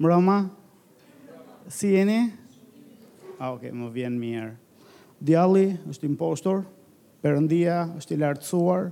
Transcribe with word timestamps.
Roma? 0.00 0.48
Si 1.68 1.92
jeni? 1.92 2.16
A, 3.36 3.36
ah, 3.38 3.50
oke, 3.52 3.66
okay, 3.68 3.72
më 3.76 3.88
vjen 3.94 4.16
mirë. 4.18 4.54
Djalli 5.20 5.74
është 5.90 6.06
impostor, 6.08 6.62
përëndia 7.22 7.74
është 7.98 8.16
i 8.16 8.20
lartësuar 8.22 8.86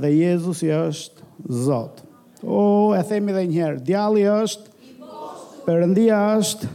dhe 0.00 0.10
Jezus 0.14 0.62
i 0.64 0.70
është 0.72 1.22
Zotë. 1.66 2.06
O, 2.44 2.56
oh, 2.56 2.86
e 2.96 3.02
themi 3.08 3.32
dhe 3.36 3.42
njëherë, 3.50 3.80
djalli 3.86 4.22
është 4.28 4.72
impostor, 4.88 5.66
përëndia 5.66 6.20
është 6.38 6.70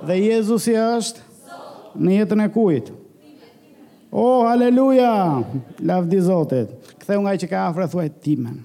dhe 0.09 0.19
Jezus 0.25 0.67
i 0.73 0.75
është 0.81 1.27
Zotë. 1.43 1.93
Në 2.01 2.15
jetën 2.21 2.43
e 2.47 2.49
kujtë? 2.57 2.97
Oh, 4.13 4.43
haleluja! 4.47 5.39
Lavdi 5.83 6.19
Zotit. 6.19 6.67
Ktheu 6.99 7.15
nga 7.23 7.31
që 7.39 7.47
ka 7.47 7.61
afër 7.71 7.87
thuaj 7.93 8.09
timen. 8.21 8.57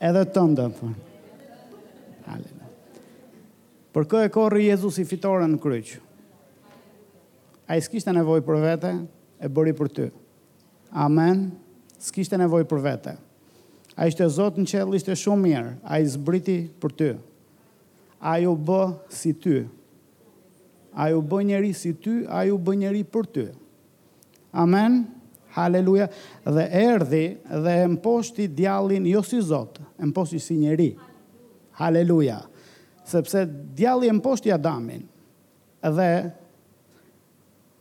Edhe 0.00 0.22
të 0.24 0.36
tëndë, 0.38 0.68
më 0.72 0.94
Për 3.98 4.04
kë 4.08 4.18
e 4.26 4.30
korë 4.32 4.60
Jezus 4.64 4.98
i 5.02 5.04
fitore 5.08 5.44
në 5.48 5.58
kryqë? 5.60 6.00
A 7.68 7.76
i 7.76 7.82
s'kishtë 7.84 8.12
e 8.12 8.16
nevoj 8.18 8.40
për 8.46 8.58
vete, 8.62 8.90
e 9.42 9.48
bëri 9.48 9.72
për 9.76 9.88
ty. 9.96 10.06
Amen. 10.96 11.48
S'kishtë 12.00 12.36
e 12.38 12.42
nevoj 12.44 12.62
për 12.68 12.82
vete. 12.84 13.14
A 13.96 14.06
i 14.08 14.12
shte 14.12 14.24
në 14.28 14.64
qëllë, 14.70 14.94
i 14.94 15.02
shte 15.04 15.16
shumë 15.20 15.44
mirë. 15.48 15.72
A 15.84 15.98
i 16.00 16.06
zbriti 16.12 16.58
për 16.80 16.94
ty. 17.00 17.10
A 18.24 18.36
ju 18.44 18.54
u 18.54 18.56
bë 18.60 18.80
si 19.12 19.34
ty. 19.36 19.60
Amen. 19.66 19.74
A 20.98 21.12
ju 21.14 21.22
bë 21.22 21.38
njeri 21.46 21.70
si 21.78 21.92
ty, 21.94 22.24
a 22.26 22.42
ju 22.50 22.58
bë 22.58 22.74
njeri 22.82 23.04
për 23.06 23.28
ty. 23.30 23.44
Amen. 24.50 25.04
Haleluja. 25.54 26.08
Dhe 26.42 26.64
erdi 26.74 27.20
dhe 27.46 27.74
emposhti 27.86 28.48
djallin 28.50 29.06
jo 29.06 29.22
si 29.26 29.38
Zotë, 29.42 29.86
mposhti 30.10 30.40
si 30.42 30.56
njeri. 30.58 30.88
Haleluja. 31.78 32.40
Sepse 33.06 33.44
djalli 33.78 34.10
emposhti 34.10 34.50
Adamin 34.52 35.04
dhe 35.86 36.08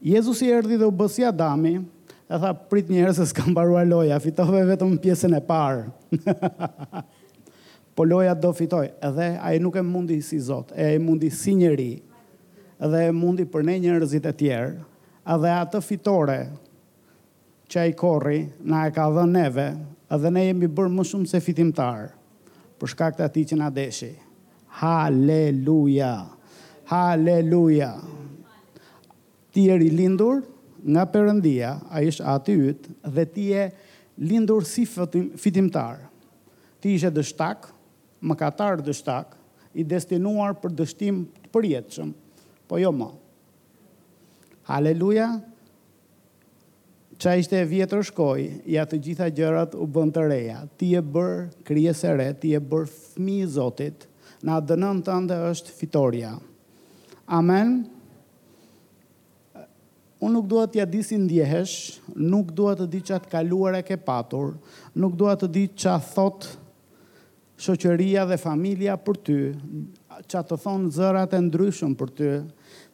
Jezusi 0.06 0.48
erdi 0.54 0.78
dhe 0.78 0.86
u 0.86 0.94
bësi 0.94 1.24
Adami, 1.26 1.80
e 2.30 2.38
tha 2.38 2.52
prit 2.70 2.90
njerëz 2.94 3.18
se 3.18 3.26
s'kam 3.32 3.48
mbaruar 3.50 3.88
loja, 3.90 4.20
fitove 4.22 4.60
vetëm 4.70 4.94
pjesën 5.02 5.34
e 5.34 5.40
parë. 5.42 5.88
po 7.98 8.06
loja 8.06 8.36
do 8.38 8.52
fitoj, 8.54 8.92
edhe 9.10 9.32
ai 9.42 9.56
nuk 9.64 9.80
e 9.80 9.82
mundi 9.82 10.20
si 10.22 10.38
Zot, 10.44 10.70
e 10.78 10.92
ai 10.92 11.00
mundi 11.02 11.32
si 11.34 11.56
njerëz 11.58 12.07
dhe 12.86 13.08
mundi 13.16 13.46
për 13.50 13.64
ne 13.66 13.74
njerëzit 13.82 14.26
e 14.30 14.34
tjerë, 14.38 14.84
edhe 15.34 15.50
atë 15.64 15.80
fitore 15.82 16.36
që 17.72 17.80
ai 17.82 17.94
korri 17.98 18.44
na 18.62 18.84
e 18.88 18.92
ka 18.96 19.08
dhe 19.12 19.24
neve, 19.28 19.68
edhe 20.14 20.30
ne 20.32 20.44
jemi 20.48 20.70
bërë 20.70 20.94
më 20.96 21.06
shumë 21.10 21.30
se 21.32 21.42
fitimtar 21.44 22.12
për 22.80 22.92
shkak 22.94 23.18
të 23.18 23.26
atij 23.26 23.46
që 23.52 23.58
na 23.60 23.72
deshi. 23.74 24.12
Haleluja. 24.78 26.12
Haleluja. 26.92 27.90
Ti 29.52 29.64
je 29.72 29.80
i 29.82 29.90
lindur 29.90 30.44
nga 30.88 31.08
Perëndia, 31.10 31.72
ai 31.90 32.06
është 32.12 32.26
aty 32.36 32.54
yt 32.70 32.86
dhe 33.16 33.26
ti 33.34 33.48
je 33.50 33.64
lindur 34.22 34.64
si 34.70 34.86
fitimtar. 35.42 36.04
Ti 36.80 36.94
ishe 36.94 37.10
dështak, 37.10 37.66
mëkatar 38.22 38.84
dështak, 38.86 39.34
i 39.78 39.84
destinuar 39.86 40.54
për 40.62 40.72
dështim 40.78 41.18
përjetëshëm, 41.54 42.14
po 42.68 42.78
jo 42.78 42.92
ma. 42.92 43.10
Haleluja, 44.68 45.30
qa 47.24 47.38
ishte 47.40 47.64
vjetër 47.66 48.04
shkoj, 48.12 48.42
ja 48.68 48.84
të 48.86 49.00
gjitha 49.06 49.30
gjërat 49.32 49.78
u 49.80 49.88
bënd 49.90 50.16
të 50.18 50.26
reja, 50.28 50.62
ti 50.78 50.92
e 51.00 51.02
bërë 51.02 52.16
re, 52.20 52.30
ti 52.42 52.52
e 52.54 52.60
bërë 52.60 52.92
fmi 53.16 53.40
zotit, 53.48 54.06
na 54.44 54.60
dënën 54.62 55.00
të 55.08 55.16
ndë 55.26 55.38
është 55.52 55.74
fitoria. 55.74 56.34
Amen. 57.34 57.86
Unë 60.20 60.34
nuk 60.34 60.46
duhet 60.50 60.72
t'ja 60.74 60.86
di 60.90 61.02
si 61.06 61.18
ndjehesh, 61.20 62.00
nuk 62.16 62.52
duhet 62.58 62.80
të 62.84 62.88
di 62.94 63.02
që 63.06 63.16
atë 63.18 63.32
kaluar 63.32 63.78
e 63.80 63.84
ke 63.86 63.98
patur, 64.02 64.56
nuk 64.98 65.16
duhet 65.20 65.44
të 65.46 65.50
di 65.54 65.64
që 65.78 65.92
atë 65.96 66.14
thot 66.14 66.48
shoqëria 67.66 68.26
dhe 68.30 68.38
familia 68.42 68.98
për 68.98 69.20
ty, 69.26 69.38
që 70.26 70.42
të 70.50 70.58
thonë 70.64 70.92
zërat 70.96 71.34
e 71.38 71.42
ndryshëm 71.46 71.94
për 72.00 72.12
ty, 72.18 72.30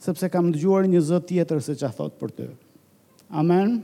sepse 0.04 0.28
kam 0.34 0.50
dëgjuar 0.52 0.88
një 0.90 1.02
zët 1.08 1.28
tjetër 1.30 1.62
se 1.64 1.76
që 1.80 1.88
a 1.88 1.94
thotë 1.96 2.20
për 2.20 2.34
ty. 2.36 2.48
Amen? 3.40 3.78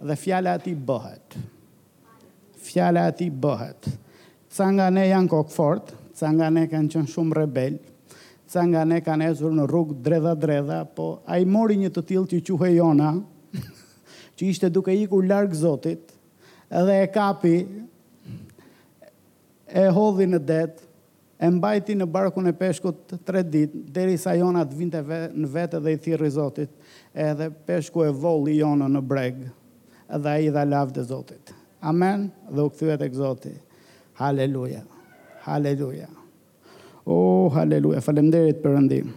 Dhe 0.00 0.16
fjale 0.16 0.52
ati 0.56 0.74
bëhet. 0.76 1.38
Fjale 2.60 3.02
ati 3.10 3.30
bëhet. 3.30 3.90
Ca 4.54 4.70
nga 4.76 4.90
ne 4.94 5.08
janë 5.08 5.30
kokë 5.30 5.54
fort, 5.54 5.90
ca 6.18 6.30
nga 6.36 6.50
ne 6.54 6.66
kanë 6.70 6.92
qënë 6.94 7.10
shumë 7.12 7.38
rebel, 7.40 7.76
ca 8.50 8.64
nga 8.70 8.82
ne 8.86 9.00
kanë 9.06 9.28
ezur 9.32 9.52
në 9.56 9.66
rrugë 9.70 9.98
dredha 10.04 10.32
dredha, 10.38 10.80
po 10.94 11.18
a 11.26 11.38
i 11.40 11.46
mori 11.46 11.76
një 11.84 11.92
të 11.94 12.02
tilë 12.12 12.30
që 12.32 12.38
i 12.40 12.46
quhe 12.50 12.70
jona, 12.76 13.12
që 14.38 14.46
ishte 14.48 14.70
duke 14.74 14.94
i 14.98 15.06
ku 15.10 15.22
largë 15.22 15.58
zotit, 15.60 16.14
edhe 16.70 16.96
e 17.04 17.10
kapi, 17.14 17.54
e 19.70 19.82
hodhi 19.94 20.26
në 20.30 20.38
detë, 20.48 20.89
e 21.40 21.48
mbajti 21.48 21.94
në 21.96 22.04
barkun 22.12 22.50
e 22.50 22.52
peshkut 22.56 23.14
tre 23.24 23.40
ditë, 23.46 23.80
deri 23.96 24.18
sa 24.20 24.34
jona 24.36 24.60
të 24.68 24.76
vinte 24.76 25.00
në 25.32 25.48
vete 25.52 25.80
dhe 25.80 25.94
i 25.94 26.00
thirë 26.04 26.28
i 26.28 26.34
Zotit, 26.34 26.74
edhe 27.16 27.46
peshku 27.66 28.02
e 28.04 28.10
vol 28.12 28.44
i 28.52 28.58
jona 28.58 28.90
në 28.92 29.00
breg, 29.12 29.38
edhe 30.16 30.34
i 30.44 30.50
dha 30.52 30.66
lavë 30.68 30.98
dhe 30.98 31.06
Zotit. 31.08 31.54
Amen, 31.80 32.26
dhe 32.52 32.60
u 32.60 32.68
këthyet 32.68 33.00
e 33.00 33.08
këzoti. 33.14 33.54
Haleluja, 34.20 34.82
haleluja. 35.46 36.10
O, 37.08 37.16
oh, 37.16 37.46
haleluja, 37.56 38.02
falemderit 38.04 38.60
për 38.60 38.74
rëndim. 38.76 39.08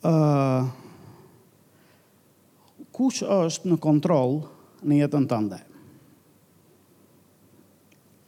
Uh, 0.00 0.64
kush 2.96 3.20
është 3.20 3.74
në 3.74 3.82
kontrol 3.84 4.38
në 4.86 5.02
jetën 5.02 5.28
të 5.28 5.40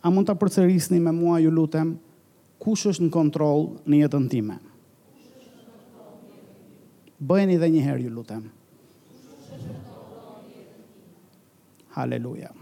a 0.03 0.11
mund 0.13 0.29
të 0.29 0.35
përcerisni 0.39 1.01
me 1.03 1.11
mua 1.15 1.39
ju 1.43 1.51
lutem, 1.53 1.97
kush 2.63 2.87
është 2.91 3.07
në 3.07 3.13
kontrol 3.15 3.65
në 3.89 4.01
jetën 4.05 4.29
time? 4.31 4.59
Bëjni 7.19 7.57
dhe 7.59 7.69
njëherë 7.73 8.05
ju 8.07 8.13
lutem. 8.15 8.45
Haleluja. 11.97 12.53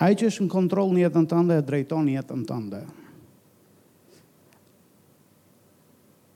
Ai 0.00 0.14
që 0.16 0.30
është 0.30 0.46
në 0.46 0.52
kontrol 0.54 0.94
në 0.94 1.02
jetën 1.04 1.26
tënde, 1.28 1.58
e 1.60 1.66
drejton 1.66 2.08
në 2.08 2.14
jetën 2.16 2.46
tënde. 2.48 2.80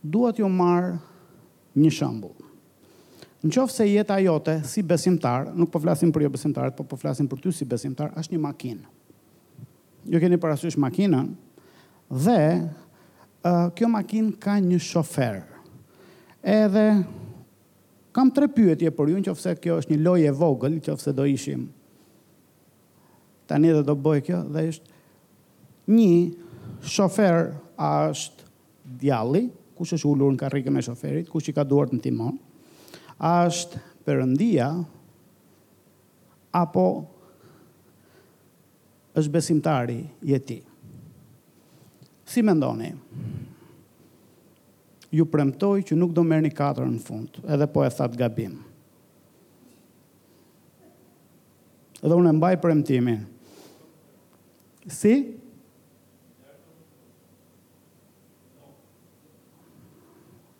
Duat 0.02 0.36
ju 0.42 0.48
marë 0.50 0.98
një 1.80 1.92
shambullë 1.96 2.51
në 3.42 3.50
qofë 3.50 3.74
se 3.74 3.86
jeta 3.88 4.16
jote 4.22 4.54
si 4.70 4.84
besimtar, 4.86 5.48
nuk 5.54 5.70
po 5.74 5.80
flasim 5.82 6.12
për 6.14 6.26
jo 6.28 6.32
besimtarët, 6.36 6.74
po 6.78 6.84
po 6.86 6.98
flasim 6.98 7.26
për 7.28 7.40
ty 7.48 7.54
si 7.56 7.66
besimtar, 7.66 8.12
është 8.18 8.36
një 8.36 8.40
makinë. 8.42 8.90
Ju 10.12 10.20
keni 10.22 10.38
parasysh 10.40 10.78
makinën 10.82 11.26
dhe 12.26 12.36
uh, 12.60 13.66
kjo 13.74 13.88
makinë 13.90 14.36
ka 14.42 14.56
një 14.62 14.78
shofer. 14.82 15.40
Edhe 16.42 16.84
kam 18.14 18.30
tre 18.34 18.46
pyetje 18.50 18.90
për 18.94 19.10
ju, 19.10 19.18
në 19.22 19.26
qofë 19.32 19.42
se 19.46 19.56
kjo 19.62 19.80
është 19.82 19.94
një 19.96 20.00
loje 20.06 20.32
vogël, 20.38 20.76
në 20.76 20.84
qofë 20.88 21.06
se 21.08 21.14
do 21.16 21.26
ishim 21.30 21.66
tani 23.50 23.68
dhe 23.74 23.82
do 23.84 23.92
bëj 24.00 24.20
kjo, 24.24 24.38
dhe 24.54 24.62
është 24.70 24.92
një 25.90 26.84
shofer 26.88 27.48
është 27.84 28.46
djalli, 29.02 29.42
kush 29.76 29.92
është 29.98 30.08
ullur 30.08 30.30
në 30.32 30.40
karrike 30.40 30.72
me 30.72 30.80
shoferit, 30.82 31.28
kush 31.28 31.50
i 31.50 31.54
ka 31.56 31.64
duart 31.68 31.92
në 31.92 32.00
timon, 32.06 32.38
është 33.22 33.78
përëndia, 34.06 34.66
apo 36.58 36.86
është 39.16 39.30
besimtari 39.30 40.00
jeti. 40.26 40.58
Si 42.26 42.42
me 42.42 42.54
ndoni, 42.56 42.88
ju 45.12 45.24
premtoj 45.30 45.82
që 45.86 45.96
nuk 46.00 46.14
do 46.16 46.24
merë 46.26 46.46
një 46.48 46.54
katër 46.56 46.86
në 46.90 47.02
fund, 47.04 47.38
edhe 47.44 47.66
po 47.70 47.84
e 47.86 47.90
thatë 47.92 48.18
gabim. 48.18 48.56
Edhe 52.02 52.18
unë 52.18 52.32
e 52.32 52.36
mbaj 52.40 52.54
premtimin. 52.64 53.20
Si? 54.90 55.12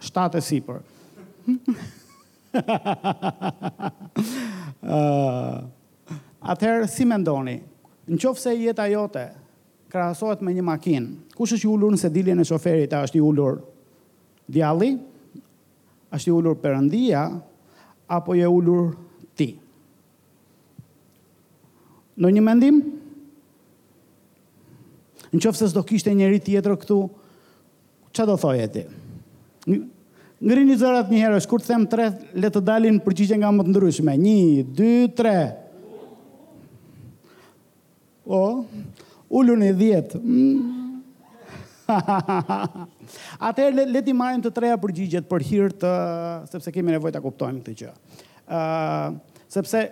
Shtate 0.07 0.43
si 0.45 0.61
për. 0.63 0.79
atëherë, 6.53 6.89
si 6.91 7.05
me 7.09 7.17
ndoni? 7.23 7.55
Në 8.11 8.17
qofë 8.23 8.43
se 8.43 8.51
jeta 8.59 8.85
jote 8.93 9.25
krahasohet 9.93 10.41
me 10.45 10.51
një 10.57 10.65
makinë, 10.65 11.11
kush 11.37 11.53
është 11.57 11.65
i 11.67 11.69
ullur 11.71 11.93
nëse 11.95 12.11
dilje 12.15 12.33
në 12.37 12.45
shoferit, 12.49 12.89
a 12.97 13.03
është 13.07 13.21
i 13.21 13.25
ullur 13.29 13.61
djalli, 14.53 14.93
a 16.11 16.17
është 16.17 16.29
i 16.31 16.33
ullur 16.35 16.57
përëndia, 16.63 17.23
apo 18.13 18.33
je 18.39 18.47
ullur 18.49 18.95
ti? 19.39 19.51
Në 22.21 22.29
një 22.39 22.43
mendim? 22.47 22.77
Në 25.33 25.39
qofë 25.47 25.61
se 25.63 25.69
s'do 25.75 25.83
kishte 25.89 26.09
njëri 26.17 26.41
tjetër 26.45 26.73
këtu, 26.83 27.01
që 28.17 28.23
do 28.33 28.37
thoje 28.41 28.65
ti? 28.75 28.87
Ngrini 30.43 30.75
zërat 30.75 31.07
një 31.13 31.19
herë, 31.23 31.39
të 31.47 31.57
them 31.69 31.83
tre, 31.87 32.09
le 32.35 32.49
të 32.51 32.61
dalin 32.67 32.97
përgjigje 33.05 33.37
nga 33.39 33.51
më 33.55 33.63
të 33.63 33.71
ndryshme. 33.73 34.15
1 34.19 34.73
2 34.75 35.13
3. 35.15 35.43
O, 38.27 38.41
ulun 39.39 39.63
e 39.63 39.71
10. 39.85 40.19
Atëherë 43.39 43.71
le, 43.79 43.85
le 43.95 44.03
ti 44.03 44.15
marrim 44.19 44.43
të 44.43 44.53
treja 44.59 44.81
përgjigjet 44.83 45.31
për 45.31 45.45
hir 45.47 45.75
të 45.83 45.93
sepse 46.51 46.75
kemi 46.75 46.95
nevojë 46.97 47.15
ta 47.19 47.23
kuptojmë 47.23 47.63
këtë 47.63 47.77
gjë. 47.79 47.93
Ëh, 48.43 48.59
uh, 48.59 49.47
sepse 49.51 49.85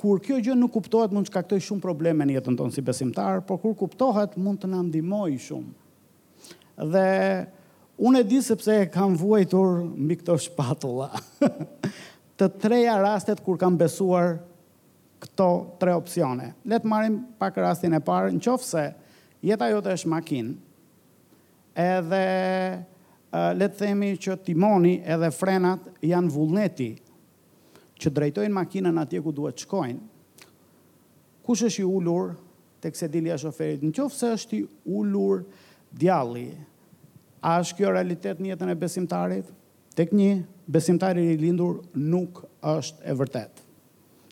kur 0.00 0.22
kjo 0.24 0.38
gjë 0.40 0.54
nuk 0.58 0.72
kuptohet 0.78 1.10
mund 1.12 1.26
të 1.26 1.32
shkaktoj 1.34 1.58
shumë 1.66 1.82
probleme 1.84 2.22
në 2.26 2.38
jetën 2.38 2.56
tonë 2.62 2.78
si 2.78 2.84
besimtar, 2.84 3.42
por 3.42 3.58
kur 3.60 3.74
kuptohet 3.76 4.38
mund 4.40 4.62
të 4.62 4.70
na 4.72 4.84
ndihmojë 4.86 5.42
shumë. 5.50 6.84
Dhe 6.94 7.08
Unë 8.00 8.22
e 8.22 8.24
di 8.24 8.38
sepse 8.40 8.86
kam 8.88 9.12
vuajtur 9.20 9.82
mbi 9.92 10.14
këto 10.22 10.38
shpatulla. 10.40 11.08
të 12.40 12.46
treja 12.62 12.94
rastet 13.02 13.42
kur 13.44 13.58
kam 13.60 13.74
besuar 13.76 14.38
këto 15.20 15.48
tre 15.82 15.92
opsione. 15.92 16.54
Le 16.64 16.78
të 16.80 16.88
marrim 16.88 17.18
pak 17.36 17.58
rastin 17.60 17.92
e 17.92 18.00
parë, 18.00 18.30
nëse 18.38 18.86
jeta 19.44 19.68
jote 19.68 19.92
është 19.98 20.12
makinë. 20.14 20.54
Edhe 21.76 22.22
uh, 22.72 23.52
le 23.60 23.68
të 23.68 23.80
themi 23.82 24.14
që 24.16 24.38
timoni 24.48 24.94
edhe 25.04 25.28
frenat 25.36 25.90
janë 26.00 26.32
vullneti 26.34 26.88
që 28.00 28.14
drejtojnë 28.16 28.56
makinën 28.56 29.02
atje 29.04 29.20
ku 29.22 29.34
duhet 29.36 29.60
të 29.60 29.66
shkojnë. 29.66 30.00
Kush 31.44 31.66
është 31.68 31.84
i 31.84 31.88
ulur 31.92 32.32
tek 32.80 32.96
sedilia 32.96 33.36
e 33.36 33.44
shoferit? 33.44 33.84
Nëse 33.84 34.32
është 34.38 34.56
i 34.56 34.64
ulur 34.96 35.44
djalli, 35.92 36.48
A 37.40 37.56
është 37.62 37.78
kjo 37.78 37.90
realitet 37.94 38.40
në 38.42 38.50
jetën 38.52 38.70
e 38.70 38.76
besimtarit? 38.76 39.46
Tek 39.96 40.10
një, 40.14 40.30
besimtari 40.70 41.24
i 41.32 41.38
lindur 41.40 41.80
nuk 41.98 42.42
është 42.60 43.02
e 43.10 43.14
vërtet. 43.16 43.62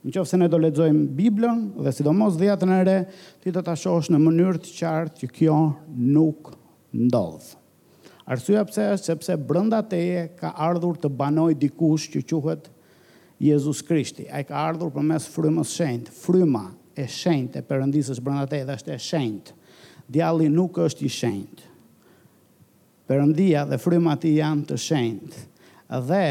Në 0.05 0.13
qofë 0.15 0.31
se 0.31 0.39
ne 0.39 0.47
do 0.51 0.61
ledzojmë 0.61 1.07
Biblën 1.19 1.63
dhe 1.83 1.91
sidomos 1.97 2.37
dhjetën 2.39 2.73
e 2.77 2.81
re, 2.87 2.97
ti 3.43 3.51
do 3.55 3.63
të 3.65 3.73
ashosh 3.75 4.11
në 4.13 4.21
mënyrë 4.23 4.61
të 4.67 4.75
qartë 4.77 5.23
që 5.25 5.31
kjo 5.41 5.57
nuk 6.13 6.53
ndodhë. 6.95 7.57
Arsua 8.29 8.63
pëse 8.69 8.91
është 8.95 9.09
sepse 9.09 9.39
brënda 9.49 9.81
teje 9.89 10.23
ka 10.39 10.53
ardhur 10.69 10.99
të 11.01 11.09
banoj 11.17 11.51
dikush 11.59 12.11
që 12.13 12.23
quhet 12.29 12.69
Jezus 13.43 13.81
Krishti. 13.87 14.27
A 14.29 14.43
i 14.43 14.45
ka 14.47 14.53
ardhur 14.69 14.93
për 14.93 15.07
mes 15.09 15.27
frymës 15.33 15.73
shenjtë. 15.81 16.13
Fryma 16.13 16.67
e 16.99 17.07
shenjtë 17.09 17.63
e 17.63 17.65
përëndisës 17.71 18.21
brënda 18.21 18.45
teje 18.53 18.69
dhe 18.69 18.77
është 18.79 18.93
e 18.95 18.99
shenjtë. 19.01 19.55
Djalli 20.09 20.51
nuk 20.53 20.77
është 20.85 21.07
i 21.07 21.09
shenjtë 21.11 21.68
përëndia 23.09 23.63
dhe 23.69 23.79
fryma 23.81 24.15
ti 24.21 24.35
janë 24.39 24.67
të 24.69 24.77
shendë, 24.85 25.47
Dhe 26.05 26.25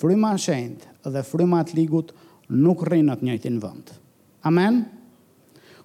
fryma 0.00 0.30
shendë 0.40 1.10
dhe 1.12 1.20
fryma 1.28 1.58
të 1.68 1.74
ligut 1.76 2.14
nuk 2.48 2.80
rrinë 2.88 3.10
në 3.10 3.16
të 3.20 3.26
njëjtin 3.28 3.58
vënd. 3.60 3.90
Amen? 4.48 4.78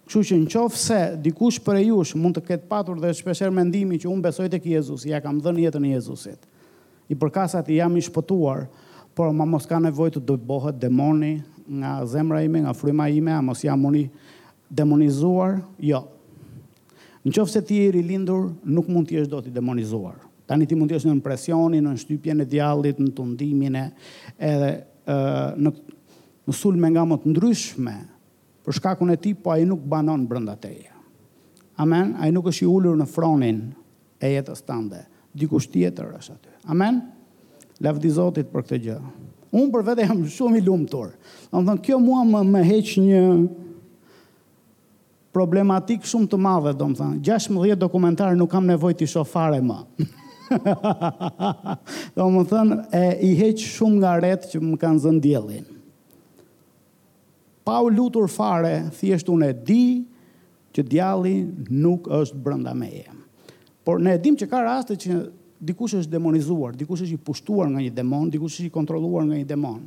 Kështu 0.07 0.21
që 0.29 0.37
në 0.39 0.47
qofë 0.53 0.79
se 0.79 0.99
dikush 1.25 1.59
për 1.65 1.81
e 1.81 1.81
jush 1.89 2.15
mund 2.15 2.37
të 2.37 2.45
ketë 2.47 2.69
patur 2.71 3.01
dhe 3.03 3.11
shpesher 3.17 3.51
mendimi 3.51 3.99
që 3.99 4.07
unë 4.07 4.23
besoj 4.29 4.47
të 4.53 4.61
kjezus, 4.63 5.03
ja 5.11 5.19
kam 5.21 5.41
dhe 5.43 5.51
njëtë 5.57 5.81
në 5.83 5.91
Jezusit. 5.97 6.39
I 7.11 7.19
përkasat 7.19 7.67
i 7.75 7.81
jam 7.81 7.97
i 7.99 8.05
shpëtuar, 8.07 8.69
por 9.15 9.33
ma 9.35 9.43
mos 9.47 9.67
ka 9.67 9.81
nevoj 9.83 10.13
të 10.15 10.23
dojbohet 10.29 10.79
demoni 10.79 11.33
nga 11.67 11.97
zemra 12.07 12.39
ime, 12.47 12.63
nga 12.63 12.71
fryma 12.75 13.09
ime, 13.11 13.33
a 13.35 13.43
mos 13.43 13.65
jam 13.67 13.83
muni 13.83 14.05
demonizuar, 14.71 15.59
jo, 15.83 16.05
Në 17.27 17.33
qofë 17.35 17.51
se 17.51 17.59
ti 17.67 17.77
e 17.83 17.89
rilindur, 17.91 18.53
nuk 18.71 18.87
mund 18.87 19.09
t'jesh 19.09 19.27
do 19.27 19.41
t'i 19.43 19.51
demonizuar. 19.51 20.15
Tani 20.47 20.63
ti 20.67 20.77
mund 20.79 20.93
t'jesh 20.93 21.09
në 21.09 21.15
impresionin, 21.17 21.83
në 21.83 21.95
nështypjen 21.97 22.43
e 22.43 22.45
djallit, 22.47 23.01
në 23.03 23.09
tundimin 23.17 23.75
e 23.75 23.81
edhe 24.47 24.69
në, 25.65 25.73
në 26.47 26.55
sulme 26.55 26.91
nga 26.93 27.03
më 27.09 27.17
të 27.25 27.33
ndryshme, 27.33 27.95
për 28.63 28.77
shkakun 28.79 29.11
e 29.11 29.17
ti, 29.19 29.33
po 29.35 29.51
i 29.59 29.67
nuk 29.67 29.83
banon 29.91 30.23
brënda 30.29 30.55
teje. 30.63 30.93
Amen? 31.83 32.15
i 32.25 32.31
nuk 32.33 32.47
është 32.49 32.63
i 32.63 32.69
ullur 32.71 32.95
në 32.97 33.05
fronin 33.11 33.59
e 34.23 34.31
jetës 34.31 34.63
tande. 34.65 35.03
Dikush 35.37 35.67
tjetër 35.69 36.15
është 36.15 36.37
aty. 36.39 36.55
Amen? 36.71 37.01
Lavdi 37.85 38.09
Zotit 38.09 38.47
për 38.49 38.63
këtë 38.65 38.79
gjë. 38.87 38.95
Unë 39.51 39.69
për 39.75 39.85
vete 39.91 40.07
jam 40.07 40.23
shumë 40.25 40.61
i 40.61 40.63
lumë 40.65 40.87
tërë. 40.93 41.13
Në 41.51 41.59
thënë, 41.59 41.83
kjo 41.85 41.99
mua 42.01 42.23
më, 42.25 42.41
më 42.55 42.63
heq 42.71 42.95
një, 43.03 43.21
problematik 45.37 46.05
shumë 46.09 46.31
të 46.31 46.37
madhe, 46.41 46.71
do 46.77 46.87
më 46.89 46.97
thënë. 47.01 47.19
16 47.25 47.75
dokumentar 47.79 48.33
nuk 48.37 48.49
kam 48.51 48.65
nevoj 48.67 48.95
të 48.97 49.05
shofare 49.11 49.59
më. 49.61 49.79
do 52.17 52.25
më 52.33 52.43
thënë, 52.51 52.77
e, 52.97 53.03
i 53.29 53.31
heqë 53.39 53.65
shumë 53.77 53.99
nga 54.03 54.15
retë 54.23 54.49
që 54.55 54.61
më 54.65 54.79
kanë 54.83 55.03
zënë 55.05 55.21
djelin. 55.27 55.65
Pa 57.67 57.75
u 57.85 57.91
lutur 57.91 58.25
fare, 58.31 58.79
thjeshtu 58.97 59.35
unë 59.35 59.51
e 59.51 59.57
di 59.67 59.87
që 60.75 60.85
djali 60.89 61.35
nuk 61.83 62.07
është 62.17 62.37
brënda 62.47 62.73
meje. 62.77 63.09
Por 63.85 64.01
ne 64.03 64.15
dim 64.19 64.37
që 64.39 64.47
ka 64.51 64.61
raste 64.65 64.95
që 64.99 65.17
dikush 65.69 65.97
është 66.01 66.11
demonizuar, 66.17 66.73
dikush 66.79 67.05
është 67.05 67.15
i 67.19 67.25
pushtuar 67.27 67.69
nga 67.71 67.81
një 67.85 67.91
demon, 67.97 68.29
dikush 68.33 68.57
është 68.59 68.69
i 68.69 68.73
kontroluar 68.75 69.25
nga 69.29 69.35
një 69.37 69.47
demon. 69.53 69.81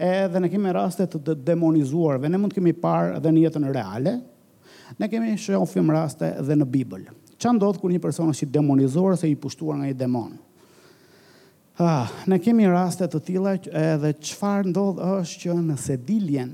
Edhe 0.00 0.40
ne 0.42 0.48
kemi 0.50 0.72
raste 0.74 1.06
të 1.10 1.36
demonizuarve, 1.46 2.28
ne 2.32 2.38
mund 2.40 2.50
të 2.50 2.58
kemi 2.62 2.72
parë 2.82 3.16
edhe 3.20 3.30
në 3.36 3.44
jetën 3.44 3.66
reale, 3.74 4.16
Ne 4.98 5.08
kemi 5.10 5.34
shohim 5.38 5.90
raste 5.90 6.28
dhe 6.46 6.56
në 6.58 6.66
Bibël. 6.70 7.08
Ç'a 7.40 7.50
ndodh 7.54 7.80
kur 7.82 7.90
një 7.90 7.98
person 8.02 8.30
është 8.30 8.46
i 8.46 8.50
demonizuar 8.54 9.16
ose 9.16 9.28
i 9.28 9.34
pushtuar 9.36 9.80
nga 9.80 9.88
një 9.90 9.96
demon? 9.98 10.36
Ah, 11.78 12.06
ne 12.30 12.38
kemi 12.38 12.68
raste 12.70 13.08
të 13.10 13.20
tilla 13.26 13.56
edhe 13.58 14.12
çfarë 14.14 14.68
ndodh 14.70 15.00
është 15.02 15.40
që 15.42 15.56
nëse 15.64 15.96
diljen 16.06 16.52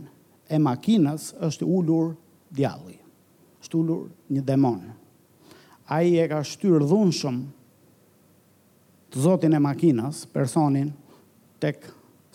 e 0.50 0.58
makinës 0.58 1.28
është 1.46 1.68
ulur 1.68 2.14
djalli. 2.50 2.96
Është 3.60 3.76
ulur 3.78 4.06
një 4.32 4.46
demon. 4.48 4.80
Ai 5.90 6.16
e 6.16 6.24
ka 6.30 6.40
shtyrë 6.42 6.88
dhunshëm 6.90 7.42
të 9.12 9.18
zotin 9.26 9.52
e 9.52 9.60
makinës, 9.60 10.24
personin 10.32 10.88
tek 11.60 11.82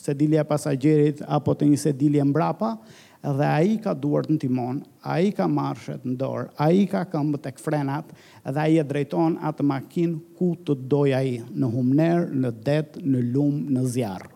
sedilia 0.06 0.44
e 0.44 0.50
pasagjerit 0.50 1.26
apo 1.26 1.56
te 1.58 1.66
një 1.66 1.80
sedilje 1.88 2.24
mbrapa, 2.30 2.76
edhe 3.26 3.46
a 3.50 3.60
i 3.66 3.76
ka 3.82 3.94
duart 3.98 4.30
në 4.30 4.38
timon, 4.46 4.80
a 5.02 5.16
i 5.24 5.32
ka 5.36 5.48
marshet 5.50 6.04
në 6.06 6.16
dorë, 6.20 6.50
a 6.62 6.68
i 6.72 6.86
ka 6.90 7.02
këmbë 7.10 7.42
të 7.46 7.54
këfrenat, 7.58 8.12
edhe 8.48 8.64
a 8.64 8.68
i 8.70 8.78
e 8.82 8.86
drejton 8.86 9.40
atë 9.50 9.66
makin 9.66 10.18
ku 10.38 10.52
të 10.66 10.76
doj 10.92 11.08
a 11.18 11.22
i, 11.26 11.38
në 11.48 11.72
humner, 11.74 12.28
në 12.30 12.54
det, 12.68 12.80
në 13.02 13.24
lumë, 13.36 13.76
në 13.78 13.86
zjarë. 13.96 14.32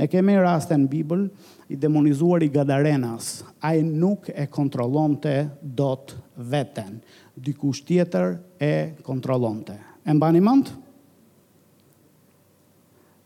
Ne 0.00 0.06
kemi 0.08 0.38
raste 0.40 0.76
në 0.80 0.88
Bibël, 0.88 1.26
i 1.72 1.76
demonizuar 1.80 2.44
i 2.44 2.50
gadarenas, 2.52 3.42
a 3.64 3.74
i 3.76 3.84
nuk 3.84 4.28
e 4.32 4.46
kontrolon 4.52 5.14
të 5.20 5.36
dot 5.78 6.14
veten, 6.36 6.98
dikush 7.36 7.84
tjetër 7.88 8.34
e 8.62 8.72
kontrolon 9.04 9.62
të. 9.68 9.76
E 10.08 10.16
mba 10.16 10.32
një 10.36 10.42
mandë? 10.44 10.81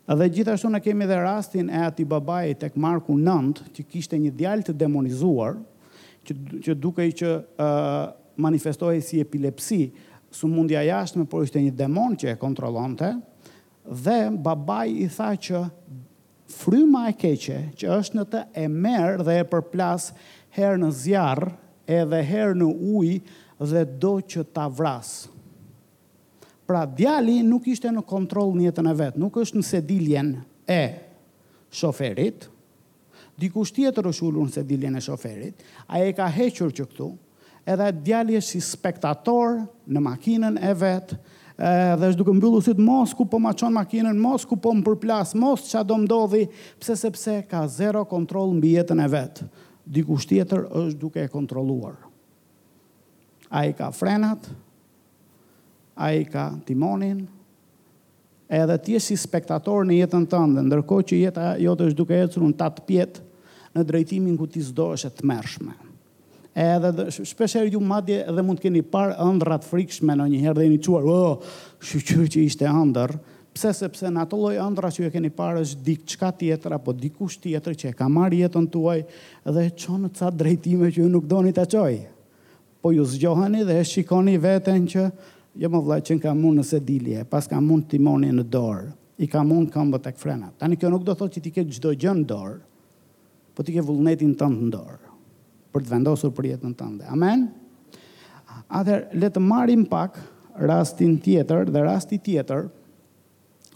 Dhe 0.07 0.29
gjithashtu 0.31 0.69
në 0.71 0.79
kemi 0.85 1.07
dhe 1.11 1.17
rastin 1.19 1.67
e 1.73 1.81
ati 1.83 2.05
babaj 2.07 2.53
tek 2.63 2.77
Marku 2.79 3.17
9, 3.19 3.59
që 3.75 3.85
kishte 3.91 4.19
një 4.23 4.31
djalë 4.39 4.65
të 4.69 4.75
demonizuar, 4.79 5.57
që, 6.29 6.37
që 6.63 6.77
duke 6.79 7.03
i 7.03 7.11
që 7.19 7.33
uh, 7.59 8.95
si 9.03 9.19
epilepsi, 9.21 9.81
su 10.31 10.47
mundja 10.47 10.83
jashtme, 10.87 11.25
por 11.27 11.43
ishte 11.43 11.59
një 11.59 11.75
demon 11.75 12.15
që 12.17 12.31
e 12.31 12.39
kontrolonte, 12.39 13.11
dhe 13.89 14.19
babaj 14.31 14.89
i 14.91 15.09
tha 15.09 15.33
që 15.47 15.65
fryma 16.61 17.09
e 17.11 17.13
keqe 17.25 17.59
që 17.75 17.91
është 17.99 18.17
në 18.21 18.25
të 18.31 18.45
e 18.63 18.67
merë 18.69 19.25
dhe 19.27 19.41
e 19.41 19.45
përplas 19.55 20.13
herë 20.55 20.85
në 20.85 20.91
zjarë 21.03 21.51
edhe 21.99 22.23
herë 22.31 22.55
në 22.63 22.71
ujë 22.95 23.19
dhe 23.73 23.83
do 24.07 24.21
që 24.23 24.47
ta 24.55 24.69
vrasë. 24.69 25.35
Pra 26.67 26.83
djali 26.91 27.43
nuk 27.47 27.67
ishte 27.71 27.91
në 27.95 28.03
kontrol 28.11 28.51
një 28.59 28.67
jetën 28.67 28.89
e 28.91 28.95
vetë, 28.99 29.21
nuk 29.23 29.37
është 29.39 29.61
në 29.61 29.67
sediljen 29.69 30.31
e 30.67 30.79
shoferit, 31.79 32.49
dikush 33.39 33.71
tjetër 33.77 34.09
është 34.11 34.27
ullur 34.27 34.49
në 34.49 34.55
sediljen 34.59 34.99
e 34.99 35.03
shoferit, 35.05 35.63
a 35.87 36.01
e 36.03 36.11
ka 36.17 36.27
hequr 36.35 36.73
që 36.75 36.89
këtu, 36.91 37.07
edhe 37.71 37.87
djali 38.03 38.39
është 38.41 38.57
si 38.57 38.65
spektator 38.67 39.61
në 39.87 40.03
makinen 40.03 40.59
e 40.59 40.73
vetë, 40.79 41.21
dhe 41.57 42.11
është 42.11 42.19
duke 42.25 42.35
mbyllu 42.37 42.59
si 42.67 42.75
të 42.77 42.85
mos 42.85 43.15
ku 43.17 43.25
po 43.33 43.39
ma 43.41 43.55
qonë 43.57 43.77
makinen, 43.79 44.19
mos 44.21 44.43
ku 44.45 44.59
po 44.61 44.75
më 44.77 44.83
përplas, 44.91 45.33
mos 45.39 45.69
që 45.71 45.81
a 45.81 45.87
do 45.87 46.01
mdovi, 46.03 46.45
pse 46.83 46.99
sepse 47.01 47.37
ka 47.49 47.63
zero 47.71 48.03
kontrol 48.11 48.51
në 48.59 48.63
bjetën 48.67 49.05
e 49.07 49.11
vetë, 49.15 49.47
dikush 49.87 50.27
tjetër 50.33 50.67
është 50.75 51.01
duke 51.05 51.23
e 51.23 51.31
kontroluar. 51.33 51.95
A 53.55 53.63
i 53.71 53.75
ka 53.79 53.93
frenat, 53.95 54.51
a 55.97 56.13
i 56.13 56.25
ka 56.29 56.51
timonin, 56.69 57.25
edhe 58.51 58.77
ti 58.85 58.99
si 59.01 59.17
spektator 59.19 59.87
në 59.89 60.03
jetën 60.03 60.29
tënde, 60.31 60.65
ndërkohë 60.69 61.07
që 61.11 61.21
jeta 61.25 61.47
jote 61.63 61.89
është 61.91 61.99
duke 62.03 62.19
ecur 62.21 62.45
në 62.45 62.53
atë 62.69 62.85
pjetë 62.89 63.25
në 63.77 63.85
drejtimin 63.89 64.37
ku 64.39 64.47
ti 64.49 64.63
s'do 64.65 64.91
është 64.97 65.15
të 65.19 65.31
mërshme. 65.33 65.75
Edhe 66.57 67.07
shpesh 67.17 67.59
herë 67.59 67.75
ju 67.75 67.81
madje 67.85 68.23
edhe 68.25 68.41
mund 68.45 68.57
të 68.61 68.69
keni 68.69 68.81
parë 68.89 69.17
ëndrat 69.25 69.65
të 69.67 69.73
frikshme 69.73 70.15
në 70.17 70.27
një 70.33 70.39
herë 70.45 70.57
dhe 70.61 70.65
jeni 70.69 70.79
çuar, 70.87 71.05
o, 71.05 71.17
oh, 71.17 71.65
shqyrë 71.85 72.29
që 72.33 72.45
ishte 72.49 72.69
ëndër." 72.71 73.17
Pse 73.57 73.71
sepse 73.73 74.05
në 74.13 74.21
ato 74.21 74.37
lloj 74.37 74.55
ëndra 74.61 74.91
që 74.93 74.99
ju 75.01 75.07
e 75.09 75.13
keni 75.15 75.31
parë 75.33 75.63
është 75.65 75.79
diçka 75.85 76.29
tjetër 76.37 76.75
apo 76.77 76.93
dikush 76.93 77.39
tjetër 77.41 77.73
që 77.81 77.87
e 77.89 77.93
ka 77.97 78.05
marr 78.13 78.35
jetën 78.37 78.67
tuaj 78.69 78.99
dhe 79.49 79.63
e 79.65 79.71
çon 79.81 80.03
në 80.05 80.11
ca 80.19 80.29
drejtime 80.29 80.91
që 80.93 81.01
ju 81.01 81.07
nuk 81.09 81.25
doni 81.25 81.55
ta 81.57 81.65
çojë. 81.65 82.03
Po 82.85 82.93
ju 82.93 83.07
zgjoheni 83.09 83.63
dhe 83.65 83.79
e 83.81 83.87
shikoni 83.89 84.35
veten 84.45 84.85
që 84.93 85.07
jo 85.57 85.69
më 85.73 85.79
vëllaj 85.83 86.01
që 86.07 86.17
në 86.17 86.23
kam 86.23 86.43
unë 86.45 86.59
në 86.61 86.65
sedilje, 86.69 87.25
pas 87.31 87.49
kam 87.49 87.71
unë 87.77 87.89
timoni 87.95 88.29
në 88.35 88.45
dorë, 88.53 88.91
i 89.25 89.29
kam 89.33 89.53
unë 89.57 89.73
këmbët 89.73 90.03
tek 90.05 90.19
këfrenat. 90.19 90.57
Tani 90.61 90.77
kjo 90.77 90.91
nuk 90.93 91.05
do 91.07 91.15
thot 91.17 91.33
që 91.33 91.43
ti 91.47 91.53
ke 91.55 91.65
gjdo 91.65 91.95
gjë 91.97 92.15
në 92.19 92.25
dorë, 92.29 92.59
po 93.57 93.65
ti 93.65 93.73
ke 93.73 93.85
vullnetin 93.89 94.35
tënd 94.37 94.67
në 94.67 94.73
dorë, 94.75 95.15
për 95.73 95.85
të 95.87 95.93
vendosur 95.95 96.33
për 96.37 96.51
jetën 96.53 96.75
tënde. 96.77 97.05
ndë. 97.05 97.13
Amen? 97.17 97.47
Atër, 98.69 99.07
le 99.17 99.31
të 99.33 99.41
marim 99.41 99.87
pak 99.89 100.19
rastin 100.61 101.17
tjetër, 101.21 101.71
dhe 101.73 101.81
rasti 101.85 102.19
tjetër 102.19 102.67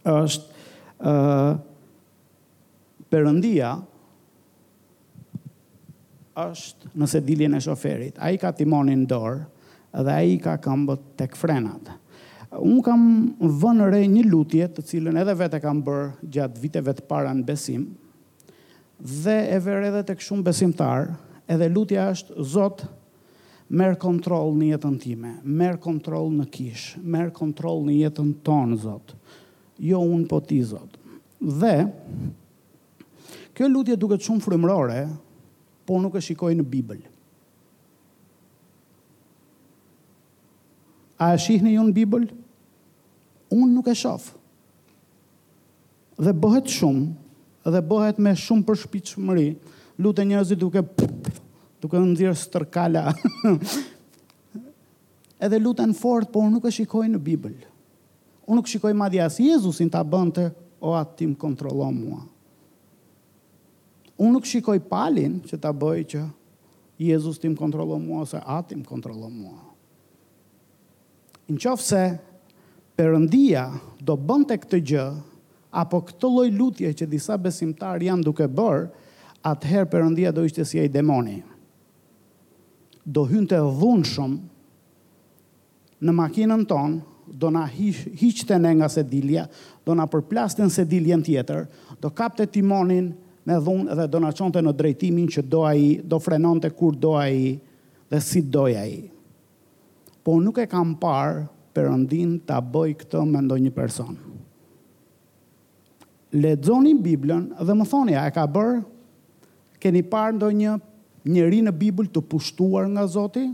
është 0.05 0.61
uh, 1.05 1.57
përëndia 3.11 3.73
është 6.41 6.93
në 6.97 7.09
sediljen 7.11 7.57
e 7.59 7.63
shoferit. 7.65 8.19
A 8.21 8.31
i 8.33 8.39
ka 8.41 8.53
timonin 8.57 9.07
dorë, 9.09 9.43
dhe 9.91 10.13
ai 10.13 10.37
ka 10.39 10.57
këmbët 10.63 11.01
tek 11.19 11.35
frenat. 11.39 11.91
Unë 12.57 12.83
kam 12.87 13.03
vënë 13.47 13.87
re 13.93 14.03
një 14.11 14.23
lutje 14.31 14.67
të 14.75 14.83
cilën 14.87 15.19
edhe 15.23 15.35
vetë 15.43 15.61
kam 15.63 15.81
bërë 15.87 16.31
gjatë 16.35 16.63
viteve 16.63 16.95
të 16.99 17.05
para 17.11 17.31
në 17.35 17.45
besim 17.47 17.85
dhe 19.25 19.37
e 19.55 19.59
vërë 19.65 19.87
edhe 19.89 20.01
tek 20.11 20.21
shumë 20.21 20.45
besimtar, 20.45 21.15
edhe 21.49 21.71
lutja 21.73 22.09
është 22.13 22.37
Zot 22.53 22.83
merr 23.71 23.95
kontroll 24.03 24.51
në 24.59 24.69
jetën 24.75 24.99
time, 25.01 25.31
merr 25.41 25.79
kontroll 25.81 26.29
në 26.37 26.45
kish, 26.53 26.99
merr 27.01 27.31
kontroll 27.33 27.81
në 27.87 27.95
jetën 28.03 28.35
tonë 28.45 28.77
Zot. 28.83 29.15
Jo 29.81 30.03
unë 30.05 30.29
po 30.29 30.43
ti 30.45 30.59
Zot. 30.69 30.99
Dhe 31.41 31.79
kjo 33.57 33.71
lutje 33.73 33.97
duket 33.97 34.27
shumë 34.27 34.45
frymërore, 34.45 35.01
po 35.89 35.97
nuk 36.03 36.19
e 36.19 36.23
shikoj 36.27 36.53
në 36.59 36.69
Bibël. 36.71 37.01
A 41.21 41.35
e 41.37 41.39
shihni 41.39 41.75
ju 41.77 41.83
në 41.85 41.93
Bibël? 41.93 42.25
Unë 43.53 43.75
nuk 43.75 43.89
e 43.93 43.93
shof. 43.93 44.31
Dhe 46.17 46.33
bëhet 46.33 46.73
shumë, 46.73 47.11
dhe 47.75 47.83
bëhet 47.85 48.21
me 48.25 48.33
shumë 48.41 48.65
për 48.71 48.85
mëri, 49.29 49.49
Lutë 50.01 50.25
njerëzit 50.31 50.59
duke 50.63 50.81
duke 51.83 51.97
në 52.01 52.15
së 52.17 52.33
stërkala. 52.45 53.03
edhe 55.45 55.59
në 55.61 55.91
fort, 55.97 56.31
por 56.33 56.49
nuk 56.49 56.65
e 56.65 56.73
shikoj 56.73 57.07
në 57.13 57.19
Bibël. 57.21 57.57
Unë 58.49 58.57
nuk 58.63 58.67
shikoj 58.73 58.95
madhja 58.97 59.27
as 59.29 59.37
Jezusin 59.39 59.91
ta 59.93 60.01
bënte, 60.03 60.49
o 60.81 60.95
atë 60.97 61.17
tim 61.21 61.35
kontrolo 61.37 61.91
mua. 61.93 62.25
Unë 64.17 64.33
nuk 64.39 64.47
shikoj 64.49 64.81
palin 64.89 65.41
që 65.45 65.61
ta 65.61 65.69
bëj 65.73 66.05
që 66.15 66.25
Jezus 67.01 67.37
tim 67.41 67.55
kontrolo 67.57 67.99
mua 68.01 68.23
ose 68.25 68.41
atë 68.41 68.73
tim 68.73 68.85
kontrolo 68.89 69.29
mua 69.31 69.69
në 71.51 71.59
qofë 71.65 71.83
se 71.85 72.03
përëndia 73.01 73.65
do 74.07 74.15
bënd 74.17 74.49
të 74.51 74.57
këtë 74.63 74.79
gjë, 74.91 75.05
apo 75.83 76.01
këtë 76.09 76.31
loj 76.35 76.49
lutje 76.55 76.93
që 77.03 77.09
disa 77.13 77.37
besimtar 77.39 78.03
janë 78.03 78.25
duke 78.27 78.47
bërë, 78.51 78.85
atëherë 79.51 79.91
përëndia 79.93 80.33
do 80.35 80.45
ishte 80.47 80.65
si 80.69 80.81
e 80.81 80.85
i 80.89 80.93
demoni. 80.93 81.39
Do 83.07 83.23
hynë 83.31 83.49
të 83.55 83.59
dhunë 83.81 84.07
shumë 84.07 84.39
në 86.07 86.15
makinën 86.17 86.67
tonë, 86.71 86.99
do 87.31 87.47
na 87.55 87.63
hiqte 87.71 88.57
ne 88.59 88.73
nga 88.79 88.89
sedilja, 88.91 89.45
do 89.87 89.95
na 89.95 90.07
përplastin 90.11 90.71
sediljen 90.75 91.23
tjetër, 91.23 91.65
do 92.03 92.11
kapte 92.11 92.47
timonin 92.51 93.13
me 93.47 93.57
dhunë 93.63 93.97
dhe 93.97 94.09
do 94.11 94.21
na 94.23 94.33
qonte 94.35 94.63
në 94.63 94.75
drejtimin 94.77 95.29
që 95.31 95.45
do 95.47 95.63
a 95.67 95.73
i, 95.79 95.95
do 96.03 96.19
frenon 96.21 96.61
të 96.61 96.75
kur 96.77 96.95
do 97.01 97.15
a 97.19 97.27
i 97.33 97.53
dhe 98.11 98.21
si 98.21 98.43
do 98.43 98.67
a 98.67 98.83
i 98.87 98.99
po 100.27 100.37
nuk 100.41 100.59
e 100.61 100.67
kam 100.69 100.95
parë 101.01 101.47
përëndin 101.77 102.37
të 102.49 102.57
bëj 102.75 102.93
këtë 103.03 103.21
me 103.31 103.41
ndonjë 103.47 103.73
person. 103.77 104.17
Ledzoni 106.35 106.95
Biblën 107.03 107.49
dhe 107.59 107.75
më 107.77 107.87
thoni, 107.91 108.15
a 108.19 108.25
e 108.29 108.33
ka 108.35 108.45
bërë, 108.47 108.81
keni 109.83 110.03
parë 110.13 110.37
ndonjë 110.39 110.75
njëri 111.31 111.63
në 111.65 111.73
Bibël 111.81 112.07
të 112.11 112.23
pushtuar 112.31 112.87
nga 112.93 113.05
Zoti, 113.11 113.49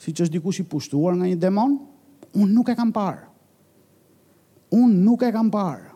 si 0.00 0.10
që 0.12 0.24
është 0.26 0.36
dikush 0.38 0.60
i 0.62 0.66
pushtuar 0.70 1.16
nga 1.18 1.28
një 1.30 1.38
demon, 1.42 1.74
unë 2.34 2.50
nuk 2.56 2.70
e 2.72 2.76
kam 2.78 2.92
parë. 2.94 3.24
Unë 4.72 5.02
nuk 5.04 5.24
e 5.28 5.32
kam 5.34 5.50
parë. 5.52 5.90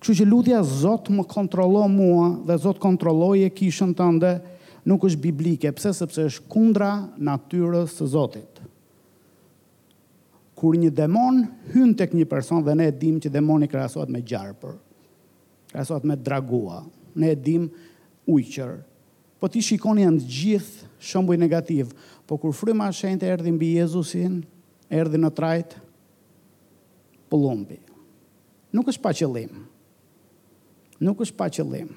Kështu 0.00 0.16
që 0.22 0.28
lutja 0.30 0.60
Zot 0.64 1.10
më 1.12 1.24
kontrollo 1.28 1.84
mua 1.92 2.28
dhe 2.48 2.56
Zot 2.62 2.78
kontrolloi 2.80 3.42
e 3.44 3.50
kishën 3.52 3.92
tënde, 3.96 4.30
ndë, 4.40 4.59
nuk 4.86 5.04
është 5.04 5.20
biblike, 5.22 5.70
pse 5.76 5.92
sepse 5.96 6.24
është 6.30 6.46
kundra 6.52 6.90
natyrës 7.20 7.96
së 7.98 8.06
Zotit. 8.14 8.60
Kur 10.56 10.76
një 10.76 10.90
demon 10.92 11.42
hyn 11.72 11.92
tek 11.96 12.12
një 12.14 12.26
person 12.28 12.64
dhe 12.64 12.74
ne 12.76 12.90
e 12.90 12.96
dim 12.96 13.18
që 13.20 13.30
demoni 13.32 13.68
krahasohet 13.70 14.10
me 14.12 14.20
gjarëpër, 14.20 14.74
krahasohet 15.72 16.04
me 16.08 16.16
dragua, 16.16 16.82
ne 17.14 17.30
e 17.32 17.36
dim 17.36 17.68
ujqër. 18.28 18.78
Po 19.40 19.48
ti 19.48 19.62
shikoni 19.64 20.04
janë 20.04 20.20
gjithë 20.28 20.88
shembuj 21.10 21.38
negativ, 21.40 21.94
po 22.28 22.36
kur 22.38 22.52
fryma 22.54 22.90
e 22.92 22.96
shenjtë 22.96 23.30
erdhi 23.34 23.54
mbi 23.56 23.72
Jezusin, 23.78 24.42
erdhi 24.92 25.18
në 25.20 25.30
trajt 25.38 25.78
pullumbi. 27.32 27.80
Nuk 28.70 28.90
është 28.92 29.02
pa 29.02 29.14
qëllim. 29.16 29.64
Nuk 31.00 31.24
është 31.24 31.38
pa 31.40 31.48
qëllim 31.50 31.88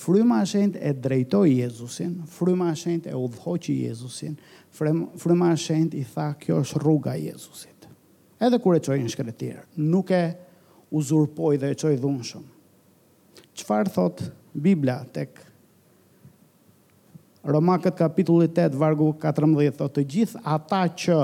fryma 0.00 0.40
e 0.42 0.46
shenjtë 0.48 0.80
e 0.80 0.90
drejtoi 0.96 1.50
Jezusin, 1.60 2.14
fryma 2.32 2.70
e 2.72 2.76
shenjtë 2.80 3.10
e 3.12 3.18
udhhoqi 3.20 3.74
Jezusin, 3.86 4.36
fryma 4.72 5.50
e 5.52 5.58
shenjtë 5.60 5.98
i 6.00 6.04
tha 6.08 6.28
kjo 6.40 6.60
është 6.64 6.80
rruga 6.84 7.12
e 7.20 7.26
Jezusit. 7.28 7.88
Edhe 8.40 8.60
kur 8.64 8.78
e 8.78 8.82
çoi 8.84 9.00
në 9.02 9.10
shkretir, 9.12 9.58
nuk 9.76 10.08
e 10.16 10.22
uzurpoi 10.96 11.58
dhe 11.60 11.74
e 11.74 11.78
çoi 11.82 11.98
dhunshëm. 12.00 12.46
Çfarë 13.60 13.92
thot 13.98 14.22
Bibla 14.54 15.02
tek 15.14 15.42
Romakët 17.50 17.96
kapitulli 17.96 18.48
8, 18.52 18.74
vargu 18.80 19.12
14, 19.20 19.76
thot 19.80 19.94
të 19.96 20.04
gjithë 20.14 20.42
ata 20.44 20.80
që 20.90 21.20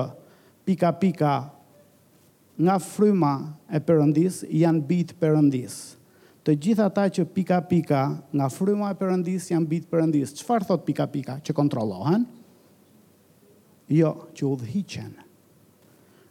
pika 0.68 0.92
pika 1.00 1.34
nga 2.64 2.76
fryma 2.80 3.32
e 3.76 3.80
Perëndis 3.84 4.42
janë 4.48 4.84
bitë 4.90 5.16
përëndisë 5.20 5.82
të 6.46 6.54
gjithë 6.62 6.84
ata 6.86 7.08
që 7.10 7.24
pika 7.34 7.56
pika 7.66 8.00
nga 8.38 8.46
fryma 8.52 8.92
e 8.92 8.96
Perëndis 9.00 9.48
janë 9.50 9.66
bit 9.66 9.86
Perëndis. 9.90 10.30
Çfarë 10.38 10.68
thot 10.68 10.84
pika 10.86 11.08
pika? 11.10 11.40
Që 11.42 11.50
kontrollohen? 11.58 12.22
Jo, 13.90 14.12
që 14.36 14.44
udhhiqen. 14.52 15.10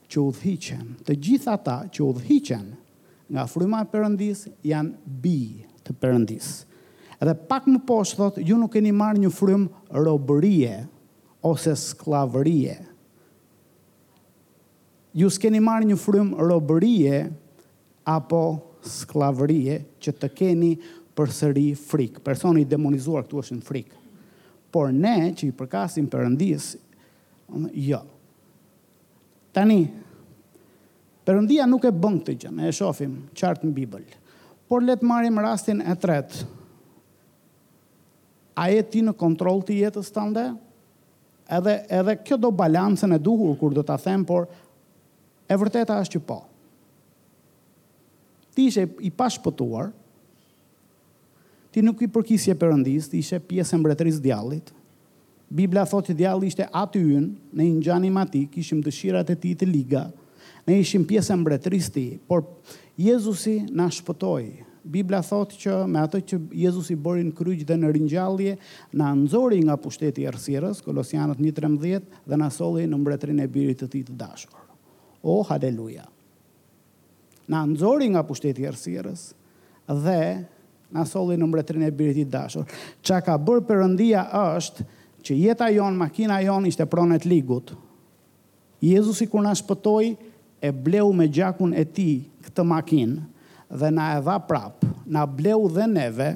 Që 0.08 0.22
udhhiqen. 0.24 0.86
Të 1.04 1.18
gjithë 1.20 1.52
ata 1.52 1.76
që 1.92 2.04
udhhiqen 2.08 2.70
nga 3.36 3.44
fryma 3.52 3.84
e 3.84 3.90
Perëndis 3.92 4.46
janë 4.64 4.96
bi 5.26 5.36
të 5.84 5.98
Perëndis. 6.00 6.54
Edhe 7.20 7.34
pak 7.50 7.68
më 7.72 7.82
poshtë 7.88 8.20
thot, 8.20 8.40
ju 8.40 8.56
nuk 8.60 8.72
keni 8.78 8.94
marrë 8.96 9.20
një 9.26 9.32
frym 9.36 9.66
robërie 10.00 10.78
ose 11.48 11.74
skllavërie. 11.82 12.78
Ju 15.16 15.28
s'keni 15.32 15.60
marrë 15.64 15.92
një 15.92 16.00
frym 16.00 16.32
robërie 16.40 17.20
apo 18.16 18.44
sklavërie 18.90 19.80
që 20.02 20.14
të 20.22 20.30
keni 20.38 20.74
për 21.16 21.32
sëri 21.34 21.68
frikë. 21.80 22.22
Personi 22.26 22.66
demonizuar 22.68 23.26
këtu 23.26 23.42
është 23.42 23.58
në 23.60 23.68
frikë. 23.70 24.02
Por 24.76 24.92
ne 24.94 25.16
që 25.38 25.48
i 25.50 25.54
përkasim 25.56 26.08
përëndis, 26.12 26.74
jo. 27.86 28.02
Tani, 29.56 29.80
përëndia 31.28 31.68
nuk 31.70 31.88
e 31.88 31.94
bëngë 31.96 32.24
të 32.28 32.36
gjënë, 32.44 32.68
e 32.68 32.74
shofim 32.76 33.16
qartë 33.40 33.70
në 33.70 33.76
Bibël. 33.78 34.04
Por 34.68 34.84
letë 34.84 35.08
marim 35.08 35.40
rastin 35.40 35.80
e 35.86 35.96
tretë. 35.96 36.44
A 38.60 38.70
e 38.72 38.82
ti 38.88 39.02
në 39.04 39.14
kontrol 39.20 39.62
të 39.68 39.80
jetës 39.84 40.12
të 40.16 40.28
ndë? 40.34 40.46
Edhe, 41.56 41.74
edhe 41.94 42.16
kjo 42.26 42.38
do 42.42 42.50
balancën 42.58 43.12
e 43.16 43.22
duhur 43.22 43.56
kur 43.62 43.74
do 43.76 43.84
të 43.86 43.98
them, 44.02 44.24
por 44.26 44.48
e 45.48 45.56
vërteta 45.62 46.00
është 46.02 46.18
që 46.18 46.24
po. 46.26 46.38
Po 46.42 46.44
Ti 48.56 48.66
ishe 48.72 48.88
i 49.04 49.12
pa 49.12 49.28
ti 51.76 51.82
nuk 51.84 52.00
i 52.00 52.08
përkisje 52.08 52.54
përëndis, 52.56 53.10
ti 53.12 53.20
ishe 53.20 53.36
pjesë 53.52 53.76
e 53.76 53.78
mbretërisë 53.82 54.22
djallit, 54.24 54.70
Biblia 55.52 55.82
thot 55.86 56.08
që 56.08 56.14
djallit 56.22 56.54
ishte 56.54 56.68
aty 56.72 57.02
ynë, 57.04 57.28
ne 57.52 57.66
i 57.68 57.74
në 57.74 57.82
gjani 57.84 58.12
matik, 58.16 58.56
ishim 58.64 58.80
të 58.84 58.94
shirat 58.96 59.34
e 59.34 59.36
ti 59.44 59.52
të 59.60 59.68
liga, 59.68 60.06
ne 60.70 60.78
ishim 60.80 61.04
pjesë 61.10 61.36
e 61.36 61.38
mbretërisë 61.42 61.92
ti, 61.98 62.06
por 62.32 62.46
Jezusi 62.96 63.58
na 63.76 63.90
shpëtoj, 63.92 64.46
Biblia 64.88 65.20
thot 65.22 65.58
që 65.60 65.76
me 65.92 66.00
ato 66.06 66.24
që 66.24 66.40
Jezusi 66.64 66.96
bori 66.96 67.28
në 67.28 67.36
kryq 67.36 67.68
dhe 67.68 67.76
në 67.82 67.92
ringjallje, 68.00 68.56
na 68.96 69.12
nëzori 69.20 69.60
nga 69.68 69.76
pushteti 69.84 70.24
i 70.24 70.32
rësirës, 70.32 70.80
kolosianët 70.88 71.44
një 71.44 71.52
të 71.60 71.76
dhe 72.24 72.38
na 72.40 72.48
soli 72.62 72.88
në 72.88 73.04
mbretërin 73.04 73.44
e 73.44 73.52
birit 73.52 73.84
të 73.84 73.92
ti 73.98 74.06
të 74.08 74.16
dashur. 74.24 74.56
O, 75.22 75.40
oh, 75.42 75.48
Haleluja 75.52 76.08
na 77.50 77.64
nëzori 77.66 78.10
nga 78.14 78.26
pushteti 78.26 78.66
ersirës, 78.68 79.32
dhe 79.88 80.20
na 80.92 81.06
soli 81.06 81.36
në 81.38 81.48
mbretrin 81.50 81.84
e 81.86 81.92
birit 81.94 82.30
dashur. 82.32 82.66
Qa 83.06 83.20
ka 83.22 83.36
bërë 83.38 83.66
përëndia 83.70 84.24
është 84.34 84.86
që 85.26 85.38
jeta 85.42 85.68
jonë, 85.74 85.98
makina 85.98 86.40
jonë, 86.44 86.70
ishte 86.72 86.86
pronet 86.90 87.26
ligut. 87.26 87.74
Jezus 88.82 89.22
i 89.26 89.30
kur 89.30 89.46
shpëtoj, 89.58 90.12
e 90.66 90.70
bleu 90.74 91.10
me 91.14 91.28
gjakun 91.30 91.74
e 91.78 91.84
ti 91.86 92.10
këtë 92.46 92.66
makinë, 92.66 93.18
dhe 93.82 93.90
na 93.94 94.12
e 94.18 94.22
dha 94.26 94.38
prap, 94.42 94.86
na 95.06 95.26
bleu 95.26 95.68
dhe 95.70 95.86
neve, 95.90 96.30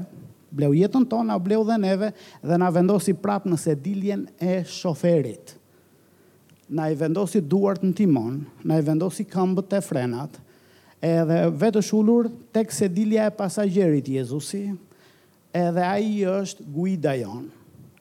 bleu 0.53 0.73
jetën 0.77 1.05
tonë, 1.05 1.29
na 1.31 1.37
bleu 1.41 1.63
dhe 1.65 1.77
neve, 1.81 2.11
dhe 2.43 2.57
na 2.61 2.69
vendosi 2.73 3.13
prap 3.13 3.45
në 3.47 3.57
sediljen 3.57 4.27
e 4.41 4.59
shoferit. 4.65 5.55
Na 6.69 6.89
i 6.93 6.97
vendosi 6.99 7.41
duart 7.41 7.81
në 7.85 7.93
timon, 7.97 8.43
na 8.65 8.77
i 8.77 8.83
vendosi 8.85 9.25
këmbët 9.25 9.73
e 9.77 9.81
frenat, 9.81 10.37
edhe 11.01 11.37
vetë 11.61 11.81
shullur 11.83 12.27
tek 12.55 12.71
se 12.75 12.89
dilja 12.91 13.29
e 13.29 13.35
pasajerit 13.35 14.09
Jezusi, 14.17 14.65
edhe 15.55 15.83
a 15.87 15.95
i 15.99 16.21
është 16.27 16.65
guida 16.73 17.13
jonë. 17.19 17.49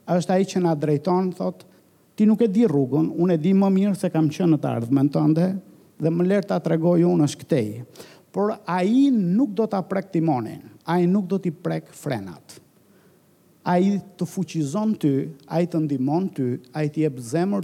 është 0.08 0.32
a 0.32 0.36
i 0.40 0.44
që 0.48 0.60
nga 0.64 0.72
drejton, 0.74 1.26
thot, 1.36 1.64
ti 2.16 2.24
nuk 2.26 2.40
e 2.40 2.46
di 2.48 2.64
rrugën, 2.64 3.10
unë 3.12 3.34
e 3.34 3.38
di 3.38 3.52
më 3.52 3.68
mirë 3.72 3.96
se 3.98 4.08
kam 4.10 4.30
qënë 4.32 4.56
të 4.58 4.68
ardhme 4.76 5.02
në 5.02 5.32
dhe 6.00 6.10
më 6.10 6.24
lërë 6.30 6.46
të 6.48 6.54
atregoj 6.54 7.02
unë 7.04 7.26
është 7.26 7.40
këtej. 7.42 7.68
Por 8.32 8.54
a 8.56 8.78
i 8.84 9.10
nuk 9.12 9.52
do 9.58 9.64
të 9.66 9.82
prek 9.88 10.08
timonin, 10.12 10.62
a 10.88 10.96
i 11.02 11.06
nuk 11.06 11.26
do 11.26 11.38
t'i 11.38 11.50
prek 11.52 11.92
frenat. 11.92 12.56
A 13.64 13.78
i 13.78 13.98
të 14.16 14.24
fuqizon 14.26 14.94
ty, 15.00 15.12
a 15.46 15.60
i 15.60 15.66
të 15.66 15.80
ndimon 15.84 16.28
ty, 16.32 16.56
a 16.72 16.84
i 16.84 16.88
t'i 16.88 17.04
e 17.04 17.10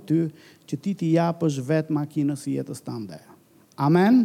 ty, 0.07 0.21
që 0.67 0.81
ti 0.83 0.95
t'i 0.95 1.13
japësh 1.17 1.59
vetë 1.65 1.91
makinës 1.93 2.47
i 2.49 2.59
jetës 2.59 2.81
të 2.83 2.93
Amen? 2.93 3.15
Amen? 3.79 4.17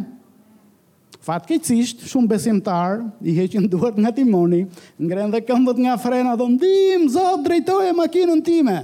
Fatkeqësisht, 1.20 2.00
shumë 2.08 2.30
besimtar 2.32 3.02
i 3.28 3.34
heqin 3.36 3.66
duart 3.68 3.98
nga 4.00 4.08
timoni, 4.16 4.62
ngren 4.96 5.28
dhe 5.34 5.42
këmbët 5.44 5.76
nga 5.84 5.96
frena, 6.00 6.32
do 6.36 6.46
ndim, 6.48 7.04
zot, 7.12 7.42
drejtoje 7.44 7.92
makinën 7.92 8.40
time. 8.46 8.76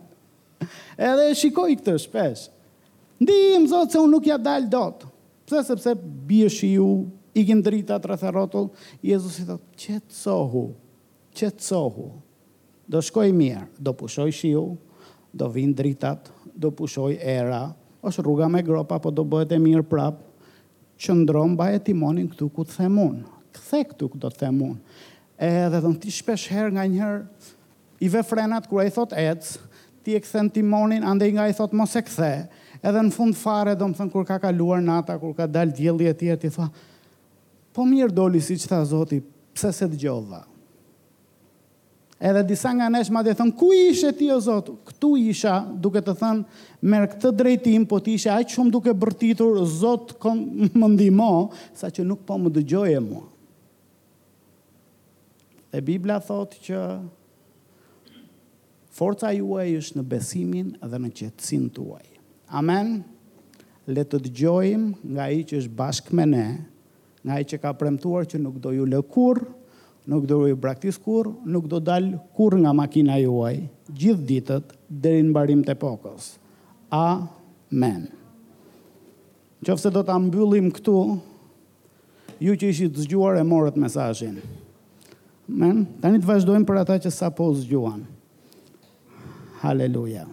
Edhe 1.10 1.26
shikoj 1.36 1.74
këtë 1.82 1.98
shpesh. 2.06 2.46
Ndim, 3.20 3.68
zot, 3.68 3.92
se 3.92 4.00
unë 4.00 4.12
nuk 4.16 4.30
ja 4.30 4.38
dal 4.40 4.64
dot. 4.72 5.04
Pse, 5.44 5.60
sepse 5.68 5.92
bie 6.24 6.48
shiu, 6.48 6.88
i 7.36 7.42
gjen 7.44 7.60
drita 7.66 7.98
të 8.00 8.08
rrëthe 8.14 8.32
rotull, 8.32 8.70
Jezus 9.04 9.36
i 9.42 9.48
thotë, 9.48 9.64
qëtë 9.84 10.16
sohu, 10.16 10.64
sohu, 11.66 12.08
do 12.88 13.00
shkoj 13.04 13.28
mirë, 13.34 13.66
do 13.76 13.92
pushoj 13.98 14.30
shiu, 14.32 14.64
do 15.34 15.48
vinë 15.52 15.74
dritat, 15.76 16.30
do 16.54 16.70
pushoj 16.72 17.12
era, 17.20 17.66
është 18.06 18.22
rruga 18.24 18.46
me 18.52 18.62
gropa, 18.64 18.96
po 19.02 19.10
do 19.12 19.24
bëhet 19.26 19.50
e 19.52 19.58
mirë 19.58 19.82
prapë, 19.90 20.30
që 21.02 21.14
ndron 21.22 21.54
baje 21.58 21.80
timonin 21.88 22.28
këtu 22.30 22.48
ku 22.54 22.64
të 22.66 22.76
themun. 22.80 23.22
Këthe 23.54 23.80
këtu 23.90 24.08
këtë 24.14 24.30
të 24.34 24.42
themun. 24.44 24.76
Edhe 25.42 25.80
dhe 25.80 25.90
në 25.90 26.00
ti 26.04 26.12
shpesh 26.14 26.48
her 26.54 26.68
nga 26.76 26.84
njëherë 26.86 27.24
i 28.06 28.10
ve 28.12 28.22
frenat 28.26 28.68
kura 28.70 28.84
i 28.86 28.92
thot 28.94 29.14
ec, 29.18 29.48
ti 30.06 30.14
e 30.14 30.20
këthen 30.22 30.50
timonin, 30.54 31.04
ande 31.08 31.28
i 31.30 31.34
nga 31.34 31.48
i 31.50 31.56
thot 31.56 31.74
mos 31.76 31.94
e 31.98 32.02
këthe, 32.06 32.32
edhe 32.84 33.02
në 33.06 33.14
fund 33.14 33.36
fare 33.40 33.74
dhe 33.78 33.88
më 33.90 33.98
thënë 33.98 34.14
kur 34.14 34.26
ka 34.28 34.38
kaluar 34.44 34.82
nata, 34.84 35.18
kur 35.18 35.34
ka 35.36 35.46
dal 35.50 35.72
djeli 35.74 36.06
e 36.10 36.14
tjetë, 36.14 36.50
i 36.50 36.54
thot, 36.54 36.82
po 37.74 37.86
mirë 37.88 38.14
doli 38.14 38.42
si 38.44 38.58
që 38.60 38.70
tha 38.74 38.82
zoti, 38.86 39.22
pse 39.54 39.72
se 39.74 39.88
të 39.90 40.02
gjodha? 40.04 40.44
edhe 42.24 42.42
disa 42.48 42.72
nga 42.72 42.88
nesh 42.88 43.10
ma 43.12 43.20
dhe 43.24 43.34
thënë, 43.36 43.52
ku 43.52 43.68
ishe 43.76 44.10
ti 44.16 44.30
o 44.32 44.38
Zotë? 44.40 44.72
Këtu 44.88 45.10
isha 45.28 45.58
duke 45.76 46.00
të 46.00 46.14
thënë, 46.16 46.60
merë 46.80 47.08
këtë 47.12 47.32
drejtim, 47.36 47.84
po 47.88 48.00
ti 48.00 48.14
ishe 48.16 48.30
aqë 48.32 48.54
shumë 48.56 48.72
duke 48.72 48.94
bërtitur, 48.96 49.58
Zotë 49.68 50.16
më 50.78 50.88
ndimo, 50.94 51.32
sa 51.76 51.92
që 51.92 52.06
nuk 52.08 52.24
po 52.24 52.38
më 52.40 52.54
dëgjoje 52.56 53.02
mua. 53.04 53.26
E 55.74 55.82
Biblia 55.84 56.16
thotë 56.22 56.60
që 56.68 56.84
forca 58.94 59.32
juaj 59.34 59.72
është 59.82 59.98
në 60.00 60.04
besimin 60.14 60.70
dhe 60.80 61.00
në 61.02 61.10
qëtësin 61.18 61.66
tuaj. 61.76 62.06
Amen. 62.56 63.00
Le 63.90 64.04
të 64.08 64.22
dëgjojmë 64.28 65.10
nga 65.16 65.26
i 65.34 65.42
që 65.44 65.58
është 65.60 65.76
bashkë 65.76 66.16
me 66.16 66.24
ne, 66.30 66.46
nga 67.26 67.42
i 67.42 67.48
që 67.50 67.58
ka 67.60 67.74
premtuar 67.76 68.24
që 68.30 68.38
nuk 68.40 68.60
do 68.64 68.70
ju 68.72 68.86
lëkurë, 68.88 69.50
nuk 70.06 70.24
do 70.28 70.42
i 70.48 70.54
braktis 70.56 70.98
kur, 71.00 71.32
nuk 71.44 71.68
do 71.68 71.80
dal 71.80 72.14
kur 72.36 72.54
nga 72.60 72.72
makina 72.76 73.16
juaj, 73.20 73.64
gjithë 73.88 74.26
ditët, 74.28 74.74
dhe 74.88 75.14
i 75.18 75.22
në 75.24 75.32
barim 75.36 75.62
të 75.64 75.76
pokës. 75.80 76.34
Amen. 76.92 78.08
Që 79.64 79.76
do 79.92 80.02
të 80.04 80.12
ambyllim 80.12 80.68
këtu, 80.76 80.96
ju 82.44 82.52
që 82.60 82.68
ishi 82.68 82.88
të 82.92 83.06
zgjuar 83.06 83.38
e 83.40 83.46
morët 83.48 83.76
mesajin. 83.80 84.38
Men, 85.48 85.84
Tani 86.00 86.20
të 86.22 86.28
vazhdojmë 86.28 86.66
për 86.68 86.78
ata 86.82 86.98
që 87.06 87.10
sa 87.12 87.28
po 87.32 87.50
zgjuan. 87.56 88.04
Haleluja. 89.64 90.26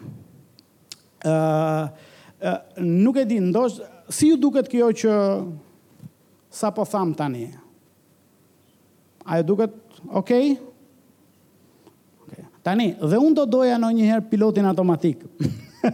Uh, 1.21 1.31
uh, 1.31 2.59
nuk 2.83 3.17
e 3.21 3.25
di, 3.29 3.37
ndosh, 3.43 3.79
si 4.11 4.29
ju 4.33 4.37
duket 4.39 4.67
kjo 4.71 4.91
që 5.03 5.15
sa 6.51 6.71
po 6.75 6.83
tham 6.87 7.11
tani, 7.15 7.45
A 9.23 9.37
e 9.37 9.41
duket 9.43 9.71
okay? 10.11 10.55
okay? 12.25 12.43
Tani, 12.65 12.93
dhe 13.01 13.19
unë 13.21 13.37
do 13.37 13.45
doja 13.59 13.77
në 13.81 13.89
njëherë 13.99 14.27
pilotin 14.31 14.67
automatik. 14.69 15.23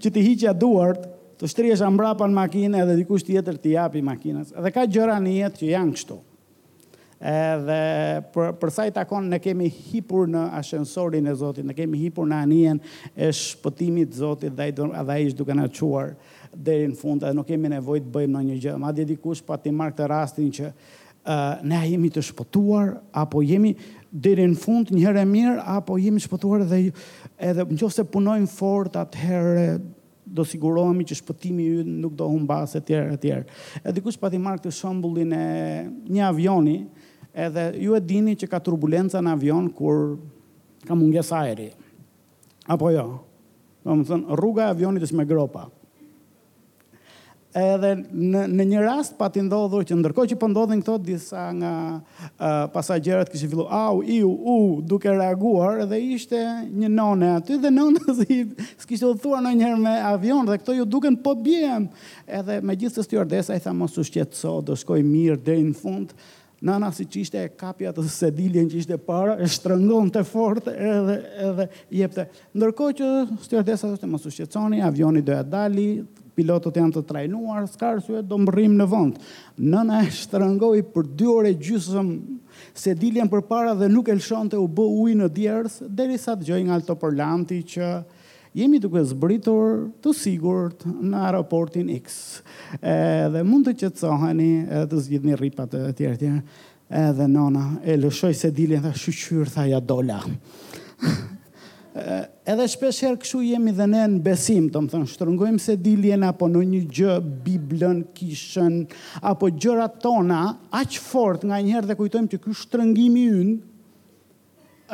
që 0.00 0.08
ti 0.12 0.24
hiqja 0.26 0.52
duart, 0.56 1.04
të 1.40 1.48
shtriesha 1.52 1.88
mbrapa 1.88 2.26
në 2.28 2.36
makinë 2.36 2.82
edhe 2.82 2.96
dikush 3.00 3.24
tjetër 3.28 3.56
t'i 3.64 3.74
japi 3.78 4.02
makinës. 4.04 4.52
Edhe 4.60 4.72
ka 4.74 4.84
gjëra 4.88 5.16
në 5.24 5.38
jetë 5.42 5.60
që 5.62 5.70
janë 5.74 5.94
kështu. 5.96 6.16
Edhe 7.30 7.78
për, 8.32 8.52
për 8.60 8.72
sa 8.72 8.86
i 8.88 8.92
takon 8.96 9.26
ne 9.28 9.36
kemi 9.44 9.68
hipur 9.72 10.28
në 10.32 10.46
ashensorin 10.56 11.28
e 11.28 11.34
Zotit, 11.36 11.64
ne 11.68 11.76
kemi 11.76 12.00
hipur 12.00 12.28
në 12.28 12.42
anijen 12.46 12.80
e 13.12 13.28
shpëtimit 13.36 14.12
të 14.12 14.20
Zotit 14.22 14.56
dhe 14.56 14.68
ai 14.68 14.72
do 14.76 14.88
dhe 14.92 15.16
ai 15.16 15.28
është 15.28 15.40
duke 15.42 15.56
na 15.56 15.66
çuar 15.68 16.14
deri 16.52 16.86
në 16.92 16.96
fund, 16.96 17.20
edhe 17.24 17.36
nuk 17.36 17.48
kemi 17.48 17.72
nevojë 17.74 18.04
të 18.06 18.14
bëjmë 18.18 18.32
ndonjë 18.36 18.56
gjë. 18.64 18.78
Madje 18.84 19.04
dikush 19.14 19.44
pa 19.48 19.60
ti 19.60 19.72
marrë 19.72 19.92
këtë 19.96 20.08
rastin 20.12 20.48
që 20.58 20.72
ne 21.66 21.80
jemi 21.88 22.08
të 22.10 22.22
shpëtuar 22.30 22.94
apo 23.12 23.42
jemi 23.44 23.74
deri 24.10 24.44
në 24.50 24.56
fund 24.58 24.90
një 24.94 25.00
herë 25.06 25.24
mirë 25.28 25.62
apo 25.76 25.98
jemi 26.00 26.20
shpëtuar 26.24 26.64
dhe 26.70 26.80
edhe 27.38 27.64
nëse 27.70 28.04
punojmë 28.10 28.48
fort 28.50 28.96
atëherë 28.96 29.66
do 30.30 30.44
sigurohemi 30.46 31.04
që 31.10 31.16
shpëtimi 31.20 31.64
i 31.80 31.84
nuk 31.88 32.14
do 32.14 32.26
humbas 32.30 32.76
e 32.78 32.80
tjerë. 32.86 33.40
E 33.82 33.92
dikush 33.92 34.18
pati 34.22 34.38
marr 34.38 34.60
këtë 34.62 34.70
shëmbullin 34.76 35.32
e 35.34 35.44
një 36.06 36.22
avioni, 36.28 36.76
edhe 37.34 37.64
ju 37.82 37.96
e 37.98 38.00
dini 38.00 38.36
që 38.38 38.46
ka 38.52 38.60
turbulenca 38.62 39.18
në 39.22 39.32
avion 39.34 39.66
kur 39.74 40.20
ka 40.86 40.94
mungesë 40.94 41.34
ajri. 41.40 41.68
Apo 42.70 42.92
jo. 42.94 43.08
Do 43.82 43.96
të 44.06 44.20
rruga 44.38 44.68
e 44.68 44.76
avionit 44.76 45.02
është 45.08 45.18
me 45.18 45.26
gropa 45.26 45.66
edhe 47.54 47.94
në, 48.06 48.44
në 48.48 48.64
një 48.72 48.80
rast 48.84 49.16
pati 49.18 49.42
ndodhur 49.42 49.82
që 49.86 49.96
ndërkohë 49.98 50.30
që 50.32 50.36
po 50.38 50.48
ndodhin 50.52 50.80
këto 50.84 50.96
disa 51.02 51.48
nga 51.56 51.70
uh, 51.98 52.52
pasagerët 52.72 53.30
kishin 53.32 53.50
filluar 53.50 53.90
au 53.90 54.02
iu 54.06 54.28
u 54.30 54.56
duke 54.86 55.10
reaguar 55.14 55.82
dhe 55.90 55.98
ishte 56.14 56.38
një 56.70 56.90
nonë 56.94 57.32
aty 57.40 57.58
dhe 57.62 57.72
nona 57.74 58.14
si 58.20 58.44
s'kishte 58.84 59.08
udhëtuar 59.08 59.42
ndonjëherë 59.44 59.82
me 59.82 59.96
avion 60.12 60.46
dhe 60.48 60.60
këto 60.62 60.78
ju 60.78 60.86
duken 60.86 61.18
po 61.24 61.34
bjem 61.34 61.88
edhe 62.30 62.60
megjithëse 62.62 63.06
stewardesa 63.08 63.56
i 63.58 63.64
tha 63.64 63.74
mos 63.74 63.98
u 63.98 64.06
shqetëso 64.06 64.60
do 64.64 64.78
shkoj 64.78 65.02
mirë 65.06 65.40
deri 65.42 65.66
në 65.70 65.80
fund 65.80 66.14
Nana 66.62 66.90
si 66.92 67.06
që 67.08 67.20
ishte 67.22 67.38
e 67.40 67.48
kapja 67.56 67.88
të 67.96 68.02
sediljen 68.12 68.66
që 68.68 68.82
ishte 68.82 68.96
para, 69.06 69.38
e 69.40 69.46
shtrëngonte 69.48 70.18
të 70.20 70.26
fort 70.28 70.66
edhe, 70.68 71.14
edhe 71.48 71.64
jepte. 72.02 72.26
ndërkohë 72.52 72.96
që 72.98 73.08
stjordesa 73.46 73.88
thoshte 73.88 74.08
mos 74.12 74.26
u 74.28 74.32
shqetësoni 74.34 74.82
avioni 74.84 75.22
do 75.24 75.32
ja 75.32 75.40
dali, 75.40 75.88
pilotët 76.40 76.78
janë 76.80 76.94
të 76.96 77.00
trajnuar, 77.08 77.66
s'ka 77.68 77.88
arsye 77.96 78.22
do 78.26 78.38
mbrrim 78.40 78.76
në 78.80 78.86
vend. 78.90 79.18
Nëna 79.60 80.02
e 80.06 80.12
shtrëngoi 80.20 80.82
për 80.94 81.08
2 81.20 81.34
orë 81.38 81.52
gjysëm 81.60 82.12
se 82.76 82.94
diljen 82.98 83.28
përpara 83.30 83.74
dhe 83.78 83.88
nuk 83.92 84.08
e 84.12 84.16
lëshonte 84.18 84.58
u 84.60 84.68
bë 84.68 84.86
ujë 85.02 85.18
në 85.20 85.28
djers 85.36 85.76
derisa 85.84 86.36
dëgjoi 86.40 86.62
nga 86.66 86.78
altoparlanti 86.80 87.58
që 87.74 87.90
jemi 88.58 88.80
duke 88.82 89.02
zbritur 89.06 89.84
të 90.02 90.14
sigurt 90.18 90.84
në 90.88 91.20
aeroportin 91.28 91.92
X. 91.98 92.40
Edhe 92.80 93.44
mund 93.46 93.68
të 93.68 93.76
qetësoheni, 93.84 94.50
të 94.90 95.04
zgjidhni 95.06 95.36
rripat 95.38 95.72
të 95.76 95.84
tjerë 96.00 96.20
tjerë. 96.24 96.40
Edhe 96.98 97.26
nona 97.30 97.68
e 97.86 97.94
lëshoi 98.02 98.32
se 98.34 98.48
diljen 98.50 98.82
tha 98.82 98.90
shqyrtha 98.98 99.68
ja 99.70 99.78
dola. 99.80 100.22
edhe 101.92 102.66
shpesher 102.70 103.16
këshu 103.18 103.40
jemi 103.42 103.72
dhe 103.74 103.86
ne 103.90 104.02
në 104.14 104.20
besim, 104.22 104.68
të 104.70 104.80
më 104.84 104.90
thënë, 104.92 105.08
shtërëngojmë 105.10 105.62
se 105.64 105.74
diljen 105.82 106.22
apo 106.26 106.46
në 106.48 106.62
një 106.70 106.82
gjë, 106.96 107.14
biblën, 107.44 108.04
kishën, 108.16 108.76
apo 109.26 109.50
gjërat 109.56 109.96
tona, 110.04 110.42
aqë 110.70 111.02
fort 111.02 111.42
nga 111.48 111.58
njëherë 111.64 111.90
dhe 111.90 111.96
kujtojmë 111.98 112.30
që 112.34 112.40
kjo 112.44 112.54
shtërëngimi 112.62 113.24
ynë, 113.40 113.56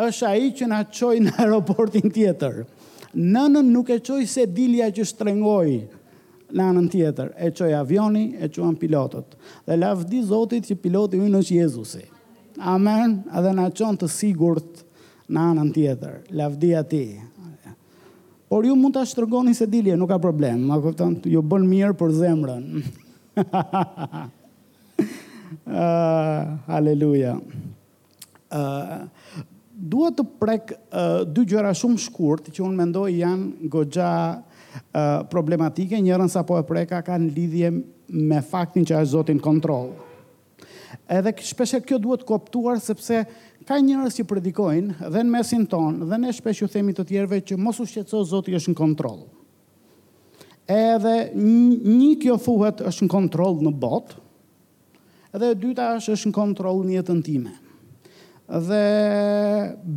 është 0.07 0.27
aji 0.31 0.49
që 0.61 0.71
na 0.73 0.81
qoj 0.93 1.19
në 1.27 1.37
aeroportin 1.43 2.13
tjetër. 2.13 2.63
Nënën 3.17 3.71
nuk 3.73 3.93
e 3.95 4.01
qoj 4.05 4.25
se 4.29 4.47
dilja 4.53 4.89
që 4.93 5.07
shtërëngoj 5.13 5.69
në 6.57 6.65
anën 6.69 6.89
tjetër, 6.93 7.33
e 7.37 7.53
qoj 7.57 7.71
avioni, 7.77 8.27
e 8.41 8.49
quan 8.53 8.77
pilotët. 8.79 9.37
Dhe 9.69 9.77
lavdi 9.81 10.25
zotit 10.29 10.69
që 10.69 10.81
pilotit 10.85 11.21
ynë 11.25 11.41
është 11.45 11.59
Jezusi. 11.61 12.03
Amen, 12.57 13.19
edhe 13.37 13.53
na 13.57 13.67
qonë 13.69 14.01
të 14.05 14.09
sigurët, 14.09 14.85
në 15.29 15.43
anën 15.53 15.71
tjetër, 15.75 16.19
lavdia 16.39 16.83
ti. 16.87 17.05
Por 18.47 18.67
ju 18.67 18.77
mund 18.79 18.95
të 18.95 19.03
ashtërgoni 19.03 19.55
se 19.59 19.67
dilje, 19.69 19.97
nuk 19.99 20.11
ka 20.13 20.21
problem, 20.23 20.67
ma 20.69 20.77
këpëtan, 20.79 21.17
ju 21.27 21.43
bën 21.43 21.65
mirë 21.67 21.95
për 21.99 22.13
zemrën. 22.21 22.67
uh, 23.41 24.29
ah, 25.83 26.57
Aleluja. 26.77 27.35
Uh, 27.37 28.61
ah, 28.61 29.43
dua 29.75 30.13
të 30.15 30.27
prek 30.41 30.77
uh, 30.79 31.25
dy 31.27 31.47
gjëra 31.51 31.75
shumë 31.75 32.05
shkurt, 32.07 32.53
që 32.55 32.63
unë 32.63 32.81
mendoj 32.85 33.09
janë 33.19 33.69
gogja 33.73 34.13
uh, 34.39 35.27
problematike, 35.33 35.99
njërën 35.99 36.31
sa 36.31 36.47
po 36.47 36.59
e 36.61 36.65
preka 36.67 37.03
ka 37.03 37.19
në 37.19 37.33
lidhje 37.35 37.73
me 38.31 38.45
faktin 38.47 38.87
që 38.87 39.01
është 39.03 39.15
zotin 39.17 39.43
kontrol. 39.43 39.91
Edhe 41.11 41.33
shpeshe 41.43 41.81
kjo 41.87 41.99
duhet 42.03 42.23
koptuar 42.27 42.79
sepse 42.83 43.25
ka 43.67 43.79
njerëz 43.83 44.15
që 44.21 44.25
predikojnë 44.31 45.11
dhe 45.11 45.23
në 45.27 45.33
mesin 45.33 45.65
ton 45.67 45.97
dhe 46.07 46.19
ne 46.23 46.31
shpesh 46.33 46.63
ju 46.63 46.69
themi 46.71 46.95
të 46.95 47.07
tjerëve 47.09 47.41
që 47.51 47.57
mos 47.59 47.81
u 47.83 47.87
shqetëso 47.89 48.21
Zoti 48.31 48.55
është 48.55 48.71
në 48.73 48.77
kontroll. 48.79 49.25
Edhe 50.71 51.15
një 51.97 52.13
kjo 52.23 52.37
thuhet 52.43 52.83
është 52.87 53.07
në 53.07 53.11
kontroll 53.11 53.59
në 53.67 53.73
botë, 53.83 54.23
dhe 55.37 55.49
e 55.53 55.59
dyta 55.59 55.89
është 55.99 56.15
është 56.15 56.31
në 56.31 56.37
kontroll 56.39 56.85
në 56.87 56.95
jetën 57.01 57.23
time. 57.27 57.57
Dhe 58.69 58.85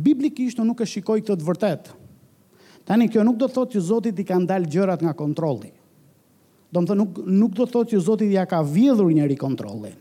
biblikisht 0.06 0.58
nuk 0.66 0.82
e 0.82 0.88
shikoj 0.90 1.20
këtë 1.22 1.38
të 1.40 1.46
vërtet. 1.48 1.92
Tani 2.90 3.06
kjo 3.06 3.22
nuk 3.22 3.38
do 3.38 3.46
të 3.46 3.54
thotë 3.54 3.76
që 3.78 3.84
Zoti 3.86 4.10
i 4.18 4.26
ka 4.26 4.40
ndalë 4.42 4.66
gjërat 4.74 5.06
nga 5.06 5.14
kontrolli. 5.14 5.70
Do 6.74 6.82
të 6.82 6.90
thotë 6.90 6.98
nuk 6.98 7.22
nuk 7.38 7.54
do 7.54 7.64
të 7.68 7.74
thotë 7.76 7.94
që 7.94 8.04
Zoti 8.08 8.30
ja 8.34 8.44
ka 8.50 8.64
vjedhur 8.66 9.14
njëri 9.14 9.38
kontrollin. 9.38 9.94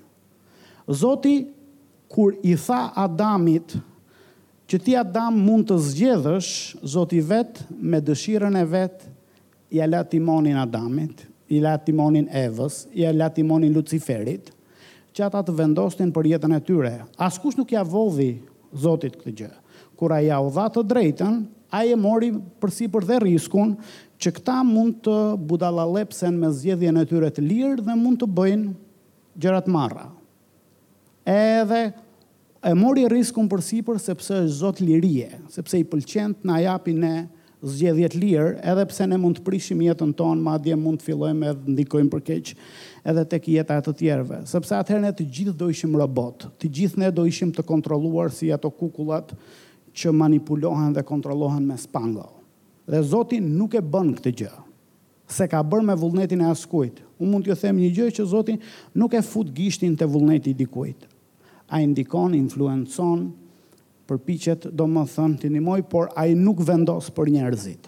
Zoti 0.89 1.37
kur 2.09 2.33
i 2.43 2.55
tha 2.57 2.89
Adamit 2.97 3.77
që 4.69 4.77
ti 4.85 4.95
Adam 4.99 5.37
mund 5.41 5.65
të 5.69 5.77
zgjedhësh 5.85 6.49
Zoti 6.95 7.21
vet 7.25 7.61
me 7.89 8.01
dëshirën 8.05 8.57
e 8.59 8.65
vet 8.69 9.05
i 9.73 9.81
la 9.87 10.01
timonin 10.05 10.57
Adamit, 10.57 11.21
i 11.49 11.61
la 11.61 11.75
timonin 11.77 12.25
Evës, 12.33 12.83
i 12.93 13.05
la 13.13 13.29
timonin 13.33 13.73
Luciferit, 13.73 14.49
që 15.13 15.25
ata 15.27 15.41
të 15.47 15.53
vendosnin 15.57 16.09
për 16.13 16.29
jetën 16.33 16.53
e 16.55 16.59
tyre. 16.65 16.93
Askush 17.21 17.57
nuk 17.59 17.73
ja 17.75 17.81
vodhi 17.85 18.29
Zotit 18.77 19.17
këtë 19.23 19.33
gjë. 19.39 19.49
Kur 19.97 20.13
ai 20.15 20.27
ja 20.29 20.37
u 20.41 20.49
dha 20.53 20.67
të 20.73 20.83
drejtën, 20.89 21.39
ai 21.73 21.91
e 21.93 21.97
mori 21.97 22.29
për 22.61 22.75
për 22.93 23.09
dhe 23.09 23.17
riskun 23.25 23.73
që 24.21 24.31
këta 24.37 24.59
mund 24.67 25.01
të 25.05 25.17
budalalepsen 25.49 26.37
me 26.39 26.49
zgjedhjen 26.53 26.97
e 27.01 27.05
tyre 27.09 27.29
të 27.33 27.45
lirë 27.49 27.83
dhe 27.89 27.97
mund 27.97 28.21
të 28.21 28.29
bëjnë 28.29 28.71
gjërat 29.41 29.67
marra 29.69 30.07
edhe 31.31 31.81
e 32.67 32.73
mori 32.75 33.05
riskun 33.11 33.47
për 33.49 33.61
sipër 33.63 33.99
sepse 34.01 34.33
është 34.35 34.55
Zot 34.61 34.79
lirie, 34.83 35.29
sepse 35.53 35.79
i 35.79 35.85
pëlqen 35.87 36.33
të 36.41 36.49
na 36.49 36.57
japi 36.63 36.91
ne 36.95 37.11
zgjedhjet 37.61 38.15
lirë, 38.15 38.53
edhe 38.71 38.83
pse 38.91 39.05
ne 39.11 39.17
mund 39.19 39.39
të 39.39 39.45
prishim 39.47 39.81
jetën 39.83 40.13
tonë, 40.19 40.41
madje 40.43 40.75
mund 40.79 40.99
të 41.01 41.09
fillojmë 41.09 41.47
edhe 41.53 41.73
ndikojmë 41.75 42.11
për 42.15 42.23
keq 42.29 42.51
edhe 43.11 43.25
tek 43.31 43.47
jeta 43.51 43.77
e 43.79 43.83
të 43.85 43.93
tjerëve, 43.99 44.41
sepse 44.47 44.75
atëherë 44.75 45.03
ne 45.05 45.11
të 45.15 45.27
gjithë 45.37 45.53
do 45.61 45.69
ishim 45.71 45.95
robot, 45.99 46.47
të 46.59 46.71
gjithë 46.79 47.01
ne 47.03 47.11
do 47.15 47.23
ishim 47.27 47.51
të 47.55 47.63
kontrolluar 47.67 48.31
si 48.35 48.49
ato 48.55 48.71
kukullat 48.71 49.31
që 49.99 50.11
manipulohen 50.13 50.91
dhe 50.95 51.03
kontrollohen 51.07 51.63
me 51.67 51.77
spango. 51.79 52.27
Dhe 52.89 52.99
Zoti 53.11 53.39
nuk 53.43 53.75
e 53.77 53.81
bën 53.81 54.11
këtë 54.17 54.33
gjë. 54.41 54.51
Se 55.29 55.47
ka 55.47 55.61
bërë 55.63 55.87
me 55.89 55.95
vullnetin 55.99 56.41
e 56.43 56.47
askujt. 56.49 56.99
Unë 57.21 57.29
mund 57.31 57.45
t'ju 57.47 57.55
them 57.61 57.77
një 57.79 57.89
gjë 57.97 58.07
që 58.17 58.27
Zoti 58.33 58.55
nuk 58.97 59.13
e 59.15 59.21
fut 59.25 59.47
gishtin 59.55 59.95
te 59.99 60.05
vullneti 60.09 60.53
i 60.53 60.57
dikujt 60.57 61.05
a 61.69 61.79
indikon, 61.85 62.33
influencon, 62.33 63.29
për 64.09 64.17
do 64.73 64.85
më 64.89 65.03
thënë 65.13 65.39
të 65.43 65.49
një 65.53 65.81
por 65.91 66.07
a 66.17 66.23
i 66.25 66.33
nuk 66.33 66.61
vendos 66.65 67.11
për 67.13 67.29
njerëzit. 67.29 67.83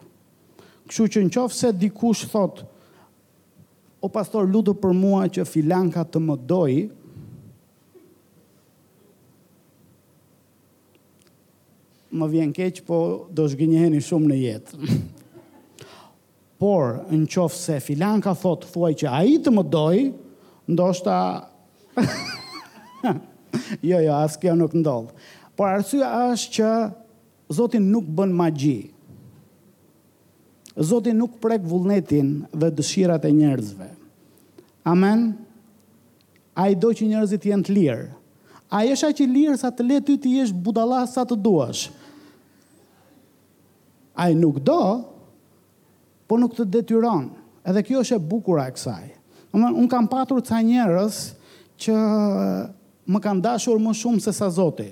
Këshu 0.87 1.07
që 1.15 1.21
në 1.25 1.31
qofë 1.33 1.55
se 1.57 1.71
dikush 1.81 2.27
thot, 2.29 2.59
o 4.01 4.07
pastor 4.09 4.45
lutë 4.49 4.75
për 4.83 4.93
mua 4.97 5.23
që 5.33 5.45
filanka 5.49 6.03
të 6.05 6.19
më 6.21 6.35
doj, 6.49 6.75
më 12.11 12.27
vjen 12.33 12.53
keqë, 12.53 12.83
po 12.85 13.01
do 13.33 13.47
shginjeni 13.49 14.01
shumë 14.03 14.29
në 14.33 14.37
jetë. 14.43 14.79
Por, 16.61 16.99
në 17.09 17.25
qofë 17.33 17.57
se 17.57 17.79
filanka 17.81 18.35
thot, 18.37 18.67
thuaj 18.69 18.93
që 19.01 19.09
a 19.09 19.23
i 19.25 19.39
të 19.41 19.55
më 19.57 19.65
doj, 19.73 20.03
ndoshta... 20.69 21.17
jo, 23.87 23.97
jo, 23.99 24.13
asë 24.15 24.41
kjo 24.45 24.53
nuk 24.57 24.73
ndodhë. 24.75 25.13
Por 25.57 25.69
arsua 25.69 26.11
është 26.31 26.51
që 26.57 26.71
Zotin 27.51 27.83
nuk 27.91 28.05
bën 28.15 28.31
magji. 28.31 28.91
Zotin 30.79 31.17
nuk 31.19 31.33
prek 31.43 31.63
vullnetin 31.67 32.29
dhe 32.55 32.69
dëshirat 32.77 33.25
e 33.27 33.31
njerëzve. 33.35 33.89
Amen? 34.87 35.25
A 36.55 36.69
i 36.71 36.77
do 36.79 36.93
që 36.95 37.09
njerëzit 37.11 37.49
jenë 37.51 37.67
të 37.67 37.75
lirë. 37.75 38.07
A 38.71 38.85
i 38.87 38.93
është 38.95 39.09
a 39.09 39.15
që 39.19 39.27
lirë 39.35 39.57
sa 39.59 39.71
të 39.75 39.83
letë 39.89 40.05
ty 40.13 40.15
të 40.23 40.33
jesh 40.37 40.55
budala 40.55 41.01
sa 41.11 41.25
të 41.27 41.35
duash. 41.43 41.89
A 44.15 44.29
i 44.31 44.35
nuk 44.39 44.61
do, 44.63 44.79
po 46.31 46.39
nuk 46.39 46.55
të 46.55 46.69
detyron. 46.77 47.33
Edhe 47.67 47.83
kjo 47.83 47.99
është 48.05 48.15
e 48.15 48.25
bukura 48.31 48.69
e 48.71 48.77
kësaj. 48.77 49.09
Amen, 49.51 49.75
unë 49.75 49.91
kam 49.91 50.07
patur 50.07 50.39
ca 50.39 50.61
njerëz 50.63 51.19
që 51.83 51.95
më 53.07 53.19
kanë 53.21 53.41
dashur 53.45 53.79
më 53.81 53.93
shumë 53.97 54.21
se 54.23 54.33
sa 54.35 54.49
Zoti. 54.49 54.89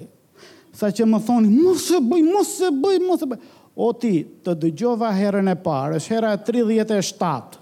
Sa 0.73 0.89
që 0.93 1.05
më 1.09 1.19
thoni, 1.25 1.49
mos 1.49 1.87
e 1.93 1.99
bëj, 2.01 2.25
mos 2.29 2.51
e 2.63 2.69
bëj, 2.73 2.99
mos 3.05 3.23
e 3.25 3.29
bëj. 3.33 3.39
O 3.79 3.89
ti, 3.95 4.13
të 4.43 4.53
dëgjova 4.63 5.09
herën 5.15 5.49
e 5.51 5.55
parë, 5.63 5.99
është 5.99 6.13
hera 6.13 6.33
37. 6.45 7.57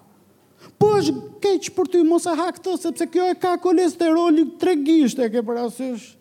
Po 0.77 0.91
është 0.97 1.23
keq 1.41 1.69
për 1.77 1.89
ty, 1.93 2.01
mos 2.05 2.25
e 2.29 2.33
ha 2.37 2.47
këtë, 2.55 2.75
sepse 2.83 3.07
kjo 3.11 3.27
e 3.31 3.35
ka 3.39 3.55
kolesteroli 3.61 4.45
tregisht 4.61 5.19
e 5.23 5.29
ke 5.33 5.43
parasysh. 5.45 6.13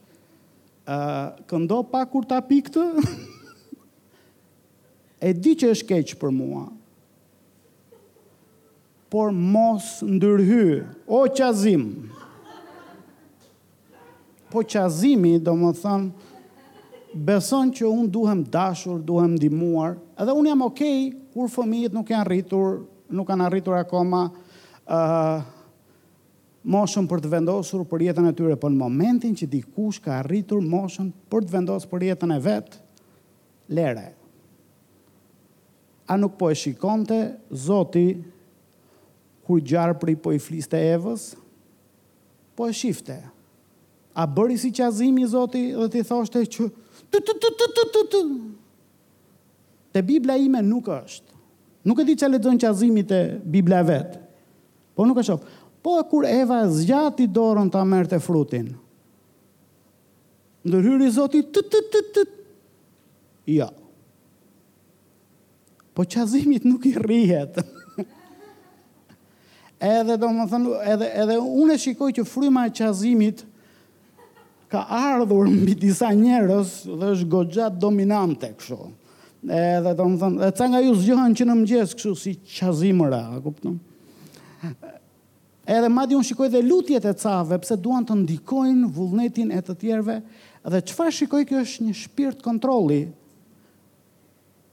Ë, 0.86 0.96
uh, 0.96 1.46
këndo 1.50 1.80
pa 1.90 2.04
kur 2.10 2.26
ta 2.30 2.38
pi 2.44 2.60
këtë. 2.66 2.86
e 5.26 5.32
di 5.34 5.56
që 5.58 5.72
është 5.76 5.90
keq 5.90 6.16
për 6.20 6.32
mua. 6.34 6.66
Por 9.12 9.30
mos 9.32 10.00
ndërhy, 10.02 10.80
o 11.06 11.24
qazim 11.32 11.86
po 14.50 14.62
qazimi, 14.64 15.36
do 15.42 15.54
më 15.58 15.70
thënë, 15.80 16.32
beson 17.26 17.70
që 17.72 17.86
unë 17.88 18.10
duhem 18.12 18.42
dashur, 18.52 18.98
duhem 19.02 19.34
dimuar, 19.40 19.94
edhe 20.20 20.34
unë 20.36 20.50
jam 20.52 20.64
okej, 20.68 20.98
okay, 21.10 21.28
kur 21.34 21.48
fëmijët 21.52 21.94
nuk 21.96 22.10
janë 22.12 22.26
rritur, 22.30 22.82
nuk 23.12 23.26
kanë 23.28 23.48
rritur 23.52 23.76
akoma, 23.78 24.26
uh, 24.84 25.40
moshën 26.66 27.06
për 27.08 27.20
të 27.22 27.30
vendosur 27.36 27.84
për 27.88 28.04
jetën 28.08 28.28
e 28.30 28.34
tyre, 28.36 28.56
për 28.56 28.62
po 28.66 28.70
në 28.74 28.80
momentin 28.80 29.34
që 29.38 29.48
dikush 29.52 30.00
ka 30.04 30.20
rritur 30.26 30.60
moshën 30.66 31.08
për 31.30 31.46
të 31.46 31.56
vendosur 31.56 31.90
për 31.92 32.06
jetën 32.10 32.34
e 32.36 32.38
vetë, 32.48 32.82
lere. 33.74 34.10
A 36.06 36.14
nuk 36.20 36.36
po 36.38 36.52
e 36.52 36.58
shikonte, 36.58 37.16
zoti, 37.50 38.08
kur 39.46 39.62
gjarë 39.62 39.96
për 39.98 40.12
i 40.12 40.18
po 40.20 40.34
i 40.34 40.42
fliste 40.42 40.78
evës, 40.78 41.32
po 42.58 42.68
e 42.68 42.74
shifte. 42.74 42.74
Po 42.74 42.74
e 42.74 42.76
shifte. 42.82 43.20
A 44.16 44.24
bëri 44.24 44.56
si 44.56 44.72
qazimi 44.72 45.26
i 45.26 45.28
dhe 45.28 45.88
ti 45.92 46.00
thoshte 46.02 46.40
që 46.48 46.66
Te 49.92 50.00
Bibla 50.04 50.38
ime 50.40 50.62
nuk 50.64 50.88
është. 50.92 51.36
Nuk 51.86 52.00
e 52.00 52.04
di 52.08 52.16
çfarë 52.16 52.32
lexon 52.34 52.58
qazimi 52.60 53.04
te 53.08 53.18
Bibla 53.44 53.82
vet. 53.84 54.16
Po 54.96 55.04
nuk 55.04 55.20
e 55.20 55.24
shoh. 55.24 55.40
Po 55.84 55.92
kur 56.08 56.24
Eva 56.24 56.62
zgjati 56.72 57.28
dorën 57.28 57.68
ta 57.72 57.84
merrte 57.84 58.18
frutin. 58.20 58.70
Ndërhyri 60.64 61.10
Zoti 61.12 61.44
Ja. 63.46 63.66
Jo. 63.66 63.68
Po 65.94 66.02
qazimit 66.04 66.64
nuk 66.64 66.84
i 66.90 66.96
rrihet. 66.96 67.60
Edhe 69.96 70.16
domethën 70.18 70.64
edhe 70.92 71.06
edhe 71.22 71.36
unë 71.38 71.76
shikoj 71.78 72.10
që 72.16 72.24
fryma 72.24 72.66
e 72.68 72.72
qazimit 72.74 73.44
ka 74.72 74.86
ardhur 74.90 75.46
mbi 75.50 75.74
disa 75.78 76.10
njerëz 76.12 76.68
dhe 76.98 77.06
është 77.14 77.26
goxha 77.30 77.66
dominante 77.70 78.50
kështu. 78.58 78.78
Edhe 79.46 79.92
do 79.94 80.04
të 80.10 80.18
thonë, 80.20 80.48
ca 80.58 80.64
nga 80.70 80.80
ju 80.82 80.94
zgjohen 81.02 81.34
që 81.38 81.46
në 81.46 81.54
mëngjes 81.58 81.94
kështu 81.94 82.14
si 82.18 82.32
çazimëra, 82.56 83.20
a 83.36 83.42
kupton? 83.44 83.76
Edhe 85.66 85.88
madje 85.90 86.18
un 86.18 86.26
shikoj 86.26 86.48
dhe 86.52 86.60
lutjet 86.66 87.04
e 87.06 87.14
cave, 87.18 87.58
pse 87.62 87.76
duan 87.82 88.04
të 88.06 88.16
ndikojnë 88.24 88.88
vullnetin 88.96 89.52
e 89.54 89.60
të 89.66 89.76
tjerëve, 89.82 90.16
dhe 90.70 90.80
çfarë 90.90 91.14
shikoj 91.20 91.44
kjo 91.48 91.62
është 91.62 91.86
një 91.86 91.94
shpirt 92.02 92.42
kontrolli. 92.46 93.04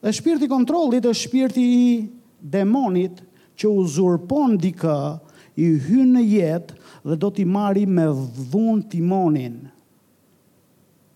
Dhe 0.03 0.12
shpirti 0.12 0.49
kontrolli 0.51 0.99
është 0.99 1.17
shpirti 1.27 1.63
i 1.75 1.86
demonit 2.41 3.21
që 3.58 3.69
uzurpon 3.69 4.58
dikë, 4.63 4.97
i 5.62 5.65
hyn 5.86 6.15
në 6.15 6.21
jetë 6.25 6.75
dhe 7.06 7.15
do 7.21 7.29
t'i 7.29 7.43
mari 7.45 7.84
me 7.86 8.08
dhun 8.49 8.79
timonin 8.89 9.60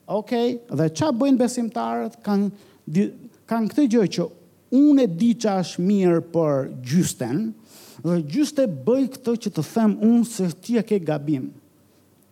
ok, 0.07 0.31
dhe 0.71 0.87
qa 0.95 1.11
bëjnë 1.11 1.41
besimtarët, 1.41 2.15
kanë 2.23 3.07
kan 3.47 3.67
këtë 3.67 3.83
gjë 3.91 4.03
që 4.15 4.25
unë 4.75 5.03
e 5.03 5.07
di 5.19 5.33
që 5.39 5.51
është 5.61 5.83
mirë 5.87 6.21
për 6.31 6.65
gjysten, 6.89 7.43
dhe 8.03 8.17
gjyste 8.31 8.65
bëj 8.87 9.05
këtë 9.17 9.33
që 9.43 9.51
të 9.55 9.65
them 9.71 9.93
unë 10.09 10.27
se 10.31 10.47
ti 10.63 10.75
e 10.79 10.83
ke 10.87 10.99
gabim. 11.03 11.49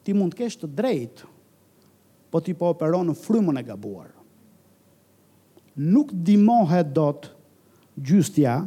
Ti 0.03 0.15
mund 0.15 0.35
të 0.35 0.41
kesh 0.43 0.59
të 0.61 0.69
drejtë, 0.81 1.27
po 2.31 2.41
ti 2.43 2.55
po 2.55 2.69
operon 2.73 3.09
në 3.11 3.15
frymën 3.19 3.59
e 3.61 3.65
gabuar. 3.67 4.11
Nuk 5.75 6.11
dimohet 6.13 6.91
dot 6.95 7.27
gjystja 7.95 8.59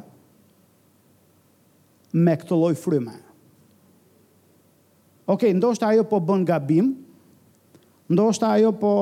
me 2.16 2.34
këtë 2.40 2.56
lloj 2.60 2.74
fryme. 2.80 3.16
Okej, 5.28 5.52
okay, 5.52 5.54
ndoshta 5.56 5.92
ajo 5.92 6.04
po 6.08 6.20
bën 6.24 6.44
gabim, 6.48 6.92
Ndo 8.10 8.28
është 8.32 8.48
ajo 8.56 8.70
po, 8.80 8.92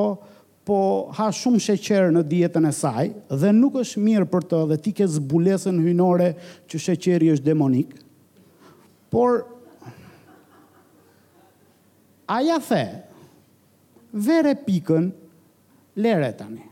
po 0.66 0.79
ha 1.14 1.29
shumë 1.31 1.61
sheqerë 1.62 2.12
në 2.16 2.23
dietën 2.31 2.64
e 2.66 2.73
saj, 2.75 3.07
dhe 3.31 3.53
nuk 3.55 3.79
është 3.85 4.03
mirë 4.03 4.29
për 4.33 4.47
të 4.51 4.62
dhe 4.73 4.79
ti 4.83 4.92
ke 4.99 5.07
zbulesën 5.09 5.79
hynore 5.87 6.33
që 6.69 6.81
sheqeri 6.87 7.31
është 7.37 7.47
demonik. 7.47 7.95
Por, 9.14 9.45
aja 12.38 12.59
the, 12.66 12.85
vere 14.12 14.57
pikën, 14.66 15.12
lere 16.03 16.33
tani. 16.37 16.64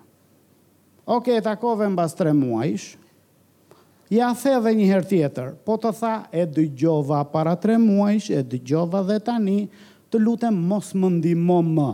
Oke, 1.07 1.35
okay, 1.37 1.39
të 1.45 1.55
akove 1.55 1.87
në 1.87 2.35
muajsh, 2.43 2.91
Ja 4.13 4.27
the 4.37 4.59
dhe 4.63 4.71
një 4.77 4.85
herë 4.85 5.07
tjetër, 5.09 5.47
po 5.65 5.77
të 5.81 5.91
tha 5.97 6.09
e 6.39 6.43
dëgjova 6.47 7.23
para 7.33 7.55
tre 7.59 7.79
muajsh, 7.81 8.27
e 8.37 8.43
dëgjova 8.45 9.01
dhe 9.09 9.17
tani, 9.25 9.63
të 10.13 10.19
lutem 10.21 10.55
mos 10.69 10.91
më 10.95 11.09
ndimo 11.19 11.57
më, 11.65 11.87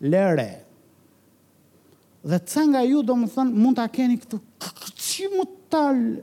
lere. 0.00 0.56
Dhe 2.22 2.38
ca 2.38 2.64
nga 2.66 2.82
ju 2.84 3.02
do 3.06 3.14
më 3.16 3.28
thënë, 3.34 3.54
mund 3.62 3.78
të 3.78 3.84
keni 3.94 4.16
këtu, 4.20 4.38
që 4.60 5.28
më 5.34 5.44
talë, 5.70 6.16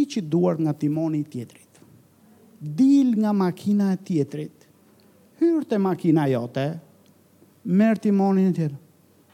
i 0.00 0.04
që 0.10 0.22
duar 0.30 0.56
nga 0.60 0.72
timoni 0.74 1.20
i 1.22 1.26
tjetrit, 1.30 1.80
dil 2.58 3.12
nga 3.18 3.32
makina 3.34 3.92
e 3.94 3.98
tjetrit, 4.06 4.64
hyrë 5.38 5.66
të 5.70 5.78
makina 5.82 6.26
jote, 6.30 6.64
merë 7.66 8.02
timonin 8.06 8.48
e 8.50 8.54
tjetrit, 8.54 8.80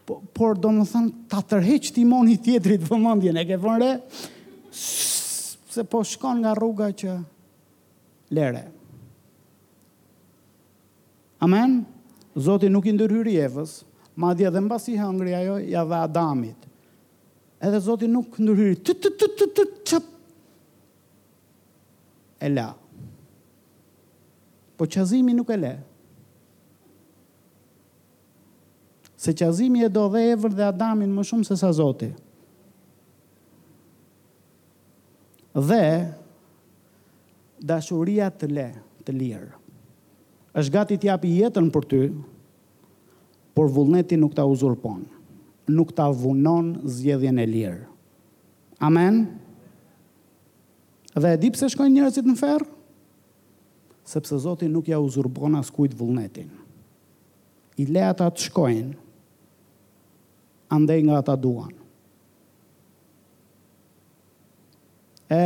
por, 0.08 0.22
por 0.36 0.58
do 0.60 0.72
më 0.78 0.88
thënë, 0.88 1.12
ta 1.28 1.40
tërheq 1.52 1.92
timoni 1.96 2.38
i 2.38 2.42
tjetrit, 2.48 2.80
për 2.84 2.92
po 2.94 3.00
mëndjen 3.04 3.40
e 3.40 3.46
ke 3.48 3.60
fërre, 3.62 3.92
se 4.80 5.84
po 5.88 6.00
shkon 6.04 6.42
nga 6.44 6.56
rruga 6.58 6.90
që 6.96 7.16
lere. 8.38 8.66
Amen? 11.44 11.48
Amen? 11.52 11.80
Zoti 12.38 12.68
nuk 12.70 12.86
i 12.86 12.92
ndërhyri 12.94 13.32
Evës, 13.42 13.72
madje 14.20 14.46
edhe 14.46 14.60
mbasi 14.62 14.94
hëngri 14.98 15.32
ajo 15.34 15.56
ja 15.66 15.82
dha 15.84 16.02
Adamit. 16.06 16.68
Edhe 17.58 17.80
Zoti 17.82 18.06
nuk 18.08 18.38
ndërhyri. 18.38 18.76
E 22.40 22.48
la. 22.48 22.70
Po 24.78 24.86
qazimi 24.88 25.34
nuk 25.36 25.50
e 25.52 25.58
le. 25.58 25.74
Se 29.20 29.34
qazimi 29.36 29.82
e 29.84 29.90
do 29.92 30.06
dhe 30.08 30.22
evër 30.32 30.54
dhe 30.56 30.64
Adamin 30.70 31.12
më 31.12 31.26
shumë 31.28 31.44
se 31.50 31.58
sa 31.60 31.68
Zoti. 31.76 32.08
Dhe 35.68 35.84
dashuria 37.60 38.30
të 38.32 38.48
le, 38.54 38.68
të 39.04 39.18
lirë 39.20 39.59
është 40.58 40.72
gati 40.74 40.96
të 40.98 41.06
japi 41.10 41.30
jetën 41.40 41.68
për 41.74 41.84
ty, 41.86 42.00
por 43.54 43.70
vullneti 43.74 44.16
nuk 44.18 44.34
ta 44.34 44.44
uzurpon, 44.48 45.04
nuk 45.70 45.92
ta 45.94 46.08
vunon 46.10 46.74
zgjedhjen 46.90 47.38
e 47.38 47.44
lirë. 47.48 47.80
Amen. 48.82 49.22
Dhe 51.14 51.34
e 51.34 51.40
di 51.42 51.50
pse 51.52 51.68
shkojnë 51.70 51.98
njerëzit 51.98 52.26
në 52.30 52.36
ferr? 52.38 52.64
Sepse 54.10 54.38
Zoti 54.42 54.68
nuk 54.70 54.88
ja 54.90 54.98
uzurpon 55.02 55.54
askujt 55.58 55.94
vullnetin. 55.98 56.48
I 57.80 57.86
le 57.86 58.02
ata 58.08 58.30
të 58.30 58.46
shkojnë 58.48 58.94
andej 60.74 61.04
nga 61.06 61.18
ata 61.20 61.36
duan. 61.38 61.74
E 65.30 65.42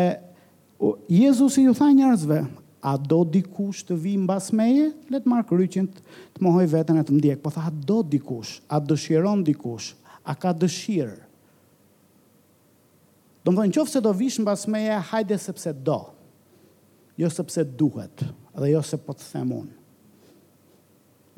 Jezusi 1.12 1.62
ju 1.66 1.72
tha 1.76 1.88
njerëzve, 1.96 2.38
a 2.84 2.92
do 3.00 3.22
dikush 3.24 3.80
të 3.88 3.96
vi 3.96 4.12
në 4.20 4.26
basmeje, 4.28 4.88
le 5.08 5.18
të 5.22 5.30
marë 5.30 5.46
kryqin 5.48 5.86
të 5.88 6.42
mohoj 6.44 6.66
vetën 6.68 6.98
e 7.00 7.04
të 7.08 7.14
mdjek. 7.16 7.38
po 7.42 7.50
tha, 7.50 7.62
a 7.64 7.70
do 7.72 8.02
dikush, 8.02 8.60
a 8.68 8.80
dëshiron 8.80 9.44
dikush, 9.46 9.94
a 10.24 10.34
ka 10.36 10.52
dëshirë. 10.52 11.16
Do 13.44 13.52
më 13.52 13.62
thënë, 13.64 13.74
qofë 13.76 13.92
se 13.94 14.02
do 14.04 14.12
vishë 14.12 14.42
në 14.42 14.48
basmeje, 14.50 14.98
hajde 15.10 15.38
sepse 15.40 15.72
do, 15.84 15.98
jo 17.16 17.30
sepse 17.32 17.64
duhet, 17.64 18.26
dhe 18.52 18.68
jo 18.74 18.82
se 18.84 19.00
po 19.00 19.16
të 19.16 19.30
them 19.32 19.56
unë. 19.62 19.78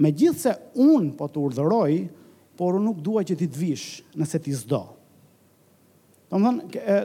Me 0.02 0.10
gjithë 0.12 0.42
se 0.48 0.56
unë 0.82 1.14
po 1.18 1.30
të 1.30 1.44
urdhëroj, 1.46 1.92
por 2.58 2.74
unë 2.74 2.88
nuk 2.90 2.98
dua 3.06 3.22
që 3.22 3.38
ti 3.38 3.46
të 3.46 3.58
vish 3.62 3.86
nëse 4.18 4.42
ti 4.42 4.52
zdo. 4.54 4.95
Do 6.28 6.36
më 6.42 6.52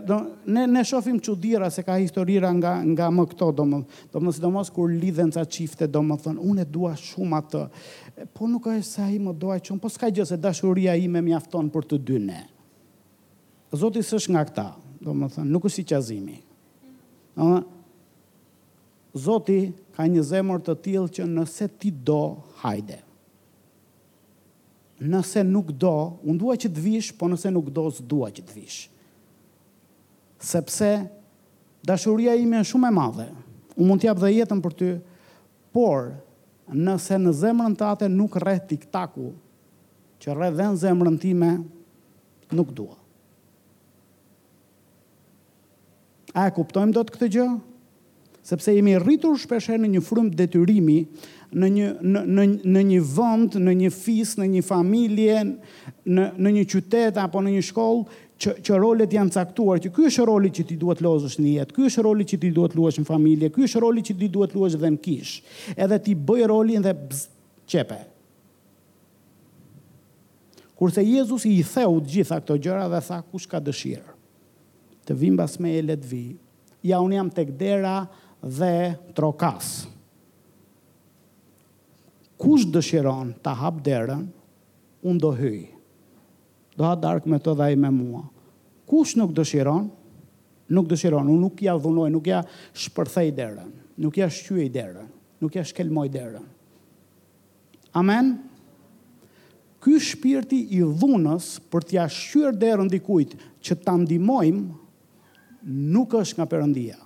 thënë, 0.10 0.30
ne, 0.50 0.64
ne 0.66 0.82
shofim 0.82 1.20
që 1.22 1.34
dira 1.38 1.68
se 1.70 1.84
ka 1.86 1.94
historira 2.02 2.50
nga, 2.58 2.72
nga 2.82 3.10
më 3.14 3.26
këto, 3.30 3.52
do 3.54 3.66
më 3.70 3.80
thënë, 4.14 4.34
do 4.42 4.50
mos 4.54 4.72
kur 4.74 4.90
lidhen 4.90 5.30
ca 5.36 5.44
qifte, 5.46 5.86
do 5.86 6.02
më 6.06 6.16
thënë, 6.24 6.42
unë 6.42 6.64
e 6.64 6.70
dua 6.70 6.96
shumë 6.98 7.38
atë, 7.42 7.60
po 8.34 8.50
nuk 8.50 8.66
e 8.74 8.80
sa 8.86 9.06
i 9.14 9.20
më 9.22 9.36
doaj 9.38 9.60
qënë, 9.68 9.82
po 9.84 9.92
s'ka 9.94 10.10
gjë 10.10 10.26
se 10.32 10.38
dashuria 10.42 10.96
i 10.98 11.06
me 11.08 11.22
mjafton 11.22 11.70
për 11.74 11.86
të 11.92 12.00
dy 12.08 12.18
ne. 12.32 12.42
Zotis 13.78 14.10
është 14.18 14.34
nga 14.34 14.42
këta, 14.50 14.66
do 15.06 15.14
më 15.14 15.30
thënë, 15.36 15.54
nuk 15.54 15.68
është 15.70 15.78
si 15.82 15.88
qazimi. 15.94 16.40
Do 17.38 17.52
më 17.52 17.62
Zoti 19.22 19.74
ka 19.92 20.06
një 20.08 20.22
zemër 20.24 20.62
të 20.64 20.74
tillë 20.86 21.10
që 21.12 21.24
nëse 21.28 21.66
ti 21.82 21.90
do, 21.92 22.22
hajde. 22.62 22.96
Nëse 25.04 25.42
nuk 25.44 25.74
do, 25.82 25.92
unë 26.24 26.40
dua 26.40 26.56
që 26.56 26.70
të 26.72 26.80
vish, 26.86 27.10
po 27.20 27.28
nëse 27.28 27.52
nuk 27.52 27.68
do, 27.76 27.84
s'dua 27.92 28.30
që 28.32 28.46
të 28.48 28.56
vish. 28.56 28.78
Nëse 28.86 29.00
sepse 30.42 30.90
dashuria 31.86 32.34
ime 32.38 32.60
është 32.62 32.74
shumë 32.74 32.90
e 32.90 32.96
madhe. 32.96 33.28
Unë 33.78 33.88
mund 33.88 34.02
t'jap 34.04 34.20
dhe 34.22 34.34
jetën 34.34 34.62
për 34.62 34.76
ty, 34.80 34.90
por 35.74 36.10
nëse 36.74 37.20
në 37.20 37.34
zemrën 37.42 37.76
të 37.78 37.88
atë 37.94 38.10
nuk 38.12 38.38
rreth 38.42 38.66
tiktaku, 38.72 39.30
që 40.22 40.36
rreth 40.38 40.58
dhe 40.58 40.70
në 40.74 40.82
zemrën 40.84 41.18
time, 41.22 41.52
nuk 42.58 42.72
dua. 42.76 42.98
A 46.38 46.46
e 46.50 46.54
kuptojmë 46.56 46.96
do 46.96 47.04
të 47.04 47.16
këtë 47.18 47.30
gjë? 47.38 47.50
Sepse 48.52 48.74
jemi 48.74 48.96
rritur 48.98 49.36
shpeshe 49.38 49.76
në 49.78 49.90
një 49.94 50.00
frum 50.02 50.30
detyrimi, 50.34 51.02
në 51.52 51.68
një, 51.76 51.88
në, 52.02 52.22
në, 52.38 52.46
në 52.74 52.82
një 52.92 53.00
vënd, 53.14 53.58
në 53.62 53.74
një 53.84 53.90
fis, 53.94 54.32
në 54.40 54.48
një 54.56 54.62
familje, 54.66 55.36
në, 56.16 56.26
në 56.42 56.54
një 56.58 56.64
qytet, 56.72 57.20
apo 57.22 57.44
në 57.46 57.54
një 57.58 57.66
shkollë, 57.68 58.30
që, 58.42 58.54
që 58.66 58.78
rolet 58.82 59.14
janë 59.14 59.34
caktuar, 59.36 59.80
që 59.82 59.92
ky 59.94 60.08
është 60.10 60.26
roli 60.28 60.50
që 60.54 60.66
ti 60.72 60.78
duhet 60.80 61.02
lozësh 61.06 61.38
në 61.42 61.50
jetë, 61.60 61.76
ky 61.76 61.86
është 61.90 62.04
roli 62.08 62.26
që 62.28 62.40
ti 62.42 62.52
duhet 62.56 62.74
luash 62.78 63.00
në 63.02 63.08
familje, 63.08 63.52
ky 63.54 63.66
është 63.68 63.82
roli 63.84 64.04
që 64.08 64.16
ti 64.22 64.30
duhet 64.34 64.56
luash 64.58 64.78
edhe 64.80 64.92
në 64.96 65.02
kish. 65.06 65.34
Edhe 65.78 66.00
ti 66.08 66.16
bëj 66.16 66.48
rolin 66.54 66.86
dhe 66.88 66.96
çepe. 67.12 67.18
qepe. 67.74 68.00
Kurse 70.76 71.04
Jezus 71.06 71.44
i 71.46 71.52
theu 71.62 72.00
të 72.02 72.10
gjitha 72.16 72.40
këto 72.42 72.56
gjëra 72.64 72.88
dhe 72.90 73.00
tha 73.06 73.20
kush 73.30 73.46
ka 73.50 73.62
dëshirë. 73.64 74.16
Të 75.06 75.16
vim 75.22 75.38
pas 75.40 75.54
me 75.62 75.72
e 75.78 75.84
letë 75.86 76.10
vi. 76.12 76.24
Ja, 76.90 77.00
unë 77.06 77.18
jam 77.20 77.30
tek 77.30 77.52
dera 77.62 77.94
dhe 78.42 78.98
trokas. 79.18 79.70
Kush 82.42 82.66
dëshiron 82.74 83.36
të 83.44 83.54
hap 83.62 83.78
derën, 83.86 84.26
unë 85.08 85.22
do 85.24 85.30
hyjë 85.38 85.68
do 86.82 86.88
ha 86.90 86.98
dark 86.98 87.28
me 87.30 87.38
të 87.38 87.54
dhe 87.54 87.68
i 87.76 87.78
me 87.78 87.92
mua. 87.94 88.24
Kush 88.90 89.14
nuk 89.22 89.36
dëshiron? 89.38 89.86
Nuk 90.74 90.88
dëshiron, 90.90 91.28
unë 91.30 91.44
nuk 91.46 91.60
ja 91.62 91.76
dhunoj, 91.78 92.10
nuk 92.10 92.30
ja 92.32 92.40
shpërthej 92.80 93.30
derën, 93.38 93.70
nuk 94.02 94.16
ja 94.18 94.30
shqyej 94.32 94.70
derën, 94.74 95.10
nuk 95.44 95.58
ja 95.60 95.66
shkelmoj 95.68 96.08
derën. 96.14 96.46
Amen? 98.00 98.32
Ky 99.84 99.98
shpirti 100.02 100.62
i 100.78 100.80
dhunës 100.86 101.52
për 101.74 101.86
t'ja 101.90 102.06
shqyër 102.14 102.58
derën 102.62 102.90
dikujt 102.94 103.36
që 103.66 103.78
ta 103.84 103.96
ndimojmë, 104.00 104.64
nuk 105.92 106.16
është 106.22 106.40
nga 106.40 106.48
përëndia. 106.56 106.98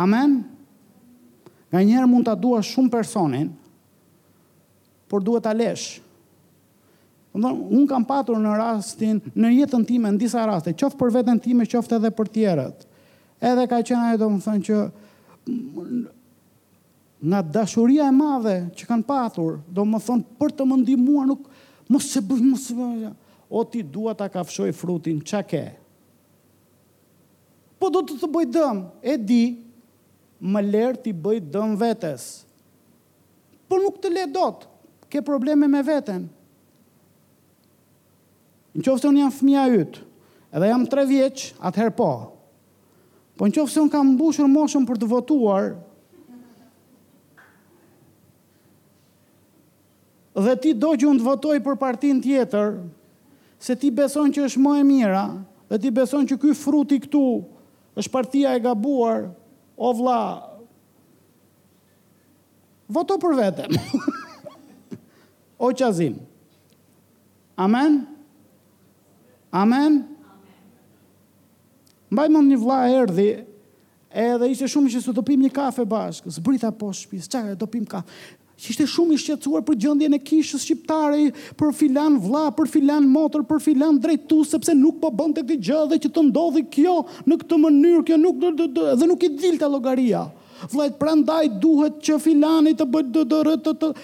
Amen? 0.00 0.38
Nga 1.72 1.84
njerë 1.90 2.08
mund 2.08 2.24
t'a 2.30 2.36
dua 2.38 2.62
shumë 2.64 2.92
personin, 2.94 3.50
por 5.12 5.20
duhet 5.26 5.44
t'a 5.44 5.52
leshë 5.52 6.01
Domthon, 7.32 7.60
un 7.72 7.86
kam 7.88 8.04
patur 8.06 8.36
në 8.40 8.52
rastin 8.58 9.20
në 9.38 9.50
jetën 9.56 9.86
time 9.88 10.10
në 10.12 10.20
disa 10.20 10.44
raste, 10.46 10.72
qoftë 10.76 10.98
për 11.00 11.12
veten 11.16 11.38
time, 11.40 11.64
qoftë 11.64 11.96
edhe 11.98 12.10
për 12.12 12.28
tjerat. 12.28 12.86
Edhe 13.42 13.64
ka 13.68 13.78
qenë 13.82 14.10
ajo 14.12 14.18
domthon 14.20 14.60
që 14.62 14.80
nga 17.22 17.40
dashuria 17.42 18.08
e 18.08 18.12
madhe 18.14 18.56
që 18.76 18.88
kanë 18.88 19.06
patur, 19.08 19.60
domthon 19.72 20.22
për 20.40 20.52
të 20.58 20.66
më 20.68 20.78
ndihmuar 20.82 21.28
nuk 21.30 21.46
mos 21.92 22.10
se 22.12 22.20
bëj 22.22 22.42
mos 22.44 22.66
se 22.68 22.76
bëj. 22.76 23.10
O 23.52 23.64
ti 23.68 23.80
dua 23.84 24.14
ta 24.16 24.28
kafshoj 24.32 24.70
frutin, 24.72 25.18
ç'a 25.22 25.42
ke? 25.44 25.64
Po 27.78 27.90
do 27.92 28.00
të 28.06 28.16
të 28.20 28.28
bëj 28.32 28.46
dëm, 28.54 28.78
e 29.02 29.16
di, 29.20 29.42
më 30.40 30.62
lert 30.70 31.02
ti 31.04 31.12
bëj 31.12 31.40
dëm 31.52 31.74
vetes. 31.80 32.28
Po 33.68 33.76
nuk 33.80 33.98
të 34.02 34.12
le 34.14 34.28
dot 34.32 34.64
ke 35.12 35.20
probleme 35.20 35.68
me 35.68 35.82
veten, 35.84 36.28
Në 38.74 38.84
qofë 38.86 39.02
se 39.04 39.08
unë 39.12 39.20
jam 39.20 39.32
fëmija 39.36 39.62
ytë, 39.82 40.04
edhe 40.56 40.68
jam 40.70 40.84
tre 40.88 41.02
vjeqë, 41.08 41.48
atëherë 41.68 41.94
po. 41.96 42.10
Po 43.36 43.48
në 43.48 43.54
qofë 43.58 43.72
se 43.74 43.80
unë 43.82 43.92
kam 43.92 44.12
mbushur 44.14 44.48
moshën 44.48 44.86
për 44.88 45.00
të 45.02 45.08
votuar, 45.12 45.66
dhe 50.42 50.54
ti 50.64 50.72
do 50.72 50.94
që 50.96 51.08
unë 51.10 51.20
të 51.20 51.26
votoj 51.28 51.58
për 51.66 51.76
partin 51.82 52.20
tjetër, 52.24 52.78
se 53.62 53.76
ti 53.78 53.90
beson 53.94 54.32
që 54.34 54.46
është 54.48 54.62
më 54.64 54.72
e 54.80 54.86
mira, 54.88 55.26
dhe 55.68 55.78
ti 55.78 55.92
beson 55.94 56.24
që 56.30 56.38
këj 56.42 56.54
fruti 56.58 56.96
këtu, 57.04 57.24
është 58.00 58.12
partia 58.14 58.54
e 58.56 58.62
gabuar, 58.64 59.26
o 59.76 59.92
vla, 60.00 60.16
voto 62.92 63.18
për 63.20 63.36
vetëm. 63.36 63.76
o 65.68 65.70
qazim. 65.78 66.16
Amen? 67.60 67.68
Amen? 68.00 68.11
Amen? 69.52 70.02
Mbaj 72.12 72.28
mund 72.32 72.48
një 72.52 72.58
vla 72.60 72.80
erdi, 72.92 73.30
edhe 74.12 74.48
ishte 74.52 74.68
shumë 74.68 74.90
që 74.94 75.02
së 75.06 75.12
dopim 75.16 75.40
një 75.44 75.52
kafe 75.56 75.84
bashkë, 75.88 76.32
zbrita 76.40 76.72
po 76.76 76.90
shpis, 76.96 77.28
qa 77.32 77.44
e 77.52 77.58
dopim 77.58 77.84
kafe. 77.88 78.08
Ishte 78.62 78.84
shumë 78.88 79.16
i 79.16 79.20
shqetsuar 79.20 79.62
për 79.66 79.78
gjëndje 79.84 80.08
e 80.14 80.18
kishës 80.24 80.64
shqiptare, 80.68 81.30
për 81.58 81.72
filan 81.76 82.16
vla, 82.22 82.44
për 82.56 82.68
filan 82.74 83.06
motor, 83.10 83.44
për 83.48 83.62
filan 83.64 83.96
drejtu, 84.00 84.42
sepse 84.48 84.74
nuk 84.78 85.00
po 85.02 85.10
bënd 85.18 85.38
të 85.40 85.44
këtë 85.48 85.68
gjë 85.68 85.80
dhe 85.92 85.98
që 86.04 86.10
të 86.14 86.24
ndodhi 86.30 86.62
kjo 86.76 86.94
në 87.26 87.38
këtë 87.42 87.58
mënyrë, 87.64 88.02
kjo 88.10 88.20
nuk, 88.24 88.38
dhe, 88.44 88.68
dhe, 88.76 89.10
nuk 89.10 89.26
i 89.26 89.32
dhil 89.36 89.58
të 89.64 89.68
logaria. 89.72 90.22
Vlajt, 90.72 90.98
prandaj 91.00 91.42
duhet 91.64 91.98
që 92.06 92.20
filani 92.22 92.76
të 92.78 92.86
bëjt 92.92 93.10
të 93.18 93.24
të 93.32 93.40
të 93.40 93.56
të 93.68 93.72
të 93.72 93.78
të 93.84 93.92
të 93.92 93.96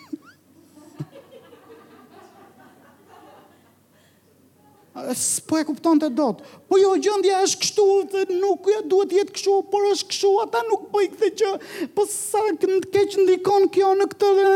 po 5.47 5.57
e 5.61 5.65
kupton 5.67 5.99
të 6.01 6.09
dot, 6.15 6.39
po 6.69 6.79
jo 6.79 6.93
gjëndja 7.03 7.41
është 7.45 7.61
kështu, 7.61 7.85
dhe 8.11 8.23
nuk 8.39 8.67
jo 8.71 8.79
duhet 8.91 9.13
jetë 9.13 9.35
kështu, 9.35 9.57
por 9.71 9.85
është 9.93 10.07
kështu, 10.13 10.31
ata 10.45 10.61
nuk 10.67 10.87
po 10.93 11.01
i 11.05 11.09
këthe 11.11 11.29
që, 11.41 11.51
po 11.95 12.05
sa 12.09 12.41
këtë 12.49 12.79
keqë 12.95 13.23
ndikon 13.27 13.67
kjo 13.75 13.91
në 13.99 14.09
këtë 14.13 14.31
dhe... 14.39 14.51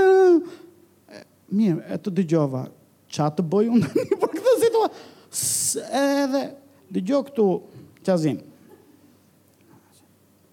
Mirë, 1.51 1.79
e 1.93 1.97
të 2.01 2.13
dëgjova, 2.21 2.61
qa 3.11 3.25
të 3.35 3.43
bëj 3.53 3.65
unë 3.77 3.89
një 3.93 4.19
për 4.23 4.35
këtë 4.37 4.53
situa, 4.65 4.91
edhe, 6.03 6.45
dëgjo 6.97 7.19
këtu, 7.31 7.47
qazim, 8.07 8.39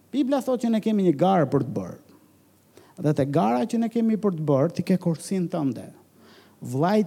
Biblia 0.09 0.41
thot 0.41 0.61
që 0.63 0.71
ne 0.73 0.79
kemi 0.81 1.05
një 1.09 1.15
garë 1.21 1.47
për 1.53 1.65
të 1.69 1.73
bërë, 1.77 2.01
dhe 3.05 3.13
të 3.15 3.27
gara 3.31 3.63
që 3.69 3.79
ne 3.79 3.89
kemi 3.93 4.19
për 4.21 4.35
të 4.41 4.47
bërë, 4.49 4.73
ti 4.79 4.83
ke 4.89 4.99
korsin 5.01 5.47
të 5.53 5.61
ndë, 5.69 5.87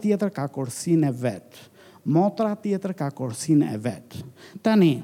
tjetër 0.00 0.30
ka 0.32 0.46
korsin 0.54 1.02
e 1.04 1.10
vetë, 1.12 1.66
motra 2.04 2.54
tjetër 2.58 2.92
ka 2.94 3.10
korsin 3.10 3.62
e 3.62 3.78
vet. 3.78 4.16
Tani, 4.62 5.00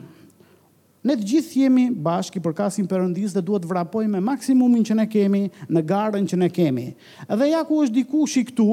ne 1.07 1.15
të 1.17 1.27
gjithë 1.33 1.61
jemi 1.65 1.87
bashkë 1.95 2.41
i 2.41 2.45
përkasim 2.45 2.87
përëndis 2.91 3.35
dhe 3.37 3.43
duhet 3.47 3.67
vrapoj 3.71 4.05
me 4.11 4.21
maksimumin 4.25 4.83
që 4.85 4.97
ne 5.01 5.07
kemi, 5.11 5.45
në 5.71 5.85
garën 5.93 6.27
që 6.29 6.39
ne 6.43 6.49
kemi. 6.51 6.89
Edhe 7.31 7.51
ja 7.55 7.63
ku 7.67 7.83
është 7.85 7.99
diku 8.01 8.25
shiktu, 8.29 8.67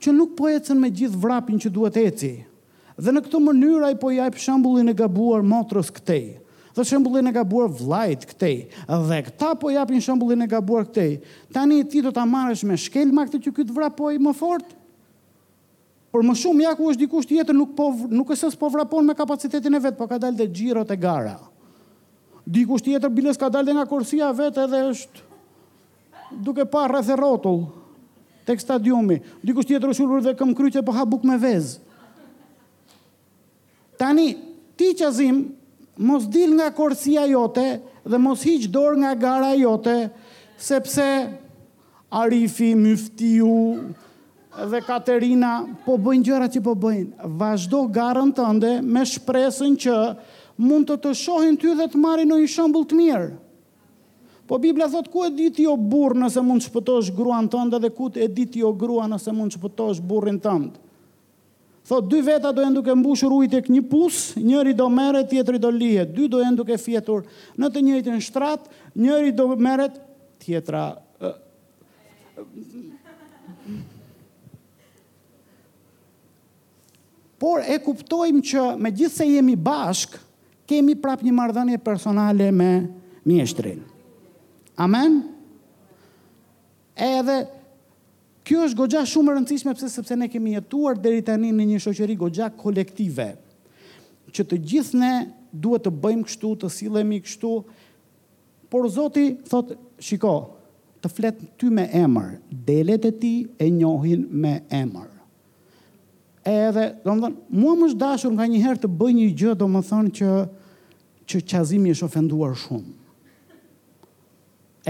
që 0.00 0.14
nuk 0.14 0.32
po 0.38 0.48
ecen 0.48 0.78
me 0.80 0.90
gjithë 0.90 1.20
vrapin 1.20 1.58
që 1.60 1.68
duhet 1.70 1.96
eci. 2.00 2.34
Dhe 3.00 3.12
në 3.14 3.22
këtë 3.26 3.40
mënyra 3.40 3.92
i 3.94 3.98
po 3.98 4.10
jep 4.12 4.36
shambullin 4.38 4.90
e 4.90 4.94
gabuar 4.96 5.44
motrës 5.46 5.92
këtej 5.98 6.38
dhe 6.70 6.84
shëmbullin 6.86 7.26
e 7.26 7.30
gabuar 7.34 7.66
vlajt 7.66 8.22
këtej, 8.30 8.52
dhe 8.86 9.16
këta 9.26 9.48
po 9.58 9.68
japin 9.74 10.00
shembullin 10.00 10.44
e 10.46 10.46
gabuar 10.48 10.86
këtej, 10.86 11.16
tani 11.52 11.80
ti 11.90 11.98
do 12.00 12.12
të 12.14 12.22
marrësh 12.30 12.62
me 12.68 12.76
shkelma 12.78 13.24
këtë 13.26 13.40
që 13.48 13.52
këtë 13.56 13.74
vrapoj 13.74 14.12
më 14.22 14.32
fort, 14.38 14.70
Por 16.10 16.24
më 16.26 16.34
shumë 16.42 16.64
ja 16.66 16.72
ku 16.74 16.88
është 16.90 17.02
dikush 17.04 17.26
tjetër 17.30 17.54
nuk 17.54 17.74
po 17.78 17.90
nuk 18.10 18.32
është 18.34 18.48
se 18.50 18.58
po 18.58 18.68
vrapon 18.74 19.06
me 19.06 19.14
kapacitetin 19.14 19.76
e 19.78 19.82
vet, 19.84 19.94
po 19.94 20.08
ka 20.10 20.18
dalë 20.18 20.40
te 20.42 20.46
xhirot 20.50 20.90
e 20.90 20.96
gara. 20.98 21.36
Dikush 22.42 22.82
tjetër 22.82 23.12
bilës 23.14 23.38
ka 23.38 23.46
dalë 23.52 23.76
nga 23.78 23.86
kursia 23.86 24.32
e 24.32 24.36
vet 24.42 24.58
edhe 24.58 24.80
është 24.90 25.28
duke 26.46 26.62
pa 26.66 26.88
rreth 26.90 27.12
rrotull 27.18 27.62
tek 28.48 28.58
stadiumi. 28.62 29.20
Dikush 29.46 29.68
tjetër 29.70 29.92
është 29.94 30.04
ulur 30.06 30.24
dhe 30.26 30.34
këm 30.40 30.50
kryqe 30.58 30.82
po 30.82 30.90
ha 30.96 31.06
buk 31.06 31.22
me 31.30 31.38
vez. 31.38 31.76
Tani 34.00 34.32
ti 34.76 34.90
qazim 34.98 35.44
mos 36.00 36.26
dil 36.32 36.58
nga 36.58 36.72
kursia 36.74 37.22
jote 37.30 37.68
dhe 38.02 38.18
mos 38.18 38.42
hiq 38.48 38.66
dorë 38.74 38.98
nga 39.06 39.14
gara 39.14 39.54
jote 39.60 39.96
sepse 40.58 41.06
arifi, 42.10 42.74
myftiu, 42.74 43.78
dhe 44.68 44.80
Katerina 44.84 45.64
po 45.86 45.96
bëjnë 46.00 46.26
gjëra 46.26 46.46
që 46.52 46.62
po 46.64 46.72
bëjnë. 46.78 47.28
Vazhdo 47.38 47.84
garën 47.92 48.32
tënde 48.36 48.72
me 48.82 49.02
shpresën 49.06 49.76
që 49.86 49.96
mund 50.60 50.88
të 50.90 50.98
të 51.04 51.12
shohin 51.16 51.56
ty 51.58 51.72
dhe 51.78 51.86
të 51.92 52.00
marrin 52.00 52.28
në 52.28 52.38
një 52.42 52.50
shembull 52.52 52.84
të 52.90 52.98
mirë. 52.98 53.28
Po 54.50 54.58
Bibla 54.58 54.88
thot 54.90 55.06
ku 55.12 55.22
e 55.22 55.30
di 55.30 55.46
ti 55.54 55.64
o 55.70 55.76
burr 55.78 56.16
nëse 56.18 56.42
mund 56.42 56.62
të 56.64 56.68
shpëtosh 56.72 57.12
gruan 57.14 57.48
tënde 57.52 57.78
dhe 57.84 57.90
ku 57.94 58.08
e 58.18 58.26
di 58.28 58.48
ti 58.50 58.64
o 58.66 58.72
grua 58.74 59.06
nëse 59.08 59.32
mund 59.32 59.54
të 59.54 59.60
shpëtosh 59.60 60.00
burrin 60.02 60.40
tënd. 60.42 60.74
Thot 61.90 62.08
dy 62.10 62.18
veta 62.22 62.50
do 62.54 62.62
e 62.64 62.70
duke 62.74 62.94
mbushur 62.94 63.32
ujë 63.38 63.50
tek 63.56 63.70
një 63.72 63.80
pus, 63.90 64.34
njëri 64.36 64.74
do 64.76 64.88
merret, 64.92 65.28
tjetri 65.32 65.58
do 65.58 65.70
lihet. 65.72 66.10
Dy 66.14 66.26
do 66.28 66.42
e 66.42 66.50
duke 66.54 66.76
fjetur 66.78 67.24
në 67.58 67.70
të 67.72 67.82
njëjtin 67.86 68.20
shtrat, 68.22 68.66
njëri 68.94 69.32
do 69.34 69.48
merret, 69.58 69.96
tjetra 70.42 70.84
uh, 70.90 71.32
uh, 72.42 73.74
por 77.40 77.64
e 77.64 77.74
kuptojmë 77.80 78.42
që 78.50 78.64
me 78.84 78.90
gjithë 78.92 79.14
se 79.14 79.26
jemi 79.26 79.56
bashk, 79.56 80.18
kemi 80.68 80.94
prap 81.00 81.24
një 81.24 81.32
mardhënje 81.34 81.80
personale 81.82 82.50
me 82.54 82.70
mjeshtrin. 83.26 83.80
Amen? 84.80 85.16
E 87.00 87.08
edhe, 87.22 87.38
kjo 88.46 88.66
është 88.68 88.78
gogja 88.78 89.02
shumë 89.08 89.36
rëndësishme, 89.38 89.72
pëse 89.76 89.88
sepse 89.94 90.18
ne 90.20 90.28
kemi 90.30 90.54
jetuar 90.58 90.98
deri 91.00 91.22
tani 91.24 91.50
në 91.56 91.66
një 91.72 91.80
shoqeri 91.86 92.16
gogja 92.20 92.50
kolektive, 92.60 93.30
që 94.30 94.44
të 94.46 94.60
gjithë 94.72 95.00
ne 95.00 95.12
duhet 95.64 95.86
të 95.88 95.92
bëjmë 96.02 96.26
kështu, 96.28 96.50
të 96.60 96.70
silemi 96.70 97.22
kështu, 97.24 97.54
por 98.70 98.86
zoti 98.94 99.30
thotë, 99.48 99.78
shiko, 100.06 100.34
të 101.00 101.10
fletë 101.10 101.48
ty 101.58 101.70
me 101.72 101.88
emër, 102.02 102.36
delet 102.68 103.08
e 103.08 103.12
ti 103.22 103.32
e 103.58 103.70
njohin 103.72 104.28
me 104.30 104.58
emër. 104.68 105.08
E 106.40 106.54
edhe, 106.68 106.84
do 107.04 107.12
më 107.14 107.20
thënë, 107.26 107.42
mua 107.52 107.74
më 107.76 107.88
shdashur 107.92 108.32
nga 108.32 108.46
një 108.48 108.60
herë 108.64 108.80
të 108.82 108.88
bëj 108.96 109.12
një 109.16 109.26
gjë, 109.40 109.56
do 109.60 109.66
më 109.68 109.82
thënë 109.88 110.12
që 110.20 110.28
që 111.30 111.40
qazimi 111.46 111.92
është 111.94 112.06
ofenduar 112.08 112.54
shumë. 112.58 112.88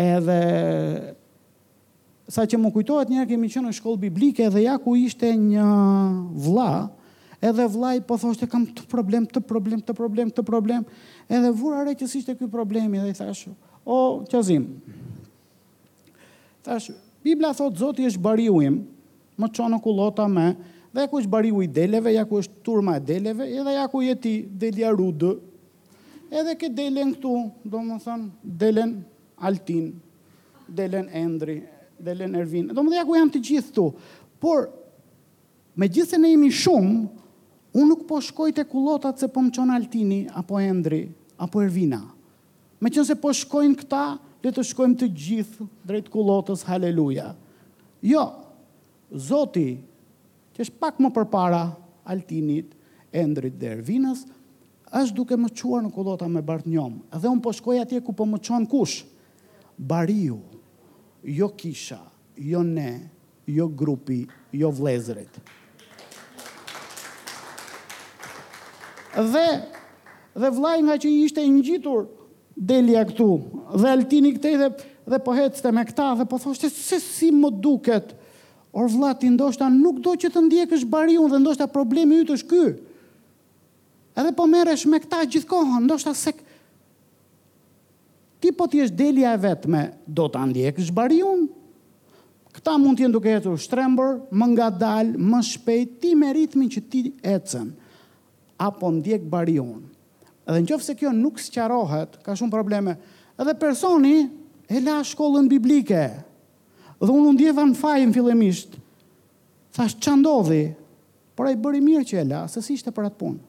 Edhe, 0.01 0.37
sa 2.33 2.45
që 2.49 2.61
më 2.63 2.71
kujtohet, 2.73 3.11
njerë 3.13 3.33
kemi 3.35 3.51
qënë 3.53 3.67
në 3.73 3.77
shkollë 3.81 4.03
biblike, 4.07 4.47
edhe 4.47 4.63
ja 4.63 4.77
ku 4.81 4.95
ishte 4.97 5.33
një 5.37 5.67
vla, 6.47 6.71
edhe 7.43 7.67
vla 7.75 7.93
i 7.99 8.01
po 8.07 8.17
thoshte 8.19 8.47
kam 8.49 8.65
të 8.71 8.87
problem, 8.89 9.27
të 9.29 9.43
problem, 9.51 9.83
të 9.85 9.97
problem, 9.99 10.31
të 10.33 10.47
problem, 10.49 10.87
edhe 11.29 11.51
vura 11.61 11.83
re 11.85 11.99
si 12.07 12.23
e 12.31 12.39
kuj 12.39 12.49
problemi, 12.49 13.03
edhe 13.03 13.11
i 13.13 13.19
thashu, 13.21 13.53
o 13.85 14.23
qazim, 14.31 14.65
thashu, 16.65 16.95
Biblia 17.23 17.51
thotë 17.53 17.83
zotë 17.83 18.07
i 18.07 18.13
është 18.15 18.23
bariuim, 18.25 18.79
më 19.41 19.51
qonë 19.59 19.77
kulota 19.85 20.25
me, 20.29 20.53
dhe 20.91 21.01
ja 21.05 21.09
ku 21.09 21.19
është 21.23 21.31
bariu 21.31 21.61
i 21.63 21.69
deleve, 21.71 22.13
ja 22.15 22.25
ku 22.27 22.39
është 22.41 22.63
turma 22.67 22.97
e 22.99 23.01
deleve, 23.01 23.47
edhe 23.47 23.73
ja 23.77 23.87
ku 23.89 24.01
jeti 24.03 24.39
delja 24.51 24.91
rudë, 24.91 25.33
edhe 26.31 26.57
këtë 26.59 26.75
delen 26.79 27.15
këtu, 27.15 27.35
do 27.65 27.79
më 27.87 27.99
thënë, 28.03 28.27
delen 28.43 28.97
altin, 29.39 29.93
delen 30.67 31.09
endri, 31.15 31.61
delen 31.99 32.35
ervin, 32.39 32.73
do 32.75 32.83
më 32.83 32.91
dhe 32.91 32.99
ja 32.99 33.07
ku 33.07 33.17
janë 33.17 33.35
të 33.37 33.43
gjithë 33.49 33.75
tu, 33.77 33.87
por 34.43 34.67
me 35.79 35.87
gjithë 35.89 36.15
se 36.17 36.19
ne 36.19 36.33
jemi 36.35 36.51
shumë, 36.51 36.97
unë 37.75 37.87
nuk 37.87 38.03
po 38.11 38.19
shkoj 38.19 38.51
të 38.57 38.65
kulotat 38.71 39.23
se 39.23 39.29
po 39.31 39.45
më 39.47 39.55
qonë 39.55 39.77
altini, 39.77 40.21
apo 40.35 40.59
endri, 40.59 41.05
apo 41.39 41.63
ervina. 41.63 42.01
Me 42.83 42.91
qënë 42.91 43.09
se 43.13 43.17
po 43.21 43.31
shkojnë 43.37 43.79
këta, 43.85 44.01
le 44.43 44.53
të 44.57 44.65
shkojmë 44.73 44.99
të 45.03 45.09
gjithë 45.23 45.67
drejt 45.87 46.09
kulotës, 46.11 46.63
haleluja. 46.67 47.29
Jo, 48.09 48.25
Zoti 49.13 49.69
që 50.61 50.67
është 50.69 50.81
pak 50.81 51.01
më 51.01 51.11
përpara 51.17 51.63
Altinit, 52.13 52.75
Endrit 53.17 53.55
dhe 53.59 53.71
Ervinës, 53.79 54.27
është 54.93 55.17
duke 55.17 55.37
më 55.39 55.49
quar 55.57 55.81
në 55.85 55.91
kodota 55.95 56.29
me 56.29 56.43
bartë 56.43 56.69
njom, 56.73 57.01
Edhe 57.15 57.29
unë 57.31 57.41
po 57.45 57.51
shkoj 57.55 57.79
atje 57.83 58.01
ku 58.05 58.13
po 58.19 58.27
më 58.29 58.41
quar 58.45 58.61
në 58.65 58.69
kush. 58.73 59.01
Bariu, 59.79 60.37
jo 61.25 61.49
kisha, 61.57 62.01
jo 62.37 62.61
ne, 62.63 63.09
jo 63.49 63.69
grupi, 63.73 64.25
jo 64.53 64.69
vlezërit. 64.75 65.39
Dhe, 69.17 69.47
dhe 70.39 70.51
vlaj 70.61 70.79
nga 70.87 70.99
që 71.01 71.09
i 71.09 71.23
ishte 71.25 71.41
një 71.47 71.65
gjitur 71.67 72.05
delja 72.55 73.07
këtu, 73.09 73.31
dhe 73.81 73.89
altini 73.89 74.35
këtej 74.37 74.59
dhe, 74.61 74.69
dhe 75.11 75.23
pohetës 75.25 75.65
të 75.65 75.73
me 75.73 75.87
këta, 75.89 76.11
dhe 76.21 76.27
po 76.29 76.37
thoshtë, 76.39 76.69
se 76.71 76.99
si 77.01 77.31
më 77.35 77.49
duket, 77.65 78.13
Or 78.73 78.87
vla, 78.89 79.11
ti 79.19 79.29
ndoshta 79.31 79.67
nuk 79.73 79.99
do 80.05 80.15
që 80.15 80.31
të 80.31 80.45
ndjekësh 80.47 80.85
bariun 80.93 81.31
dhe 81.33 81.41
ndoshta 81.43 81.67
problemi 81.71 82.21
yt 82.23 82.31
është 82.37 82.51
ky. 82.51 82.67
Edhe 84.21 84.35
po 84.39 84.47
merresh 84.51 84.87
me 84.91 85.01
këta 85.03 85.25
gjithkohon, 85.27 85.89
ndoshta 85.89 86.15
se 86.15 86.33
ti 88.41 88.53
po 88.55 88.69
ti 88.71 88.81
je 88.85 88.91
delja 88.95 89.35
e 89.37 89.41
vetme, 89.43 89.83
do 90.07 90.29
ta 90.31 90.45
ndjekësh 90.47 90.93
bariun. 90.95 91.49
Këta 92.55 92.77
mund 92.83 92.99
të 92.99 93.05
jenë 93.07 93.15
duke 93.15 93.35
ecur 93.41 93.59
shtrembër, 93.63 94.17
më 94.31 94.47
ngadal, 94.55 95.11
më 95.19 95.41
shpejt 95.53 95.99
ti 96.03 96.15
me 96.19 96.31
ritmin 96.35 96.71
që 96.71 96.85
ti 96.91 97.03
ecën 97.27 97.69
apo 98.61 98.91
ndjek 98.93 99.27
bariun. 99.31 99.83
Edhe 100.51 100.63
nëse 100.63 100.95
kjo 100.99 101.11
nuk 101.15 101.39
sqarohet, 101.43 102.19
ka 102.27 102.35
shumë 102.39 102.55
probleme. 102.55 102.95
Edhe 103.39 103.55
personi 103.59 104.17
e 104.67 104.79
la 104.83 104.99
shkollën 105.07 105.47
biblike, 105.51 106.03
Dhe 107.01 107.09
unë 107.17 107.31
ndjeva 107.33 107.63
në 107.65 107.77
fajën 107.81 108.11
fillimisht. 108.13 108.75
Thash, 109.73 109.97
që 110.05 110.13
ndodhi? 110.21 110.63
Por 111.35 111.49
e 111.49 111.55
bëri 111.57 111.79
mirë 111.81 112.05
që 112.11 112.19
e 112.21 112.25
la, 112.29 112.41
se 112.53 112.61
si 112.61 112.77
shte 112.77 112.93
për 112.93 113.09
atë 113.09 113.21
punë. 113.23 113.41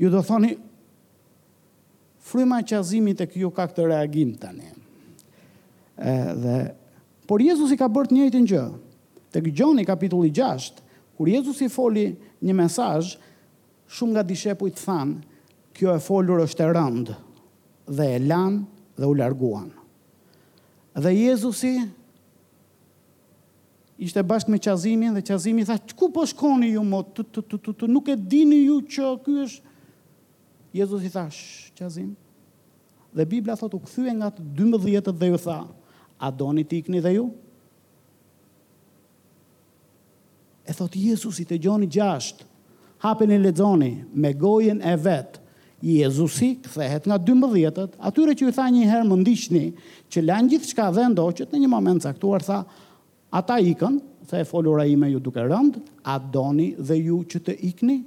Ju 0.00 0.08
do 0.10 0.22
thoni, 0.24 0.54
fryma 2.30 2.62
qazimit 2.64 3.20
e 3.20 3.26
kjo 3.28 3.50
ka 3.54 3.66
këtë 3.68 3.84
reagim 3.90 4.32
tani. 4.40 4.70
E, 6.00 6.14
dhe, 6.44 6.56
por 7.28 7.44
Jezus 7.44 7.74
i 7.74 7.78
ka 7.78 7.90
bërt 7.92 8.14
njëjtë 8.16 8.40
një 8.40 8.50
gjë. 8.54 8.64
Të 9.34 9.44
gjoni 9.50 9.84
kapitulli 9.88 10.32
6, 10.36 10.80
kur 11.18 11.28
Jezus 11.28 11.60
i 11.60 11.68
foli 11.72 12.06
një 12.44 12.56
mesaj, 12.56 13.12
shumë 13.92 14.16
nga 14.16 14.24
dishepu 14.32 14.70
i 14.70 14.72
të 14.78 14.86
thanë, 14.86 15.36
kjo 15.76 15.92
e 15.92 16.00
folur 16.04 16.40
është 16.46 16.64
e 16.66 16.72
rëndë 16.72 17.20
dhe 17.98 18.08
e 18.16 18.18
lanë 18.24 18.64
dhe 18.96 19.08
u 19.12 19.16
larguanë. 19.20 19.81
Dhe 20.94 21.12
Jezusi 21.14 21.72
ishte 24.02 24.22
bashkë 24.24 24.50
me 24.52 24.58
qazimin 24.60 25.14
dhe 25.16 25.22
qazimin 25.24 25.64
tha, 25.64 25.76
ku 25.96 26.10
po 26.12 26.24
shkoni 26.26 26.72
ju 26.74 26.82
mo, 26.84 27.00
të, 27.02 27.22
të, 27.32 27.40
të, 27.48 27.58
të, 27.62 27.74
të, 27.80 27.88
nuk 27.88 28.08
e 28.12 28.16
dini 28.18 28.58
ju 28.66 28.80
që 28.94 29.06
ky 29.24 29.36
është, 29.46 29.72
Jezusi 30.76 31.12
tha, 31.14 31.24
shh, 31.30 31.70
qazim, 31.78 32.10
dhe 33.14 33.26
Biblia 33.30 33.54
thot, 33.56 33.76
u 33.78 33.80
këthyë 33.86 34.14
nga 34.18 34.28
të 34.34 34.44
12 34.58 34.86
dhjetët 34.88 35.20
dhe 35.22 35.28
ju 35.30 35.38
tha, 35.44 35.58
a 36.18 36.30
doni 36.34 36.64
të 36.66 36.80
ikni 36.82 37.00
dhe 37.04 37.14
ju? 37.14 37.26
E 40.66 40.76
thot, 40.76 40.96
Jezusi 40.98 41.46
të 41.46 41.60
gjoni 41.64 41.86
gjasht, 41.90 42.42
hapen 43.06 43.30
e 43.32 43.38
ledzoni, 43.38 43.94
me 44.12 44.34
gojen 44.38 44.82
e 44.82 44.96
vetë, 44.98 45.41
Jezusi 45.82 46.62
kthehet 46.62 47.10
nga 47.10 47.18
12-ët, 47.18 47.98
atyre 47.98 48.36
që 48.38 48.44
i 48.48 48.52
tha 48.54 48.68
një 48.70 48.86
herë 48.86 49.08
më 49.10 49.16
ndiqni, 49.24 49.62
që 50.06 50.20
lan 50.22 50.46
gjithçka 50.46 50.86
dhe 50.94 51.08
ndoqët 51.10 51.50
në 51.50 51.58
një 51.64 51.68
moment 51.74 52.02
caktuar 52.06 52.42
tha, 52.46 52.60
ata 53.34 53.56
ikën, 53.58 53.98
tha 54.30 54.36
e 54.38 54.46
folura 54.46 54.86
ime 54.86 55.10
ju 55.10 55.18
duke 55.20 55.42
rënd, 55.42 55.80
a 56.06 56.14
doni 56.22 56.70
dhe 56.78 56.96
ju 57.02 57.18
që 57.32 57.38
të 57.50 57.56
ikni? 57.70 57.98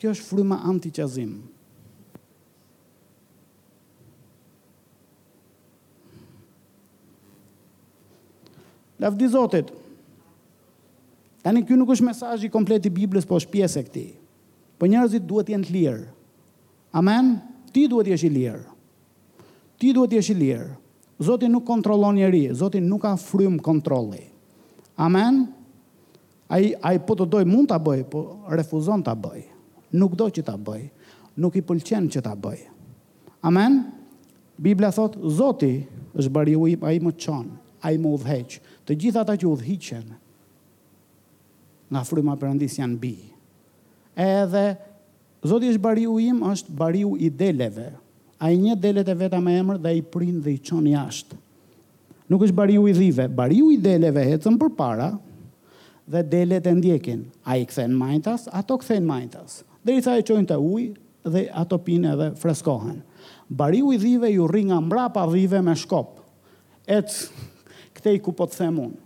Kjo 0.00 0.08
është 0.14 0.28
fryma 0.32 0.56
anti-qazim. 0.68 1.42
Zotit, 9.28 9.68
Tani 11.44 11.60
ky 11.60 11.76
nuk 11.76 11.90
është 11.92 12.06
mesazhi 12.08 12.48
i 12.48 12.52
komplet 12.52 12.86
i 12.88 12.92
Biblës, 12.92 13.26
po 13.28 13.36
është 13.36 13.52
pjesë 13.52 13.80
e 13.80 13.86
këtij. 13.86 14.06
Po 14.80 14.88
njerëzit 14.88 15.26
duhet 15.28 15.46
të 15.50 15.52
jenë 15.52 15.66
të 15.68 15.74
lirë. 15.74 16.06
Amen. 16.96 17.34
Ti 17.68 17.82
duhet 17.92 18.06
të 18.08 18.12
jesh 18.16 18.24
i 18.30 18.32
lirë. 18.32 18.62
Ti 19.76 19.90
duhet 19.92 20.14
të 20.14 20.22
jesh 20.22 20.30
i 20.32 20.36
lirë. 20.40 20.70
Zoti 21.20 21.50
nuk 21.52 21.66
kontrollon 21.68 22.16
njerëzi, 22.16 22.56
Zoti 22.62 22.80
nuk 22.80 23.04
ka 23.04 23.12
frym 23.20 23.58
kontrolli. 23.60 24.22
Amen. 24.96 25.42
Ai 26.48 26.72
ai 26.80 26.96
po 27.04 27.16
të 27.18 27.28
doj 27.34 27.44
mund 27.52 27.68
ta 27.68 27.76
bëj, 27.80 28.06
po 28.08 28.24
refuzon 28.56 29.04
ta 29.04 29.12
bëj. 29.14 29.44
Nuk 30.00 30.16
do 30.18 30.30
që 30.32 30.46
ta 30.48 30.56
bëj. 30.56 30.88
Nuk 31.44 31.60
i 31.60 31.66
pëlqen 31.66 32.08
që 32.14 32.24
ta 32.24 32.32
bëj. 32.34 32.64
Amen. 33.44 33.82
Bibla 34.56 34.94
thot, 34.96 35.20
Zoti 35.36 35.74
është 36.16 36.32
bariu 36.32 36.64
i 36.72 36.78
ai 36.88 37.02
më 37.04 37.12
çon, 37.20 37.50
ai 37.84 37.98
më 38.00 38.16
udhëheq. 38.16 38.56
Të 38.88 38.96
gjitha 38.96 39.24
ata 39.26 39.34
që 39.36 39.50
udhëhiqen, 39.52 40.06
nga 41.94 42.02
fryma 42.02 42.34
përëndis 42.38 42.74
janë 42.82 42.98
bi. 43.00 43.14
Edhe, 44.18 44.66
Zotë 45.44 45.74
shë 45.74 45.80
bariu 45.84 46.14
im, 46.24 46.38
është 46.48 46.72
bariu 46.72 47.10
i 47.20 47.28
deleve. 47.28 47.90
A 48.40 48.48
i 48.48 48.56
një 48.56 48.78
delet 48.80 49.08
e 49.12 49.14
veta 49.18 49.36
me 49.44 49.52
emër 49.60 49.76
dhe 49.84 49.90
i 50.00 50.00
prind 50.00 50.38
dhe 50.40 50.54
i 50.56 50.60
qonë 50.64 50.94
jashtë. 50.94 51.36
Nuk 52.32 52.46
është 52.46 52.56
bariu 52.56 52.86
i 52.88 52.94
dhive, 52.96 53.26
bariu 53.28 53.66
i 53.68 53.76
deleve 53.76 54.22
hecën 54.24 54.56
për 54.62 54.70
para 54.78 55.10
dhe 56.08 56.22
delet 56.32 56.64
e 56.64 56.72
ndjekin. 56.78 57.20
A 57.44 57.58
i 57.60 57.66
kthen 57.68 57.92
majtas, 57.92 58.48
ato 58.56 58.78
kthen 58.80 59.04
majtas. 59.04 59.58
Dhe 59.84 59.98
i 59.98 60.04
tha 60.04 60.16
e 60.16 60.24
qojnë 60.24 60.48
të 60.48 60.56
ujë 60.64 61.34
dhe 61.34 61.44
ato 61.60 61.76
pinë 61.90 62.14
edhe 62.14 62.30
freskohen. 62.40 63.02
Bariu 63.52 63.92
i 63.92 64.00
dhive 64.00 64.32
ju 64.32 64.48
rri 64.48 64.64
nga 64.70 64.80
mbrapa 64.80 65.26
dhive 65.28 65.60
me 65.60 65.76
shkop. 65.76 66.22
Et, 66.88 67.12
këtej 68.00 68.16
ku 68.24 68.32
po 68.32 68.48
të 68.48 68.62
themun 68.64 68.96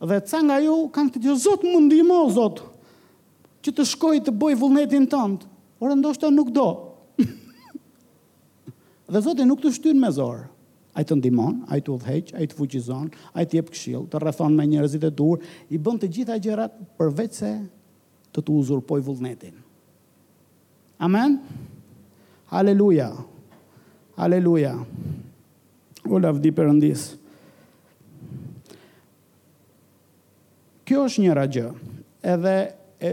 Dhe 0.00 0.20
ca 0.24 0.40
nga 0.40 0.56
ju 0.64 0.76
kanë 0.96 1.12
këtë 1.12 1.24
gjë 1.26 1.34
zot 1.44 1.64
më 1.68 2.18
zot 2.32 2.60
që 3.60 3.72
të 3.76 3.84
shkoj 3.84 4.18
të 4.24 4.32
bëj 4.40 4.54
vullnetin 4.56 5.04
tënd, 5.12 5.42
por 5.76 5.92
ndoshta 5.92 6.30
nuk 6.32 6.48
do. 6.56 6.64
dhe 9.12 9.20
zoti 9.20 9.44
nuk 9.44 9.60
të 9.60 9.72
shtyn 9.76 10.00
me 10.00 10.08
zor. 10.10 10.46
Ai 10.96 11.04
të 11.06 11.14
ndihmon, 11.20 11.60
ai 11.70 11.78
të 11.84 11.92
udhëheq, 11.92 12.32
ai 12.40 12.48
të 12.50 12.56
fuqizon, 12.56 13.10
ai 13.36 13.44
të 13.46 13.60
jep 13.60 13.68
këshill, 13.70 14.08
të 14.10 14.20
rrethon 14.24 14.56
me 14.56 14.64
njerëzit 14.66 15.04
e 15.06 15.10
dur, 15.14 15.44
i 15.68 15.76
bën 15.78 16.00
të 16.02 16.08
gjitha 16.16 16.38
gjërat 16.42 16.80
përveç 16.98 17.36
se 17.42 17.50
të 18.34 18.40
të 18.42 18.56
uzurpoj 18.56 19.02
vullnetin. 19.06 19.54
Amen. 21.06 21.36
Haleluja! 22.50 23.12
Haleluja! 24.18 24.72
Ulav 26.10 26.40
di 26.42 26.50
përëndisë. 26.56 27.20
Kjo 30.90 31.04
është 31.06 31.22
njëra 31.22 31.42
gjë. 31.54 31.64
Edhe 32.34 32.52
e 33.06 33.10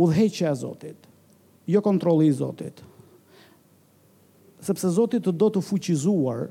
udhëheqja 0.00 0.48
e 0.48 0.56
Zotit, 0.56 1.08
jo 1.68 1.80
kontrolli 1.84 2.30
i 2.30 2.32
Zotit. 2.32 2.80
Sepse 4.64 4.88
Zoti 4.96 5.20
të 5.22 5.34
do 5.36 5.50
të 5.52 5.60
fuqizuar 5.66 6.46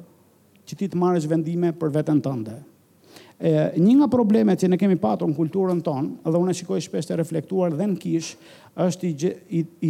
që 0.70 0.78
ti 0.80 0.90
të 0.94 1.02
marrësh 1.02 1.26
vendime 1.32 1.72
për 1.82 1.96
veten 1.98 2.22
tënde. 2.24 2.60
E, 2.62 3.52
një 3.82 3.98
nga 3.98 4.10
problemet 4.14 4.62
që 4.62 4.70
ne 4.70 4.78
kemi 4.80 5.00
patur 5.02 5.32
në 5.32 5.38
kulturën 5.40 5.82
tonë, 5.86 6.14
edhe 6.30 6.42
unë 6.46 6.54
e 6.54 6.60
shikoj 6.62 6.86
shpesh 6.86 7.10
të 7.10 7.18
reflektuar 7.24 7.74
dhe 7.80 7.90
në 7.90 7.98
kish, 8.04 8.30
është 8.78 9.12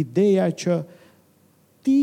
ideja 0.00 0.48
që 0.50 0.80
ti 1.86 1.98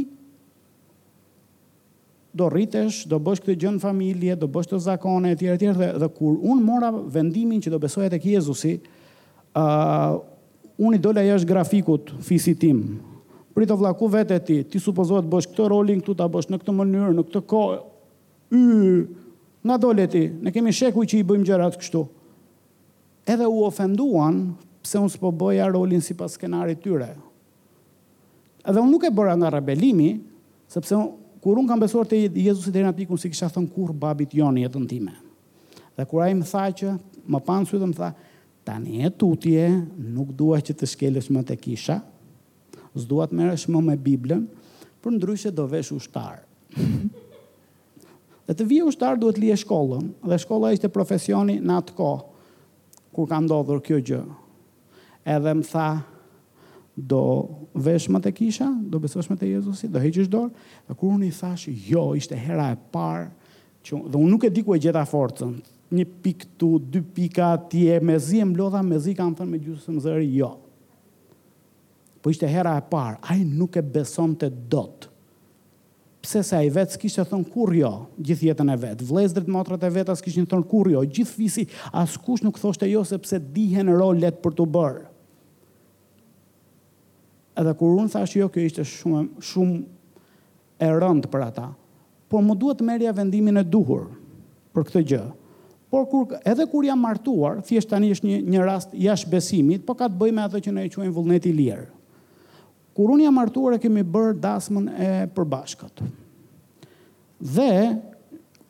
do 2.36 2.47
rritesh, 2.51 3.05
do 3.11 3.15
bësh 3.23 3.39
këtë 3.43 3.53
gjën 3.61 3.77
familje, 3.81 4.36
do 4.39 4.49
bësh 4.51 4.67
të 4.73 4.79
zakone 4.83 5.31
etj 5.33 5.47
etj 5.55 5.65
dhe, 5.77 5.88
dhe 6.01 6.09
kur 6.17 6.36
un 6.43 6.61
mora 6.65 6.89
vendimin 6.91 7.61
që 7.63 7.71
do 7.71 7.79
besoja 7.81 8.11
tek 8.11 8.25
Jezusi, 8.27 8.73
ë 8.75 9.63
uh, 9.63 10.21
uni 10.83 10.99
dola 10.99 11.23
jashtë 11.23 11.47
grafikut 11.47 12.11
fisit 12.27 12.59
tim. 12.59 12.81
Prit 13.55 13.71
o 13.71 13.77
vllaku 13.79 14.09
vetë 14.17 14.39
ti, 14.49 14.57
ti 14.67 14.81
supozohet 14.83 15.27
bësh 15.31 15.47
këtë 15.53 15.69
rolin 15.71 16.01
këtu 16.03 16.17
ta 16.19 16.27
bësh 16.31 16.49
në 16.51 16.59
këtë 16.59 16.75
mënyrë, 16.81 17.13
në 17.21 17.25
këtë 17.29 17.45
kohë. 17.53 17.77
Y 18.51 18.63
na 19.65 19.79
dole 19.81 20.03
ti, 20.11 20.25
ne 20.43 20.51
kemi 20.53 20.75
sheku 20.75 21.07
që 21.07 21.21
i 21.21 21.27
bëjmë 21.31 21.47
gjërat 21.47 21.79
kështu. 21.79 22.03
Edhe 23.31 23.47
u 23.49 23.63
ofenduan 23.65 24.43
pse 24.86 24.99
un 25.01 25.07
s'po 25.09 25.31
bëja 25.33 25.71
rolin 25.71 26.03
sipas 26.03 26.36
skenarit 26.36 26.83
tyre. 26.83 27.13
Edhe 28.67 28.81
un 28.83 28.91
nuk 28.91 29.07
e 29.07 29.13
bëra 29.13 29.38
nga 29.39 29.55
rebelimi, 29.55 30.11
sepse 30.69 30.99
Kur 31.46 31.60
unë 31.62 31.70
kam 31.70 31.78
besuar 31.86 32.08
të 32.10 32.24
Jezusi 32.41 32.72
dhe 32.74 32.82
në 32.82 32.91
pikun, 32.98 33.20
si 33.22 33.30
kisha 33.30 33.46
thënë 33.54 33.70
kur 33.70 33.91
babit 34.02 34.32
joni 34.34 34.64
jetë 34.66 34.80
në 34.82 34.88
time. 34.89 35.12
Dhe 35.93 36.06
kur 36.10 36.24
a 36.26 36.30
i 36.32 36.34
më 36.34 36.48
tha 36.50 36.64
që, 36.80 36.93
më 37.30 37.41
panë 37.46 37.68
sy 37.70 37.78
dhe 37.84 37.89
më 37.91 37.98
tha, 38.00 38.08
tani 38.66 39.04
e 39.06 39.12
tutje, 39.14 39.68
nuk 40.16 40.32
duaj 40.39 40.64
që 40.72 40.76
të 40.80 40.89
shkelesh 40.96 41.28
më 41.36 41.43
të 41.46 41.60
kisha, 41.68 42.00
zduat 42.98 43.36
merësh 43.38 43.68
më 43.70 43.84
me 43.91 43.98
Biblën, 44.08 44.41
për 45.06 45.16
ndryshe 45.20 45.54
do 45.54 45.68
vesh 45.70 45.93
ushtarë. 45.93 46.41
dhe 48.50 48.54
të 48.58 48.66
vje 48.70 48.89
ushtarë 48.89 49.22
duhet 49.22 49.38
li 49.41 49.54
e 49.54 49.60
shkollën, 49.62 50.10
dhe 50.26 50.41
shkolla 50.41 50.74
ishte 50.74 50.89
profesioni 50.98 51.60
në 51.62 51.78
atë 51.78 51.93
kohë, 52.02 52.26
kur 53.14 53.30
ka 53.30 53.38
ndodhur 53.46 53.86
kjo 53.86 54.02
gjë. 54.02 54.24
Edhe 55.38 55.54
më 55.62 55.70
tha, 55.70 55.88
do 56.96 57.22
vesh 57.76 58.08
më 58.10 58.20
të 58.24 58.32
kisha, 58.38 58.68
do 58.88 59.00
besosh 59.04 59.28
më 59.30 59.38
të 59.39 59.50
Jezusi, 59.56 59.89
do 59.91 60.00
heqish 60.02 60.30
dorë, 60.32 60.54
dhe 60.88 60.96
kur 60.96 61.16
unë 61.18 61.28
i 61.30 61.32
thash, 61.36 61.68
jo, 61.88 62.06
ishte 62.16 62.36
hera 62.39 62.70
e 62.72 62.78
parë, 62.91 63.28
dhe 63.86 64.16
unë 64.16 64.30
nuk 64.32 64.46
e 64.48 64.52
di 64.56 64.64
ku 64.66 64.76
e 64.76 64.80
gjeta 64.82 65.04
forcën, 65.08 65.52
një 65.96 66.06
pik 66.24 66.46
tu, 66.60 66.78
dy 66.80 67.04
pika 67.04 67.52
tje, 67.70 68.00
me 68.02 68.16
zi 68.20 68.39
e 68.41 68.46
mblodha, 68.48 68.80
me 68.84 68.98
zi 69.00 69.14
kam 69.16 69.36
thënë 69.38 69.52
me 69.52 69.60
gjusë 69.64 69.96
më 69.98 70.06
zëri, 70.08 70.30
jo. 70.39 70.54
Po 72.24 72.32
ishte 72.34 72.48
hera 72.50 72.78
e 72.80 72.86
parë, 72.89 73.20
a 73.22 73.36
nuk 73.43 73.76
e 73.78 73.84
beson 73.84 74.32
të 74.39 74.50
dotë, 74.72 75.12
pse 76.26 76.41
se 76.48 76.56
a 76.58 76.62
i 76.66 76.72
vetë 76.74 76.96
s'kishtë 76.96 77.26
të 77.28 77.32
thënë 77.36 77.52
kur 77.54 77.74
jo, 77.78 77.91
gjithë 78.18 78.48
jetën 78.54 78.72
e 78.74 78.78
vetë, 78.86 79.10
vlezdrit 79.12 79.52
motrat 79.54 79.84
e 79.86 79.91
vetë, 80.00 80.16
s'kishtë 80.24 80.46
në 80.46 80.50
thënë 80.56 80.70
kur 80.72 80.89
jo, 80.96 81.04
gjithë 81.06 81.39
visi, 81.43 81.68
as 81.93 82.16
kush 82.24 82.41
nuk 82.48 82.58
thoshte 82.62 82.88
jo, 82.89 83.04
sepse 83.06 83.38
dihen 83.54 83.91
rolet 84.00 84.39
për 84.41 84.58
të 84.58 84.70
bërë. 84.80 85.04
Edhe 87.56 87.72
kur 87.80 87.93
unë 88.01 88.12
thash 88.12 88.36
jo, 88.36 88.49
kjo 88.51 88.66
ishte 88.68 88.84
shumë, 88.88 89.20
shumë 89.43 89.82
e 90.84 90.89
rëndë 90.99 91.30
për 91.32 91.43
ata. 91.45 91.68
Por 92.32 92.43
më 92.43 92.56
duhet 92.60 92.82
të 92.82 92.86
merja 92.88 93.14
vendimin 93.16 93.62
e 93.62 93.64
duhur 93.64 94.10
për 94.76 94.88
këtë 94.89 95.03
gjë. 95.12 95.22
Por 95.93 96.03
kur, 96.12 96.34
edhe 96.43 96.66
kur 96.68 96.84
jam 96.84 96.99
martuar, 96.99 97.62
thjesht 97.64 97.88
tani 97.93 98.10
është 98.12 98.28
një, 98.28 98.39
një 98.51 98.66
rast 98.68 98.95
jashtë 98.99 99.32
besimit, 99.32 99.86
po 99.88 99.95
ka 99.95 100.10
të 100.12 100.18
bëj 100.20 100.34
me 100.36 100.43
atë 100.43 100.60
që 100.66 100.74
ne 100.76 100.84
e 100.84 100.89
quajmë 100.91 101.14
vullneti 101.16 101.53
lirë. 101.56 101.86
Kur 102.95 103.14
unë 103.14 103.28
jam 103.30 103.38
martuar 103.39 103.78
e 103.78 103.80
kemi 103.84 104.03
bërë 104.08 104.36
dasmën 104.43 104.89
e 104.89 105.08
përbashkët. 105.36 106.03
Dhe, 107.56 107.72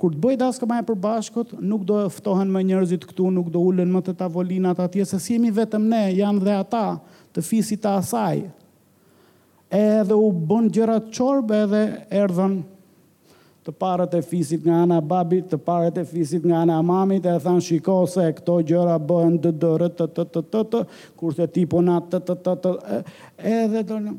kur 0.02 0.14
të 0.14 0.22
bëj 0.28 0.38
dasmën 0.44 0.84
e 0.84 0.86
përbashkët, 0.92 1.56
nuk 1.72 1.88
do 1.90 1.98
eftohen 2.06 2.54
më 2.54 2.62
njerëzit 2.70 3.10
këtu, 3.10 3.32
nuk 3.34 3.50
do 3.54 3.64
ullen 3.72 3.90
më 3.96 4.04
të 4.08 4.16
tavolinat 4.22 4.84
atje, 4.86 5.08
se 5.10 5.20
si 5.26 5.40
jemi 5.40 5.50
vetëm 5.58 5.90
ne, 5.90 6.04
janë 6.20 6.46
dhe 6.46 6.60
ata 6.60 6.86
të 7.34 7.46
fisit 7.50 7.82
të 7.86 7.96
asaj, 8.04 8.46
edhe 9.76 10.16
u 10.20 10.30
bën 10.46 10.70
gjëra 10.74 11.00
të 11.04 11.12
çorbe 11.18 11.58
edhe 11.66 11.82
erdhën 12.24 12.60
të 13.66 13.74
parët 13.82 14.14
e 14.14 14.22
fisit 14.22 14.62
nga 14.68 14.78
ana 14.84 15.00
babit, 15.02 15.48
të 15.50 15.58
parët 15.66 15.96
e 15.98 16.04
fisit 16.06 16.44
nga 16.46 16.60
ana 16.68 16.76
mamit, 16.86 17.26
e 17.26 17.34
thanë 17.42 17.64
shiko 17.66 17.96
se 18.10 18.28
këto 18.40 18.60
gjëra 18.70 19.00
bëhen 19.10 19.40
dë 19.42 19.52
dërët, 19.64 19.96
të 19.98 20.06
të 20.14 20.26
të 20.36 20.44
të 20.54 20.62
të, 20.70 20.82
kurse 21.18 21.48
ti 21.56 21.64
po 21.72 21.82
të 22.12 22.22
të 22.30 22.38
të 22.46 22.56
të, 22.68 22.74
edhe 23.56 23.82
të 23.90 23.98
në... 24.06 24.14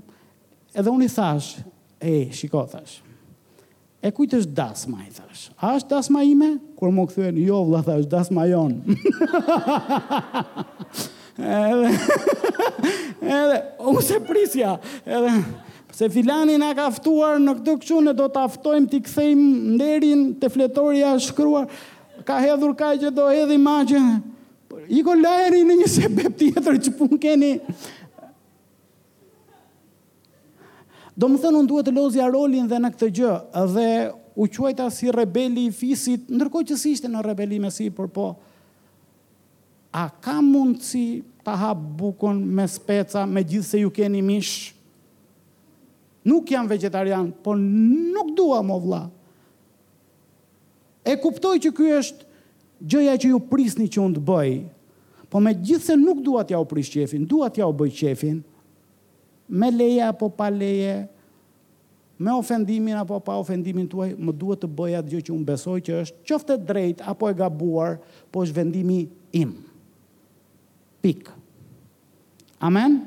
Edhe 0.82 0.90
unë 0.90 1.06
i 1.06 1.08
thash, 1.14 1.52
e, 2.10 2.16
shiko 2.36 2.64
thash, 2.72 2.96
e 4.06 4.10
kujtë 4.12 4.42
është 4.42 4.56
dasma 4.58 5.06
i 5.06 5.12
thash, 5.14 5.46
a 5.62 5.76
është 5.78 5.94
dasma 5.94 6.24
ime? 6.26 6.50
Kur 6.76 6.90
më 6.92 7.06
këthuen, 7.12 7.38
jo 7.46 7.62
vla 7.70 7.84
thash, 7.86 8.08
dasma 8.12 8.48
jonë. 8.50 8.82
Edhe 11.36 11.90
edhe 13.20 13.56
ose 13.78 14.20
prisja, 14.24 14.78
edhe 15.04 15.34
se 15.92 16.08
filani 16.10 16.54
na 16.58 16.70
ka 16.76 16.86
ftuar 16.96 17.36
në 17.42 17.54
këtë 17.58 17.74
këtu 17.82 17.98
ne 18.06 18.12
do 18.16 18.28
ta 18.32 18.46
ftojmë 18.48 18.88
ti 18.90 19.00
kthejmë 19.04 19.74
nderin 19.74 20.22
te 20.40 20.48
fletoria 20.52 21.12
e 21.16 21.20
shkruar. 21.26 21.68
Ka 22.26 22.38
hedhur 22.42 22.72
ka 22.76 22.94
që 22.98 23.10
do 23.14 23.28
hedhim 23.28 23.62
magjë. 23.68 24.00
I 24.88 25.00
ko 25.04 25.12
lajeri 25.18 25.60
në 25.66 25.76
një 25.82 25.88
sebep 25.92 26.36
tjetër 26.40 26.80
që 26.88 26.94
pun 26.98 27.12
keni. 27.20 27.52
Do 31.16 31.28
më 31.32 31.40
thënë 31.44 31.60
unë 31.62 31.68
duhet 31.70 31.88
të 31.88 31.96
lozja 31.98 32.28
rolin 32.32 32.68
dhe 32.68 32.80
në 32.82 32.90
këtë 32.96 33.12
gjë, 33.20 33.36
dhe 33.76 33.88
u 34.36 34.48
quajta 34.56 34.88
si 34.92 35.12
rebeli 35.16 35.68
i 35.68 35.72
fisit, 35.72 36.28
ndërko 36.32 36.64
që 36.70 36.76
si 36.80 36.92
ishte 36.96 37.08
në 37.08 37.24
rebeli 37.24 37.60
me 37.62 37.68
si, 37.72 37.88
për 37.92 38.08
po, 38.12 38.34
a 39.96 40.06
ka 40.12 40.38
mundësi 40.44 41.24
ta 41.46 41.54
hap 41.56 41.80
bukën 41.96 42.36
me 42.44 42.66
speca, 42.68 43.22
me 43.24 43.40
gjithë 43.40 43.64
se 43.68 43.80
ju 43.80 43.88
keni 43.96 44.20
mishë? 44.24 44.74
Nuk 46.28 46.50
jam 46.50 46.66
vegetarian, 46.68 47.30
po 47.30 47.54
nuk 47.56 48.32
dua 48.36 48.58
më 48.66 48.76
vla. 48.82 49.00
E 51.06 51.14
kuptoj 51.22 51.54
që 51.64 51.70
kjo 51.78 51.94
është 52.00 52.28
gjëja 52.92 53.14
që 53.22 53.30
ju 53.30 53.38
prisni 53.48 53.86
që 53.88 54.00
unë 54.04 54.18
të 54.18 54.22
bëj, 54.26 54.50
po 55.32 55.40
me 55.42 55.52
gjithë 55.54 55.88
se 55.92 55.96
nuk 56.00 56.20
dua 56.26 56.42
t'ja 56.46 56.58
u 56.60 56.66
pris 56.68 56.90
qefin, 56.92 57.22
dua 57.30 57.46
t'ja 57.54 57.64
u 57.70 57.76
bëj 57.78 57.92
qefin, 58.02 58.40
me 59.48 59.70
leje 59.72 60.02
apo 60.10 60.26
pa 60.34 60.50
leje, 60.52 61.04
me 62.20 62.34
ofendimin 62.34 62.98
apo 63.00 63.16
pa 63.22 63.38
ofendimin 63.40 63.86
tuaj, 63.88 64.12
më 64.18 64.34
duhet 64.34 64.64
të 64.66 64.70
bëja 64.82 65.00
gjë 65.06 65.22
që 65.30 65.34
unë 65.38 65.46
besoj 65.48 65.78
që 65.86 66.02
është 66.02 66.26
qofte 66.28 66.58
drejt 66.68 67.06
apo 67.06 67.30
e 67.30 67.38
gabuar, 67.38 68.00
po 68.34 68.42
është 68.44 68.58
vendimi 68.60 69.00
imë 69.36 69.65
pikë. 71.06 71.34
Amen? 72.66 72.98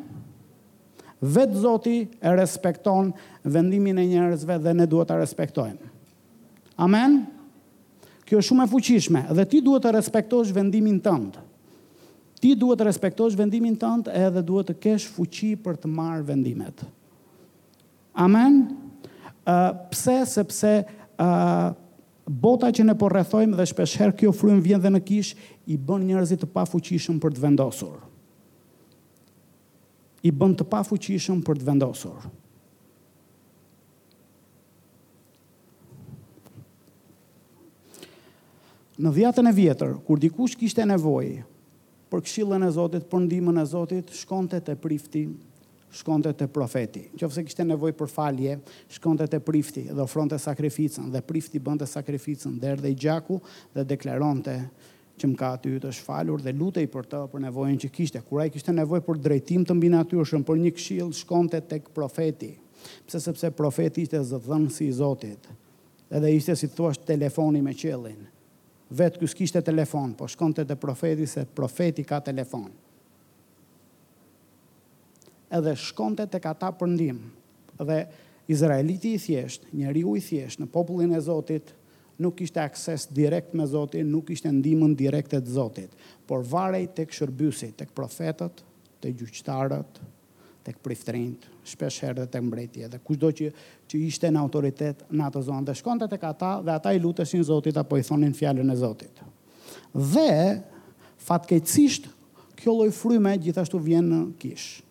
Vetë 1.20 1.60
Zoti 1.60 1.98
e 2.24 2.32
respekton 2.38 3.12
vendimin 3.52 4.00
e 4.00 4.06
njerëzve 4.08 4.60
dhe 4.64 4.74
ne 4.78 4.86
duhet 4.88 5.10
të 5.12 5.18
respektojmë. 5.20 5.92
Amen? 6.86 7.18
Kjo 8.30 8.40
shumë 8.46 8.68
e 8.68 8.72
fuqishme 8.72 9.24
dhe 9.36 9.46
ti 9.52 9.60
duhet 9.66 9.84
të 9.88 9.96
respektosh 9.98 10.54
vendimin 10.56 11.00
tënd 11.04 11.46
Ti 12.40 12.54
duhet 12.56 12.80
të 12.80 12.86
respektosh 12.88 13.34
vendimin 13.36 13.74
tënd 13.76 14.06
edhe 14.16 14.40
duhet 14.48 14.70
të 14.70 14.74
kesh 14.86 15.10
fuqi 15.12 15.50
për 15.60 15.76
të 15.82 15.90
marrë 15.92 16.22
vendimet. 16.30 16.86
Amen? 18.16 18.62
Uh, 19.44 19.74
pse, 19.92 20.14
sepse 20.38 20.72
uh, 20.86 21.74
bota 22.30 22.70
që 22.70 22.84
ne 22.86 22.94
po 22.94 23.10
rrethojmë 23.10 23.58
dhe 23.58 23.66
shpeshherë 23.72 24.14
kjo 24.20 24.32
frymë 24.38 24.62
vjen 24.62 24.82
dhe 24.84 24.90
në 24.94 25.00
kish 25.02 25.32
i 25.74 25.78
bën 25.82 26.04
njerëzit 26.12 26.44
të 26.44 26.50
pafuqishëm 26.54 27.18
për 27.24 27.34
të 27.34 27.42
vendosur. 27.48 27.98
I 30.22 30.30
bën 30.36 30.54
të 30.60 30.68
pafuqishëm 30.70 31.42
për 31.48 31.58
të 31.64 31.68
vendosur. 31.72 32.28
Në 39.00 39.14
dhjetën 39.16 39.48
e 39.50 39.56
vjetër, 39.56 39.96
kur 40.06 40.20
dikush 40.22 40.58
kishte 40.60 40.86
nevojë 40.86 41.42
për 42.12 42.22
këshillën 42.28 42.66
e 42.68 42.74
Zotit, 42.76 43.06
për 43.10 43.22
ndihmën 43.26 43.62
e 43.64 43.68
Zotit, 43.72 44.10
shkonte 44.14 44.60
te 44.62 44.76
prifti 44.76 45.24
shkonte 45.94 46.32
te 46.38 46.48
profeti. 46.50 47.08
Nëse 47.18 47.44
kishte 47.46 47.66
nevojë 47.66 47.96
për 47.98 48.12
falje, 48.12 48.56
shkonte 48.94 49.26
te 49.32 49.40
prifti 49.44 49.88
dhe 49.90 50.04
ofronte 50.04 50.38
sakrificën 50.40 51.10
dhe 51.14 51.22
prifti 51.26 51.62
bënte 51.64 51.88
sakrificën 51.90 52.58
derdhe 52.62 52.88
dhe 52.90 52.94
i 52.94 52.98
gjaku 53.00 53.40
dhe 53.76 53.86
deklaronte 53.90 54.56
që 55.20 55.28
më 55.30 55.38
ka 55.42 55.50
aty 55.58 55.74
të 55.84 55.94
shfalur 55.98 56.42
dhe 56.46 56.54
lutej 56.56 56.86
për 56.94 57.10
të 57.12 57.22
për 57.34 57.44
nevojën 57.48 57.80
që 57.86 57.90
kishte. 57.92 58.22
Kur 58.26 58.40
ai 58.44 58.52
kishte 58.54 58.72
nevojë 58.74 59.04
për 59.06 59.20
drejtim 59.26 59.66
të 59.68 59.76
mbinatyrshëm 59.76 60.46
për 60.48 60.60
një 60.64 60.72
këshill, 60.78 61.10
shkonte 61.20 61.60
tek 61.68 61.90
profeti. 61.96 62.54
Pse 63.08 63.20
sepse 63.20 63.50
profeti 63.52 64.06
ishte 64.06 64.22
zëdhënësi 64.32 64.88
i 64.88 64.92
Zotit. 64.96 65.50
Edhe 66.10 66.32
ishte 66.32 66.56
si 66.56 66.70
thua 66.72 66.94
telefoni 66.96 67.60
me 67.66 67.74
qellin. 67.76 68.22
Vetë 68.90 69.20
ky 69.22 69.28
kishte 69.42 69.60
telefon, 69.62 70.16
po 70.18 70.28
shkonte 70.32 70.64
te 70.66 70.74
profeti 70.80 71.28
se 71.30 71.44
profeti 71.46 72.02
ka 72.08 72.22
telefon 72.26 72.70
edhe 75.50 75.74
shkonte 75.76 76.26
tek 76.30 76.46
ata 76.46 76.70
për 76.78 76.92
ndihmë. 76.94 77.30
Dhe 77.80 78.00
Izraeliti 78.50 79.14
i 79.18 79.22
thjesht, 79.22 79.66
njeriu 79.74 80.16
i 80.18 80.22
thjesht 80.24 80.62
në 80.64 80.70
popullin 80.74 81.14
e 81.16 81.22
Zotit 81.24 81.74
nuk 82.20 82.36
kishte 82.42 82.60
akses 82.62 83.08
direkt 83.16 83.54
me 83.56 83.66
Zotin, 83.70 84.10
nuk 84.12 84.26
kishte 84.30 84.52
ndihmën 84.52 84.96
direkte 85.00 85.40
të 85.40 85.54
Zotit, 85.54 85.92
por 86.28 86.42
varej 86.46 86.90
tek 86.98 87.14
shërbësi, 87.16 87.72
tek 87.80 87.94
profetët, 87.96 88.64
tek 89.00 89.16
gjyqtarët, 89.22 90.02
tek 90.68 90.82
priftërinjt, 90.84 91.46
shpesh 91.72 92.04
herë 92.04 92.26
tek 92.34 92.44
mbretëri, 92.46 92.86
edhe 92.90 93.00
kushdo 93.06 93.30
që 93.34 93.52
që 93.90 94.02
ishte 94.10 94.30
në 94.34 94.42
autoritet 94.42 95.06
në 95.08 95.30
atë 95.30 95.46
zonë 95.48 95.70
dhe 95.70 95.78
shkonte 95.80 96.10
tek 96.12 96.26
ata 96.28 96.50
dhe 96.66 96.74
ata 96.76 96.92
i 96.94 97.00
luteshin 97.02 97.46
Zotit 97.48 97.78
apo 97.80 97.98
i 97.98 98.04
thonin 98.06 98.36
fjalën 98.36 98.74
e 98.74 98.78
Zotit. 98.82 99.24
Dhe 99.94 100.60
fatkeqësisht 101.30 102.10
kjo 102.60 102.76
lloj 102.76 102.92
fryme 102.94 103.32
gjithashtu 103.40 103.80
vjen 103.82 104.10
në 104.12 104.20
kish. 104.42 104.82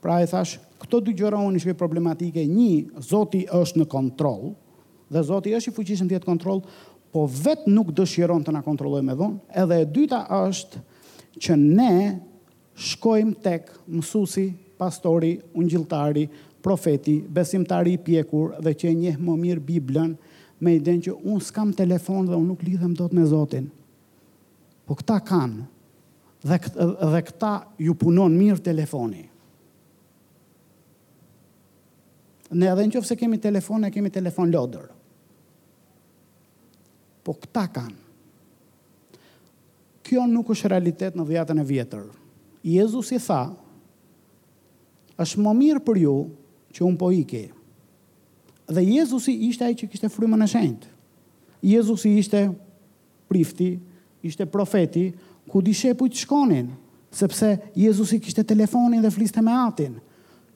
Pra 0.00 0.20
e 0.22 0.26
thash, 0.30 0.56
këto 0.78 1.00
dy 1.02 1.14
gjëra 1.18 1.40
unë 1.42 1.58
ishë 1.58 1.74
problematike, 1.78 2.44
një, 2.46 3.02
zoti 3.02 3.44
është 3.50 3.82
në 3.82 3.86
kontrol, 3.90 4.52
dhe 5.10 5.22
zoti 5.26 5.54
është 5.58 5.72
i 5.72 5.74
fuqishëm 5.78 6.10
tjetë 6.12 6.28
kontrol, 6.28 6.60
po 7.12 7.24
vetë 7.26 7.70
nuk 7.72 7.90
dëshiron 7.96 8.42
të 8.44 8.52
na 8.54 8.60
kontroloj 8.62 9.00
me 9.06 9.14
dhonë, 9.18 9.38
edhe 9.62 9.78
e 9.82 9.86
dyta 9.96 10.18
është 10.38 10.82
që 11.46 11.56
ne 11.80 11.92
shkojmë 12.88 13.34
tek 13.42 13.72
mësusi, 13.90 14.44
pastori, 14.78 15.32
ungjilltari, 15.58 16.26
profeti, 16.62 17.16
besimtari 17.34 17.96
i 17.96 17.98
pjekur 18.04 18.52
dhe 18.62 18.74
që 18.78 18.90
e 18.90 18.92
njehë 19.00 19.24
më 19.24 19.34
mirë 19.40 19.64
Biblën 19.70 20.12
me 20.60 20.76
i 20.76 20.82
që 20.84 21.16
unë 21.16 21.42
s'kam 21.48 21.72
telefon 21.78 22.26
dhe 22.28 22.36
unë 22.38 22.48
nuk 22.52 22.62
lidhëm 22.66 22.94
do 22.98 23.06
të 23.08 23.18
me 23.18 23.24
Zotin. 23.30 23.66
Po 24.86 24.94
këta 25.00 25.18
kanë 25.26 25.66
dhe 26.50 27.22
këta 27.30 27.52
ju 27.82 27.94
punon 27.98 28.34
mirë 28.38 28.62
telefoni. 28.68 29.24
Ne 32.48 32.68
edhe 32.72 32.84
në 32.86 32.92
qëfë 32.94 33.08
se 33.10 33.16
kemi 33.20 33.36
telefon, 33.40 33.82
ne 33.84 33.90
kemi 33.92 34.08
telefon 34.12 34.48
lodër. 34.52 34.86
Po 37.24 37.34
këta 37.36 37.64
kanë. 37.74 37.98
Kjo 40.08 40.22
nuk 40.30 40.48
është 40.54 40.70
realitet 40.72 41.16
në 41.18 41.26
dhjetën 41.28 41.60
e 41.60 41.66
vjetër. 41.68 42.06
Jezus 42.64 43.10
i 43.12 43.18
tha, 43.20 43.42
është 45.20 45.44
më 45.44 45.52
mirë 45.60 45.82
për 45.84 46.00
ju 46.06 46.14
që 46.78 46.86
unë 46.88 47.00
po 47.00 47.10
i 47.12 47.20
ke. 47.28 47.42
Dhe 48.68 48.84
Jezus 48.86 49.28
i 49.28 49.34
ishte 49.48 49.66
ai 49.66 49.76
që 49.76 49.88
kishte 49.92 50.08
frimë 50.12 50.38
në 50.40 50.48
shendë. 50.52 50.94
Jezus 51.68 52.06
i 52.08 52.14
ishte 52.22 52.42
prifti, 53.28 53.74
ishte 54.24 54.46
profeti, 54.48 55.10
ku 55.48 55.60
di 55.64 55.74
shepu 55.76 56.06
i 56.08 56.12
të 56.12 56.22
shkonin, 56.22 56.68
sepse 57.12 57.52
Jezus 57.76 58.12
i 58.16 58.20
kishte 58.24 58.44
telefonin 58.46 59.04
dhe 59.04 59.12
fliste 59.12 59.42
me 59.44 59.52
atin. 59.66 59.98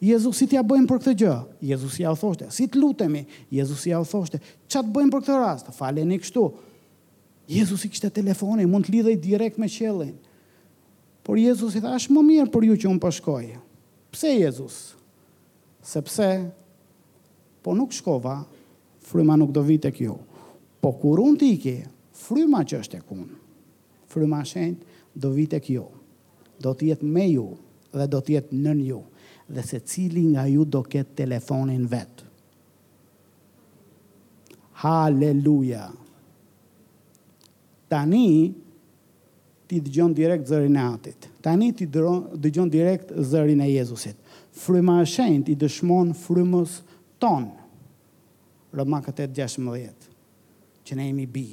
Jezusi 0.03 0.49
t'ja 0.51 0.65
bëjmë 0.67 0.89
për 0.91 0.99
këtë 0.99 1.13
gjë. 1.21 1.35
Jezusi 1.71 2.03
ja 2.03 2.11
u 2.11 2.17
thoshte, 2.19 2.49
si 2.51 2.65
të 2.67 2.81
lutemi? 2.83 3.21
Jezusi 3.55 3.93
ja 3.93 4.01
u 4.03 4.07
thoshte, 4.11 4.41
ç'a 4.67 4.81
të 4.83 4.91
bëjmë 4.97 5.13
për 5.15 5.21
këtë 5.23 5.37
rast? 5.39 5.69
Faleni 5.77 6.17
kështu. 6.19 6.43
Jezusi 7.53 7.91
kishte 7.93 8.11
telefonin, 8.17 8.67
mund 8.73 8.89
të 8.89 8.97
lidhej 8.97 9.15
direkt 9.23 9.61
me 9.63 9.69
qellin. 9.71 10.17
Por 11.23 11.39
Jezusi 11.39 11.79
tha, 11.85 11.93
"Është 12.01 12.15
më 12.17 12.23
mirë 12.33 12.51
për 12.51 12.67
ju 12.67 12.75
që 12.83 12.89
un 12.91 12.99
po 13.05 13.11
shkoj." 13.15 13.47
Pse 14.11 14.27
Jezus? 14.33 14.81
Sepse 15.93 16.29
po 17.63 17.75
nuk 17.79 17.91
shkova, 17.95 18.41
fryma 19.07 19.37
nuk 19.39 19.53
do 19.55 19.63
vitë 19.69 19.83
tek 19.87 20.01
ju. 20.03 20.19
Po 20.83 20.91
kur 20.99 21.21
un 21.29 21.39
të 21.39 21.55
ikë, 21.59 21.77
fryma 22.27 22.65
që 22.67 22.83
është 22.83 22.91
tek 22.99 23.13
un. 23.15 23.29
Fryma 24.11 24.43
shenjtë 24.43 24.83
do 25.15 25.31
vitë 25.31 25.51
tek 25.55 25.71
ju. 25.77 25.87
Do 26.59 26.75
të 26.75 26.91
jetë 26.91 27.03
me 27.07 27.29
ju 27.31 27.55
dhe 27.95 28.09
do 28.11 28.19
të 28.21 28.29
jetë 28.35 28.51
nën 28.67 28.81
ju. 28.91 28.99
Në 28.99 29.12
dhe 29.53 29.63
se 29.63 29.79
cili 29.85 30.25
nga 30.33 30.47
ju 30.49 30.65
do 30.65 30.81
ketë 30.83 31.17
telefonin 31.21 31.85
vetë. 31.91 32.29
Haleluja! 34.83 35.85
Tani, 37.93 38.25
ti 39.69 39.81
dëgjon 39.85 40.15
direkt 40.17 40.49
zërin 40.49 40.79
e 40.81 40.85
atit. 40.97 41.29
Tani, 41.45 41.69
ti 41.77 41.87
dëgjon 41.93 42.71
direkt 42.73 43.13
zërin 43.29 43.61
e 43.61 43.69
Jezusit. 43.75 44.17
Fryma 44.63 45.01
e 45.03 45.07
shenjt 45.09 45.51
i 45.53 45.59
dëshmon 45.61 46.15
frymës 46.23 46.79
tonë. 47.23 47.53
Romakët 48.73 49.21
8.16 49.29 50.09
Që 50.83 50.97
ne 50.97 51.11
jemi 51.11 51.27
bi. 51.29 51.47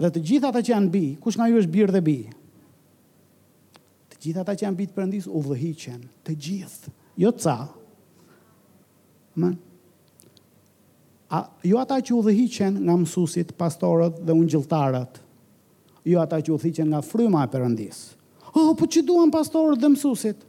Dhe 0.00 0.10
të 0.10 0.22
gjithat 0.26 0.50
ata 0.56 0.62
që 0.66 0.72
janë 0.74 0.90
bi, 0.94 1.04
kush 1.22 1.38
nga 1.38 1.46
ju 1.50 1.60
është 1.62 1.74
birë 1.76 1.94
dhe 1.98 2.04
bi? 2.06 2.18
Bi 2.26 2.38
gjitha 4.20 4.44
ta 4.44 4.52
që 4.54 4.66
janë 4.66 4.78
bitë 4.82 4.96
përëndis, 4.96 5.26
u 5.26 5.40
vëhichen, 5.46 6.02
të 6.26 6.34
gjithë, 6.44 6.92
jo 7.24 7.30
të 7.34 7.42
ca, 7.46 7.56
më, 9.40 9.52
A, 11.30 11.38
jo 11.62 11.76
ata 11.78 12.00
që 12.02 12.10
u 12.16 12.24
vëhichen 12.26 12.80
nga 12.88 12.96
mësusit, 12.98 13.52
pastorët 13.54 14.16
dhe 14.26 14.34
unë 14.34 14.48
gjiltarët, 14.50 15.20
jo 16.10 16.18
ata 16.18 16.40
që 16.42 16.50
u 16.50 16.56
vëhichen 16.58 16.88
nga 16.90 16.98
fryma 17.06 17.44
e 17.46 17.50
përëndis, 17.52 18.00
o, 18.48 18.64
oh, 18.64 18.70
po 18.74 18.82
që 18.90 19.04
duan 19.06 19.30
pastorët 19.30 19.78
dhe 19.78 19.92
mësusit, 19.94 20.42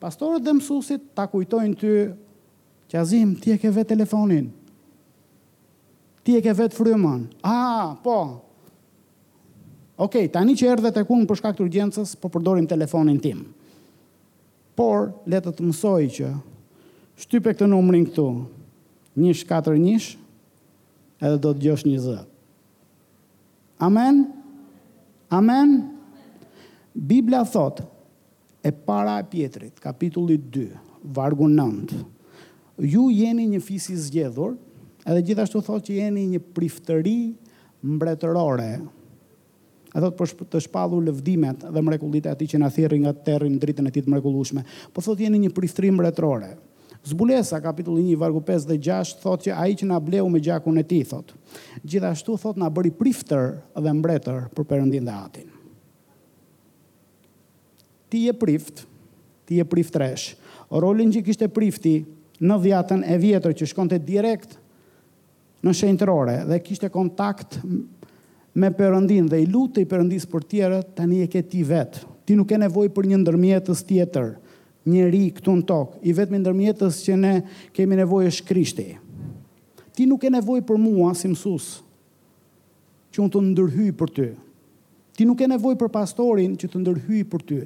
pastorët 0.00 0.40
dhe 0.46 0.54
mësusit, 0.56 1.04
ta 1.14 1.26
kujtojnë 1.28 1.76
ty, 1.82 1.92
që 2.88 3.00
azim, 3.02 3.36
ti 3.36 3.52
e 3.52 3.58
ke 3.60 3.74
vetë 3.76 3.92
telefonin, 3.92 4.48
ti 6.24 6.38
e 6.38 6.40
ke 6.40 6.56
vetë 6.62 6.78
fryman, 6.80 7.26
a, 7.44 7.52
ah, 7.52 7.92
po, 8.00 8.18
Ok, 9.94 10.14
tani 10.34 10.56
që 10.58 10.66
erdhe 10.72 10.90
të 10.90 11.04
unë 11.06 11.26
për 11.30 11.38
shkak 11.38 11.56
të 11.56 11.62
urgjencës, 11.68 12.14
po 12.18 12.30
përdorim 12.34 12.66
telefonin 12.66 13.20
tim. 13.22 13.44
Por 14.74 15.12
le 15.30 15.38
të 15.38 15.52
të 15.54 15.66
mësoj 15.68 16.00
që 16.18 16.30
shtype 17.22 17.52
këtë 17.54 17.68
numrin 17.70 18.06
këtu. 18.08 18.24
141 19.14 20.16
edhe 21.22 21.36
do 21.44 21.52
të 21.54 21.62
gjosh 21.62 21.84
një 21.86 21.98
Amen. 23.78 23.86
Amen. 23.86 24.24
Amen. 25.30 25.68
Bibla 26.94 27.44
thot 27.46 27.84
e 28.62 28.72
para 28.72 29.20
e 29.22 29.28
pjetrit, 29.30 29.78
kapitulli 29.82 30.36
2, 30.50 30.66
vargu 31.14 31.46
9. 31.50 31.94
Ju 32.78 33.06
jeni 33.14 33.46
një 33.54 33.62
fis 33.62 33.86
i 33.88 33.96
zgjedhur, 33.98 34.56
edhe 35.06 35.22
gjithashtu 35.22 35.62
thot 35.62 35.86
që 35.86 36.00
jeni 36.02 36.26
një 36.34 36.40
priftëri 36.54 37.16
mbretërore, 37.86 38.72
Ai 39.94 40.02
thotë 40.02 40.16
për 40.18 40.46
të 40.50 40.60
shpallur 40.66 41.04
lëvdimet 41.06 41.68
dhe 41.70 41.82
mrekullitë 41.86 42.30
atij 42.34 42.48
që 42.54 42.58
na 42.64 42.70
thirrri 42.74 42.96
nga 43.04 43.12
terri 43.28 43.48
në 43.52 43.60
dritën 43.62 43.86
e 43.86 43.92
tij 43.94 44.02
të 44.04 44.10
mrekullueshme. 44.10 44.64
Po 44.90 45.04
thotë 45.06 45.22
jeni 45.28 45.38
një 45.44 45.52
pristrim 45.54 46.00
retrore. 46.02 46.56
Zbulesa 47.06 47.60
kapitulli 47.62 48.02
1 48.16 48.18
vargu 48.18 48.40
5 48.48 48.66
dhe 48.72 48.78
6 48.82 49.12
thotë 49.22 49.46
që 49.52 49.58
ai 49.62 49.76
që 49.78 49.86
na 49.86 50.00
bleu 50.02 50.26
me 50.32 50.40
gjakun 50.42 50.80
e 50.82 50.82
tij 50.82 51.04
thotë. 51.12 51.36
Gjithashtu 51.84 52.34
thotë 52.42 52.62
na 52.64 52.70
bëri 52.74 52.90
priftër 52.98 53.54
dhe 53.86 53.92
mbretër 54.00 54.42
për 54.56 54.66
perëndinë 54.72 55.06
e 55.06 55.14
Atit. 55.14 55.52
Ti 58.10 58.24
je 58.26 58.34
prift, 58.40 58.82
ti 59.46 59.60
je 59.62 59.68
priftresh. 59.68 60.32
Rolin 60.74 61.14
që 61.14 61.22
kishte 61.28 61.46
prifti 61.54 61.94
në 62.42 62.58
dhjatën 62.66 63.06
e 63.14 63.18
vjetër 63.22 63.54
që 63.62 63.70
shkonte 63.70 64.02
direkt 64.02 64.58
në 65.64 65.72
shenjtërore 65.76 66.40
dhe 66.50 66.58
kishte 66.66 66.90
kontakt 66.92 67.60
me 68.54 68.68
përëndin 68.74 69.26
dhe 69.32 69.38
i 69.42 69.46
lutë 69.50 69.82
i 69.82 69.86
përëndis 69.90 70.26
për 70.30 70.44
tjera, 70.50 70.80
tani 70.96 71.22
e 71.24 71.28
ke 71.30 71.40
ti 71.42 71.64
vetë. 71.66 72.04
Ti 72.24 72.36
nuk 72.38 72.52
e 72.54 72.58
nevoj 72.62 72.88
për 72.94 73.08
një 73.10 73.18
ndërmjetës 73.24 73.80
tjetër, 73.88 74.28
një 74.94 75.08
ri 75.12 75.22
këtu 75.34 75.54
në 75.58 75.64
tokë, 75.70 75.98
i 76.08 76.14
vetëmi 76.14 76.40
ndërmjetës 76.44 77.00
që 77.06 77.16
ne 77.20 77.32
kemi 77.76 77.98
nevoj 77.98 78.24
është 78.30 78.46
krishti. 78.52 78.86
Ti 79.94 80.06
nuk 80.10 80.24
e 80.24 80.30
nevoj 80.36 80.60
për 80.66 80.80
mua, 80.80 81.10
si 81.18 81.28
mësus, 81.32 81.66
që 83.14 83.24
unë 83.26 83.34
të 83.34 83.42
ndërhyj 83.50 83.90
për 84.00 84.14
ty. 84.20 84.28
Ti 85.14 85.26
nuk 85.28 85.42
e 85.46 85.50
nevoj 85.50 85.74
për 85.80 85.90
pastorin 85.94 86.54
që 86.58 86.70
të 86.72 86.84
ndërhyj 86.84 87.24
për 87.34 87.44
ty. 87.50 87.60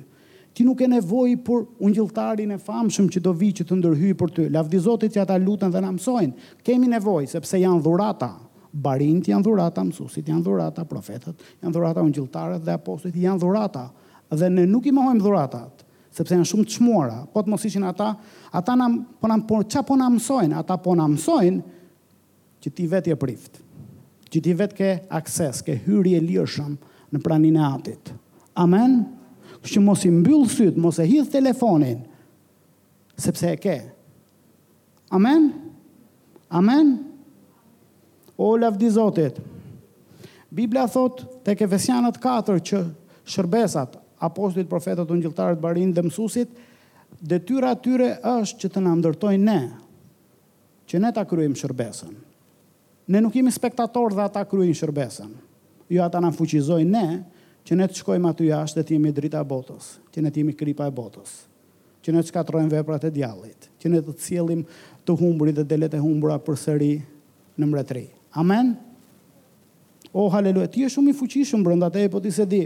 Ti 0.58 0.64
nuk 0.66 0.80
e 0.84 0.88
nevoj 0.90 1.36
për 1.46 1.62
ungjëlltarin 1.86 2.56
e 2.56 2.58
famshëm 2.60 3.06
që 3.14 3.22
do 3.24 3.32
vi 3.36 3.52
që 3.60 3.64
të 3.68 3.76
ndërhyj 3.82 4.14
për 4.20 4.32
ty. 4.34 4.46
Lavdi 4.52 4.80
Zotit 4.84 5.12
që 5.14 5.22
ata 5.22 5.36
lutën 5.38 5.70
dhe 5.72 5.82
na 5.84 5.92
mësojnë. 5.94 6.48
Kemi 6.66 6.90
nevojë 6.90 7.30
sepse 7.36 7.60
janë 7.62 7.84
dhurata 7.84 8.32
barinët 8.82 9.28
janë 9.32 9.44
dhurata, 9.44 9.82
mësuesit 9.84 10.28
janë 10.30 10.44
dhurata, 10.46 10.84
profetët 10.88 11.40
janë 11.62 11.74
dhurata, 11.74 12.04
gjiltarët 12.14 12.64
dhe 12.66 12.74
apostit 12.76 13.16
janë 13.18 13.40
dhurata. 13.42 13.86
Dhe 14.28 14.50
ne 14.52 14.66
nuk 14.68 14.84
i 14.86 14.92
mohojmë 14.92 15.22
dhuratat, 15.24 15.84
sepse 16.12 16.36
janë 16.36 16.46
shumë 16.50 16.66
të 16.68 16.74
çmuara. 16.76 17.18
Po 17.32 17.40
të 17.42 17.48
mos 17.52 17.64
ishin 17.64 17.86
ata, 17.88 18.10
ata 18.52 18.74
na 18.76 18.88
po 19.20 19.30
na 19.30 19.38
po 19.40 19.60
po 19.88 19.96
na 19.96 20.10
mësojnë, 20.12 20.58
ata 20.60 20.76
po 20.84 20.92
na 20.98 21.06
mësojnë 21.08 21.78
që 22.62 22.72
ti 22.74 22.86
vetë 22.92 23.12
je 23.12 23.16
priftë, 23.24 23.60
Që 24.28 24.40
ti 24.44 24.52
vetë 24.52 24.74
ke 24.76 24.88
akses, 25.16 25.62
ke 25.64 25.72
hyrje 25.86 26.18
lirshëm 26.20 26.74
në 27.14 27.18
praninë 27.24 27.56
e 27.56 27.64
Atit. 27.64 28.10
Amen. 28.60 28.98
Që 29.64 29.80
mos 29.80 30.04
i 30.04 30.10
mbyll 30.12 30.44
syt, 30.52 30.76
mos 30.76 30.98
e 31.00 31.06
hidh 31.08 31.28
telefonin, 31.32 32.02
sepse 33.16 33.52
e 33.52 33.56
ke. 33.56 33.78
Amen. 35.08 35.48
Amen. 36.48 36.48
Amen 36.52 37.07
o 38.40 38.56
lavdi 38.56 38.86
Zotit. 38.88 39.40
Biblia 40.48 40.86
thot 40.88 41.24
te 41.42 41.54
kefesianët 41.58 42.18
4 42.22 42.60
që 42.62 42.80
shërbesat, 43.28 43.96
apostit, 44.24 44.68
profetët, 44.70 45.10
ungjiltarët, 45.12 45.58
barin 45.60 45.90
dhe 45.92 46.04
mësuesit, 46.06 46.52
detyra 47.18 47.74
tyre 47.82 48.12
është 48.22 48.62
që 48.62 48.70
të 48.74 48.82
na 48.84 48.94
ndërtojnë 49.00 49.44
ne, 49.44 49.62
që 50.88 51.00
ne 51.02 51.10
ta 51.12 51.24
kryim 51.28 51.56
shërbesën. 51.58 52.14
Ne 53.10 53.22
nuk 53.24 53.34
jemi 53.36 53.50
spektator 53.52 54.14
dhe 54.16 54.22
ata 54.28 54.42
kryin 54.46 54.76
shërbesën. 54.76 55.32
Jo 55.90 56.04
ata 56.06 56.20
na 56.22 56.30
fuqizojnë 56.32 56.92
ne, 56.94 57.40
që 57.66 57.76
ne 57.76 57.86
të 57.90 57.98
shkojmë 58.00 58.30
aty 58.30 58.48
jashtë 58.52 58.80
dhe 58.82 58.86
të 58.88 58.94
jemi 58.96 59.10
drita 59.16 59.40
botës, 59.44 59.94
që 60.14 60.22
ne 60.24 60.30
të 60.32 60.42
jemi 60.44 60.54
kripa 60.56 60.86
e 60.88 60.94
botës, 60.96 61.32
që 62.06 62.14
ne 62.14 62.22
të 62.24 62.30
shkatrojmë 62.30 62.70
veprat 62.76 63.04
e 63.10 63.10
djallit, 63.18 63.66
që 63.82 63.92
ne 63.96 64.00
të 64.04 64.14
cilim 64.24 64.62
të 65.04 65.18
humbri 65.20 65.52
dhe 65.58 65.66
delet 65.68 65.98
e 65.98 66.04
humbra 66.04 66.38
për 66.48 66.56
sëri 66.62 66.92
në 67.58 67.68
mretrejë. 67.72 68.14
Amen. 68.34 68.76
O, 70.12 70.26
oh, 70.26 70.30
haleluja, 70.32 70.68
ti 70.72 70.84
e 70.84 70.88
shumë 70.90 71.12
i 71.12 71.16
fuqishëm 71.16 71.62
brënda 71.64 71.88
te, 71.92 72.04
po 72.12 72.20
ti 72.20 72.30
se 72.32 72.44
di. 72.48 72.62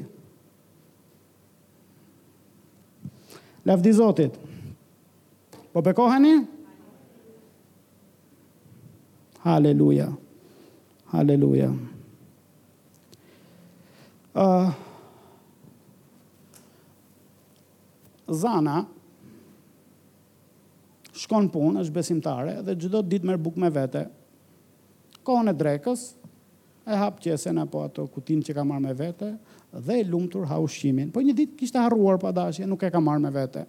Lefdi 3.66 3.92
Zotit. 3.94 4.38
Po 5.72 5.82
pekoheni? 5.82 6.34
Haleluja. 9.42 10.08
Haleluja. 11.12 11.68
Uh, 14.32 14.70
zana 18.32 18.84
shkon 21.12 21.50
punë, 21.52 21.82
është 21.82 21.96
besimtare 21.98 22.58
dhe 22.66 22.78
çdo 22.86 23.02
ditë 23.04 23.28
merr 23.28 23.42
bukë 23.44 23.60
me 23.62 23.68
vete, 23.74 24.06
kohën 25.24 25.48
e 25.50 25.54
drekës, 25.56 26.06
e 26.84 26.98
hap 26.98 27.20
qesen 27.22 27.60
apo 27.62 27.82
ato 27.86 28.04
kutin 28.10 28.42
që 28.42 28.56
ka 28.56 28.64
marrë 28.66 28.84
me 28.88 28.92
vete 28.98 29.28
dhe 29.72 29.98
e 30.00 30.04
lumtur 30.04 30.48
ha 30.50 30.58
ushqimin. 30.60 31.12
Po 31.14 31.22
një 31.22 31.34
ditë 31.38 31.58
kishte 31.62 31.78
harruar 31.80 32.18
për 32.20 32.32
adashje, 32.32 32.66
nuk 32.68 32.82
e 32.84 32.90
ka 32.92 33.00
marrë 33.00 33.22
me 33.24 33.30
vete. 33.32 33.62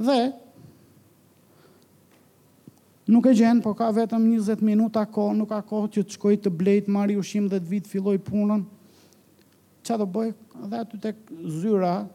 Dhe 0.00 0.16
nuk 3.12 3.28
e 3.30 3.34
gjenë, 3.38 3.62
po 3.64 3.74
ka 3.78 3.90
vetëm 3.94 4.24
20 4.40 4.64
minuta 4.66 5.04
kohë, 5.06 5.36
nuk 5.42 5.52
ka 5.52 5.60
kohë 5.68 5.92
që 5.98 6.06
të 6.08 6.16
shkoj 6.16 6.38
të 6.46 6.54
blej 6.62 6.80
të 6.86 7.04
i 7.14 7.18
ushqim 7.20 7.46
dhe 7.52 7.60
të 7.62 7.70
vit 7.74 7.92
filloj 7.92 8.16
punën. 8.30 8.64
qa 9.86 9.96
do 9.96 10.06
bëj? 10.08 10.32
Dhe 10.66 10.76
aty 10.82 10.98
tek 10.98 11.16
zyra, 11.60 12.08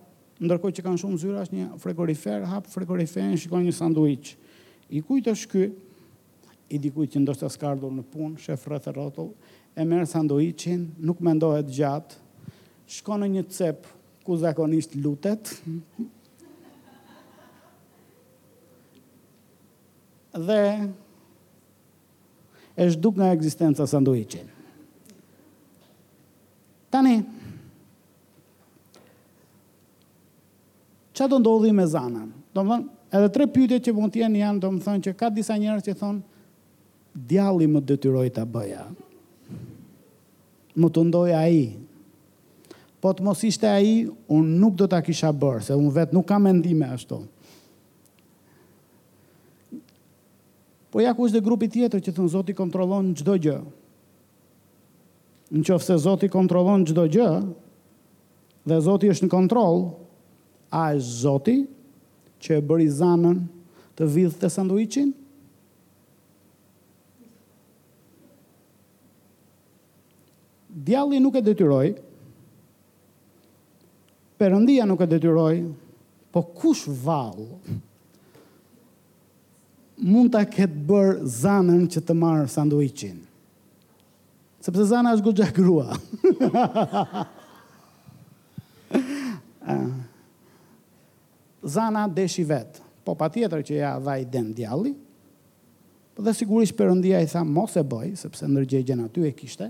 ndërkohë 0.44 0.74
që 0.76 0.82
kanë 0.84 1.00
shumë 1.00 1.20
zyra, 1.22 1.42
është 1.46 1.56
një 1.56 1.68
frigorifer, 1.80 2.44
hap 2.44 2.68
frigoriferin, 2.68 3.38
shikon 3.40 3.64
një 3.64 3.72
sanduiç. 3.78 4.36
I 4.92 5.00
kujtë 5.02 5.32
është 5.32 5.62
i 6.72 6.80
dikujt 6.80 7.14
që 7.16 7.22
ndoshta 7.22 7.50
s'ka 7.52 7.58
skardur 7.74 7.92
në 7.94 8.06
punë, 8.12 8.38
shef 8.40 8.64
rreth 8.72 8.88
e 8.88 8.94
rrotull, 8.96 9.32
e 9.76 9.86
merr 9.88 10.08
sandoiçin, 10.08 10.88
nuk 11.04 11.20
mendohet 11.24 11.68
gjatë, 11.74 12.16
shkon 13.00 13.24
në 13.24 13.30
një 13.36 13.44
cep 13.54 13.86
ku 14.26 14.38
zakonisht 14.40 14.96
lutet. 14.96 15.52
Dhe 20.32 20.62
e 22.78 22.90
shduk 22.94 23.20
nga 23.20 23.34
ekzistenca 23.36 23.88
sandoiçin. 23.92 24.48
Tani, 26.92 27.18
që 31.16 31.28
do 31.32 31.40
ndodhi 31.40 31.74
me 31.76 31.84
zanën? 31.88 32.32
Do 32.56 32.64
më 32.68 32.78
edhe 33.16 33.30
tre 33.36 33.46
pyte 33.52 33.78
që 33.84 33.92
mund 33.96 34.12
t'jen 34.16 34.36
janë, 34.36 34.60
do 34.60 34.72
më 34.76 35.00
që 35.08 35.14
ka 35.20 35.30
disa 35.32 35.56
njerëz 35.60 35.86
që 35.88 35.96
thonë, 36.02 36.24
djalli 37.14 37.68
më 37.68 37.82
detyroi 37.86 38.32
të 38.34 38.46
bëja. 38.48 38.86
Më 40.80 40.88
të 40.96 41.04
ndoj 41.10 41.32
a 41.36 41.44
i. 41.52 41.66
Po 43.02 43.12
të 43.12 43.26
mos 43.26 43.42
ishte 43.44 43.68
a 43.68 43.80
i, 43.84 44.06
unë 44.32 44.58
nuk 44.62 44.76
do 44.80 44.88
të 44.88 45.00
kisha 45.10 45.32
bërë, 45.34 45.64
se 45.68 45.76
unë 45.76 45.96
vetë 45.98 46.16
nuk 46.16 46.28
kam 46.30 46.46
mendime 46.48 46.88
ashtu. 46.94 47.20
Po 50.92 51.00
ja 51.02 51.14
kush 51.16 51.32
është 51.32 51.40
dhe 51.40 51.46
grupi 51.46 51.70
tjetër 51.72 52.02
që 52.04 52.12
thon 52.16 52.28
Zoti 52.34 52.54
kontrolon 52.56 53.10
në 53.12 53.20
gjdo 53.20 53.36
gjë. 53.48 53.60
Në 55.56 55.64
qofë 55.68 55.88
se 55.90 55.98
Zoti 56.04 56.28
kontrolon 56.32 56.84
në 56.84 56.90
gjdo 56.92 57.06
gjë, 57.16 57.32
dhe 58.68 58.82
Zoti 58.86 59.12
është 59.12 59.26
në 59.28 59.32
kontrol, 59.32 59.86
a 60.72 60.86
është 60.96 61.16
Zoti 61.24 61.56
që 62.44 62.58
e 62.60 62.64
bëri 62.68 62.88
zanën 62.92 63.40
të 63.98 64.08
vidhë 64.12 64.40
të 64.44 64.50
sanduicin? 64.52 65.10
Djalli 70.74 71.20
nuk 71.20 71.36
e 71.36 71.42
detyroi. 71.44 71.92
përëndia 74.42 74.88
nuk 74.90 75.02
e 75.06 75.06
detyroi, 75.08 75.58
po 76.34 76.42
kush 76.58 76.88
vall? 77.04 77.44
Mund 80.02 80.32
ta 80.34 80.42
ketë 80.50 80.80
bër 80.90 81.20
zanën 81.30 81.84
që 81.94 82.02
të 82.02 82.14
marr 82.18 82.48
sanduiçin. 82.50 83.20
Sepse 84.66 84.88
zana 84.90 85.12
është 85.18 85.26
gugja 85.28 85.50
grua. 85.52 85.88
Ah. 89.62 89.88
zana 91.64 92.08
deshi 92.10 92.42
vet. 92.44 92.82
Po 93.06 93.14
patjetër 93.16 93.62
që 93.64 93.74
ja 93.78 93.92
vaj 94.04 94.24
den 94.26 94.48
djalli. 94.58 94.90
Po 96.18 96.26
dhe 96.26 96.34
sigurisht 96.36 96.74
përëndia 96.76 97.20
i 97.24 97.30
tha 97.30 97.44
mos 97.48 97.78
e 97.78 97.84
bëj, 97.86 98.16
sepse 98.24 98.50
ndërgjegjen 98.50 99.04
aty 99.06 99.24
e 99.30 99.32
kishte 99.38 99.70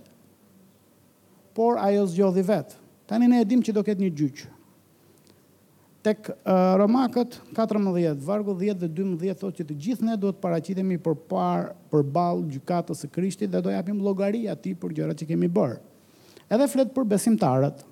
por 1.53 1.77
ajo 1.77 2.05
zgjodhi 2.07 2.41
vet. 2.45 2.71
Tani 3.07 3.27
ne 3.27 3.41
e 3.43 3.47
dim 3.47 3.59
që 3.63 3.75
do 3.75 3.83
ketë 3.83 4.01
një 4.05 4.09
gjyq. 4.15 4.41
Tek 6.01 6.31
uh, 6.31 6.35
Romakët 6.81 7.35
14 7.53 8.23
vargu 8.25 8.55
10 8.57 8.79
dhe 8.87 8.89
12 8.89 9.35
thotë 9.37 9.59
që 9.61 9.65
të 9.69 9.75
gjithë 9.85 10.07
ne 10.07 10.15
duhet 10.17 10.39
paraqitemi 10.41 10.95
përpara 10.97 11.75
përballë 11.91 12.47
gjykatës 12.55 13.03
së 13.05 13.09
Krishtit 13.13 13.51
dhe 13.53 13.61
do 13.61 13.69
japim 13.73 13.99
llogari 14.01 14.47
atij 14.49 14.73
për 14.81 14.95
gjërat 14.97 15.21
që 15.21 15.27
kemi 15.33 15.49
bërë. 15.53 15.75
Edhe 16.51 16.65
flet 16.71 16.89
për 16.95 17.05
besimtarët. 17.13 17.83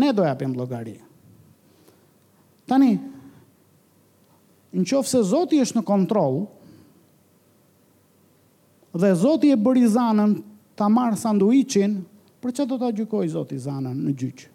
Ne 0.00 0.14
do 0.16 0.24
japim 0.24 0.54
llogari. 0.56 0.94
Tani 2.70 2.94
në 4.78 4.86
qofë 4.86 5.10
se 5.10 5.20
Zoti 5.26 5.58
është 5.60 5.80
në 5.80 5.82
kontrol, 5.90 6.44
dhe 8.96 9.10
Zoti 9.18 9.50
e 9.52 9.58
bërizanën 9.58 10.36
ta 10.78 10.86
marë 10.88 11.18
sanduiçin 11.20 11.98
Për 12.40 12.54
që 12.60 12.64
do 12.70 12.76
të 12.80 12.88
gjykoj 13.00 13.26
Zotë 13.34 13.56
i 13.56 13.60
zanën 13.62 13.98
në 14.04 14.12
gjyqë? 14.20 14.46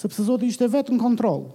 Sëpse 0.00 0.24
Zotë 0.26 0.48
ishte 0.50 0.68
vetë 0.72 0.96
në 0.96 1.02
kontrolë. 1.02 1.50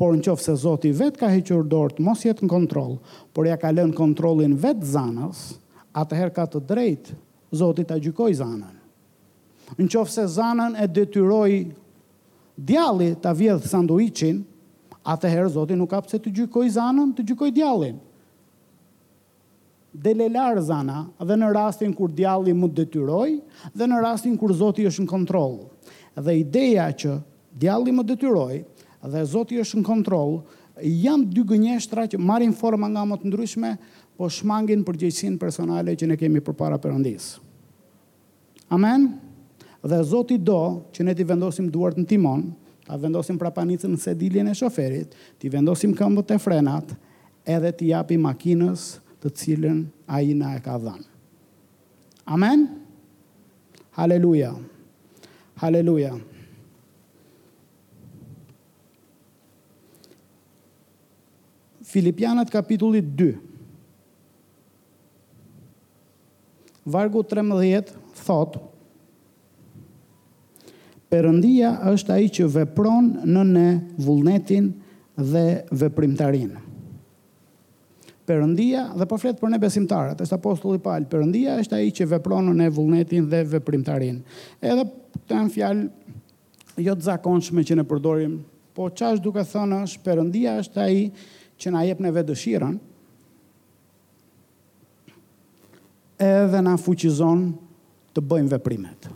Por 0.00 0.14
në 0.16 0.22
qofë 0.28 0.44
se 0.46 0.54
Zotë 0.60 0.90
i 0.90 0.96
vetë 1.00 1.20
ka 1.20 1.30
hequr 1.32 1.64
dorët, 1.68 2.00
mos 2.04 2.22
jetë 2.24 2.44
në 2.44 2.50
kontrolë, 2.52 2.98
por 3.36 3.48
ja 3.48 3.56
ka 3.60 3.72
lënë 3.72 3.96
kontrolin 3.98 4.52
vetë 4.62 4.90
zanës, 4.94 5.40
atëherë 6.02 6.34
ka 6.36 6.46
të 6.52 6.62
drejtë 6.70 7.16
Zotë 7.60 7.82
i 7.84 7.88
të 7.90 7.98
gjykoj 8.08 8.30
zanën. 8.42 8.76
Në 9.80 9.88
qofë 9.94 10.12
se 10.14 10.26
zanën 10.36 10.76
e 10.82 10.86
detyroj 10.90 11.56
djali 12.70 13.10
të 13.24 13.32
vjedhë 13.40 13.72
sanduicin, 13.72 14.42
atëherë 15.16 15.52
Zotë 15.56 15.80
nuk 15.80 15.92
ka 15.92 16.04
pse 16.06 16.20
të 16.20 16.34
gjykoj 16.42 16.68
zanën, 16.76 17.12
të 17.16 17.28
gjykoj 17.32 17.52
djalinë 17.58 18.00
delelar 19.92 20.58
zana 20.62 21.04
dhe 21.18 21.36
në 21.38 21.48
rastin 21.54 21.92
kur 21.96 22.10
djalli 22.14 22.52
mund 22.54 22.74
detyroj 22.78 23.38
dhe 23.74 23.88
në 23.90 24.00
rastin 24.04 24.36
kur 24.38 24.52
Zoti 24.54 24.84
është 24.88 25.04
në 25.04 25.10
kontroll. 25.10 25.56
Dhe 26.14 26.34
ideja 26.40 26.88
që 26.92 27.16
djalli 27.58 27.94
më 27.94 28.04
detyroj 28.12 28.60
dhe 29.10 29.24
Zoti 29.26 29.58
është 29.62 29.80
në 29.80 29.86
kontroll 29.88 30.36
janë 30.84 31.30
dy 31.34 31.42
gënjeshtra 31.46 32.06
që 32.08 32.20
marrin 32.22 32.54
forma 32.56 32.88
nga 32.88 33.02
më 33.04 33.20
të 33.22 33.28
ndryshme, 33.32 33.72
po 34.16 34.28
shmangin 34.32 34.82
përgjegjësinë 34.84 35.38
personale 35.40 35.94
që 35.96 36.08
ne 36.10 36.16
kemi 36.20 36.40
përpara 36.44 36.76
Perëndis. 36.80 37.38
Amen. 38.72 39.14
Dhe 39.80 40.00
Zoti 40.04 40.36
do 40.38 40.60
që 40.92 41.06
ne 41.08 41.14
të 41.16 41.24
vendosim 41.28 41.68
duart 41.72 41.96
në 41.98 42.04
timon, 42.08 42.50
ta 42.84 42.98
vendosim 43.00 43.38
prapanicën 43.40 43.92
në 43.94 44.00
sediljen 44.02 44.48
e 44.48 44.54
shoferit, 44.56 45.14
të 45.40 45.50
vendosim 45.56 45.94
këmbët 45.96 46.34
e 46.36 46.40
frenat, 46.40 46.92
edhe 47.48 47.72
të 47.76 47.88
japim 47.94 48.28
makinës, 48.28 48.88
të 49.22 49.30
cilën 49.36 49.80
a 50.08 50.20
i 50.24 50.32
na 50.36 50.54
e 50.56 50.60
ka 50.64 50.76
dhanë. 50.80 51.04
Amen? 52.32 52.64
Haleluja. 53.96 54.52
Haleluja. 55.60 56.14
Filipianat 61.90 62.52
kapitullit 62.54 63.06
2. 63.18 63.32
Vargu 66.90 67.22
13, 67.28 67.92
thotë, 68.24 68.66
Perëndia 71.10 71.72
është 71.90 72.12
ai 72.14 72.28
që 72.30 72.44
vepron 72.54 73.08
në 73.26 73.40
ne 73.50 73.64
vullnetin 74.06 74.68
dhe 75.18 75.42
veprimtarinë. 75.80 76.60
Perëndia 78.24 78.90
dhe 78.98 79.06
po 79.08 79.16
flet 79.18 79.38
për 79.40 79.52
ne 79.54 79.58
besimtarët, 79.60 80.20
është 80.20 80.36
apostulli 80.38 80.78
i 80.78 80.84
Paul. 80.84 81.06
Perëndia 81.10 81.54
është 81.62 81.76
ai 81.78 81.92
që 81.94 82.06
vepron 82.16 82.50
në 82.58 82.66
vullnetin 82.76 83.26
dhe 83.32 83.40
veprimtarin. 83.54 84.20
Edhe 84.60 84.84
këtë 84.90 85.34
janë 85.36 85.52
fjalë 85.56 85.88
jo 86.86 86.94
të 86.96 87.06
zakonshme 87.08 87.64
që 87.66 87.78
ne 87.80 87.86
përdorim, 87.90 88.34
po 88.76 88.90
çfarë 88.92 89.22
duke 89.24 89.40
të 89.44 89.52
thonë 89.54 89.80
është 89.86 90.04
Perëndia 90.06 90.58
është 90.62 90.82
ai 90.84 91.00
që 91.60 91.72
na 91.74 91.82
jep 91.88 92.02
neve 92.04 92.22
dëshirën. 92.28 92.76
Edhe 96.20 96.60
na 96.64 96.76
fuqizon 96.76 97.46
të 98.16 98.24
bëjmë 98.30 98.52
veprimet. 98.52 99.08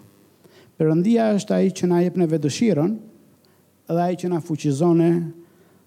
Perëndia 0.81 1.29
është 1.37 1.59
ai 1.59 1.69
që 1.77 1.91
na 1.93 2.01
jep 2.07 2.17
neve 2.23 2.41
dëshirën 2.43 2.97
dhe 3.93 4.01
ai 4.01 4.17
që 4.19 4.33
na 4.33 4.41
fuqizon 4.43 5.05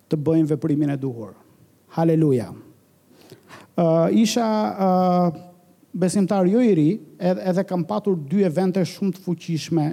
të 0.07 0.15
bëjmë 0.21 0.53
veprimin 0.53 0.93
e 0.93 0.97
duhur. 1.01 1.33
Halleluja 1.97 2.51
isha 4.11 4.45
besimtar 5.91 6.45
jo 6.47 6.61
i 6.61 6.73
ri, 6.75 6.89
edhe, 7.19 7.41
edhe 7.49 7.63
kam 7.65 7.83
patur 7.85 8.15
dy 8.29 8.43
evente 8.45 8.83
shumë 8.85 9.15
të 9.15 9.23
fuqishme, 9.25 9.85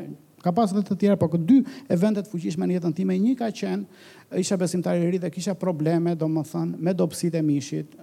ka 0.45 0.53
pas 0.53 0.73
dhe 0.77 0.83
të 0.85 0.97
tjera, 1.01 1.17
po 1.17 1.31
këtë 1.33 1.47
dy 1.49 1.59
evente 1.97 2.21
të 2.21 2.29
fuqishme 2.29 2.67
në 2.69 2.77
jetën 2.77 2.93
time, 2.99 3.15
një 3.17 3.37
ka 3.41 3.49
qenë, 3.49 4.01
isha 4.43 4.59
besimtar 4.61 4.99
i 5.01 5.07
ri 5.15 5.21
dhe 5.23 5.31
kisha 5.33 5.55
probleme, 5.57 6.13
do 6.19 6.29
më 6.29 6.43
thënë, 6.51 6.77
me 6.85 6.93
dopsit 6.93 7.39
e 7.39 7.41
mishit, 7.43 7.97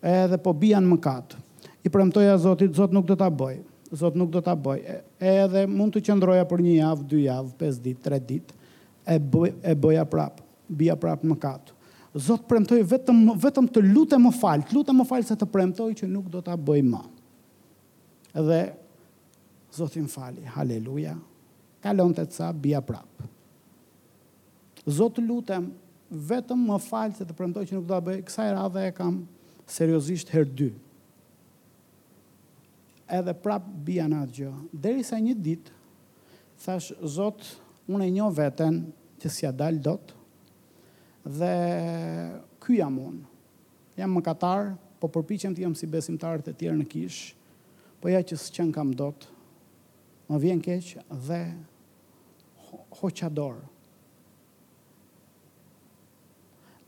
edhe 0.00 0.38
po 0.40 0.54
bian 0.56 0.84
më 0.86 0.94
mëkat. 0.94 1.36
I 1.84 1.92
premtoja 1.92 2.38
Zotit, 2.40 2.72
Zot 2.78 2.92
nuk 2.94 3.04
do 3.10 3.16
ta 3.18 3.28
bëj. 3.30 3.58
Zot 4.00 4.16
nuk 4.16 4.30
do 4.32 4.40
ta 4.40 4.54
bëj. 4.56 4.80
Edhe 5.18 5.66
mund 5.68 5.92
të 5.92 6.04
qëndroja 6.06 6.46
për 6.48 6.62
një 6.64 6.76
javë, 6.78 7.06
dy 7.10 7.22
javë, 7.26 7.52
pesë 7.60 7.82
ditë, 7.84 8.00
tre 8.06 8.20
ditë. 8.22 8.56
E 9.02 9.18
boja 9.18 9.52
e 9.66 9.74
bëja 9.76 10.04
prap. 10.08 10.38
Bia 10.70 10.94
prap 10.96 11.24
mëkat. 11.26 11.42
katë 11.42 11.81
Zot 12.12 12.44
premtoj 12.44 12.82
vetëm 12.84 13.20
vetëm 13.40 13.68
të 13.72 13.80
lutem 13.86 14.20
më 14.26 14.32
falë, 14.36 14.66
të 14.68 14.76
lutem 14.76 14.98
më 15.00 15.04
falë 15.08 15.26
se 15.30 15.36
të 15.40 15.46
premtoj 15.48 15.86
që 16.02 16.08
nuk 16.12 16.26
do 16.34 16.42
ta 16.44 16.52
bëj 16.60 16.82
më. 16.90 16.98
Edhe, 18.40 18.58
Zoti 19.72 20.02
më 20.04 20.10
fali. 20.12 20.42
Haleluja. 20.52 21.14
Kalon 21.80 22.12
të 22.12 22.26
ca 22.34 22.50
bia 22.52 22.80
prap. 22.84 23.22
Zot 24.84 25.16
lutem 25.24 25.70
vetëm 26.28 26.66
më 26.68 26.76
fal 26.84 27.14
se 27.16 27.24
të 27.24 27.36
premtoj 27.38 27.64
që 27.64 27.78
nuk 27.78 27.86
do 27.88 27.94
ta 27.94 28.02
bëj. 28.04 28.18
Kësaj 28.28 28.50
radhe 28.58 28.84
e 28.84 28.92
kam 28.98 29.22
seriozisht 29.64 30.28
herë 30.36 30.52
dy. 30.58 30.68
Edhe 33.08 33.32
prap 33.32 33.64
bia 33.88 34.04
në 34.10 34.20
atë 34.26 34.36
gjë. 34.42 34.50
Deri 34.84 35.08
sa 35.08 35.16
një 35.24 35.38
ditë, 35.48 35.72
thash, 36.64 36.92
Zot, 37.16 37.54
unë 37.88 38.04
e 38.10 38.14
njo 38.20 38.28
veten 38.36 38.84
që 39.24 39.32
si 39.32 39.48
a 39.48 39.54
dalë 39.56 39.80
dotë, 39.88 40.20
Dhe 41.24 41.48
kjo 42.62 42.74
jam 42.80 42.96
unë. 42.98 43.22
Jam 44.00 44.16
më 44.16 44.22
katarë, 44.26 44.72
po 44.98 45.08
përpichem 45.12 45.54
të 45.54 45.62
jam 45.66 45.74
si 45.78 45.86
besimtarët 45.90 46.48
e 46.50 46.54
tjerë 46.56 46.78
në 46.80 46.86
kishë, 46.90 47.34
po 48.02 48.10
ja 48.10 48.20
që 48.22 48.36
së 48.38 48.66
kam 48.74 48.92
dotë, 48.98 49.26
më 50.30 50.38
vjen 50.44 50.62
keqë 50.62 51.02
dhe 51.26 51.40
hoqa 53.00 53.30
dorë. 53.34 53.68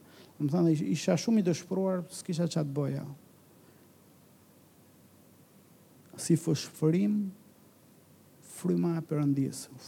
Më 0.44 0.50
thënë, 0.52 0.74
isha 0.92 1.14
shumë 1.20 1.40
i 1.40 1.46
dëshpruar, 1.48 2.02
s'kisha 2.20 2.48
qatë 2.50 2.74
bëja. 2.76 3.04
Si 6.20 6.36
fëshfërim, 6.38 7.14
fryma 8.58 8.96
e 9.00 9.04
përëndisë. 9.08 9.84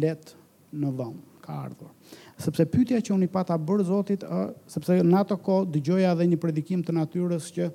Let 0.00 0.32
në 0.76 0.92
dhomë, 0.98 1.20
ka 1.44 1.58
ardhur. 1.66 1.92
Sepse 2.40 2.64
pytja 2.72 3.02
që 3.04 3.14
unë 3.14 3.28
i 3.28 3.32
pata 3.36 3.58
bërë 3.60 3.86
zotit, 3.90 4.24
sepse 4.72 4.96
në 5.02 5.20
ato 5.20 5.36
ko 5.38 5.60
dëgjoja 5.68 6.14
dhe 6.18 6.30
një 6.30 6.40
predikim 6.42 6.82
të 6.84 6.96
natyres 6.96 7.52
që 7.56 7.68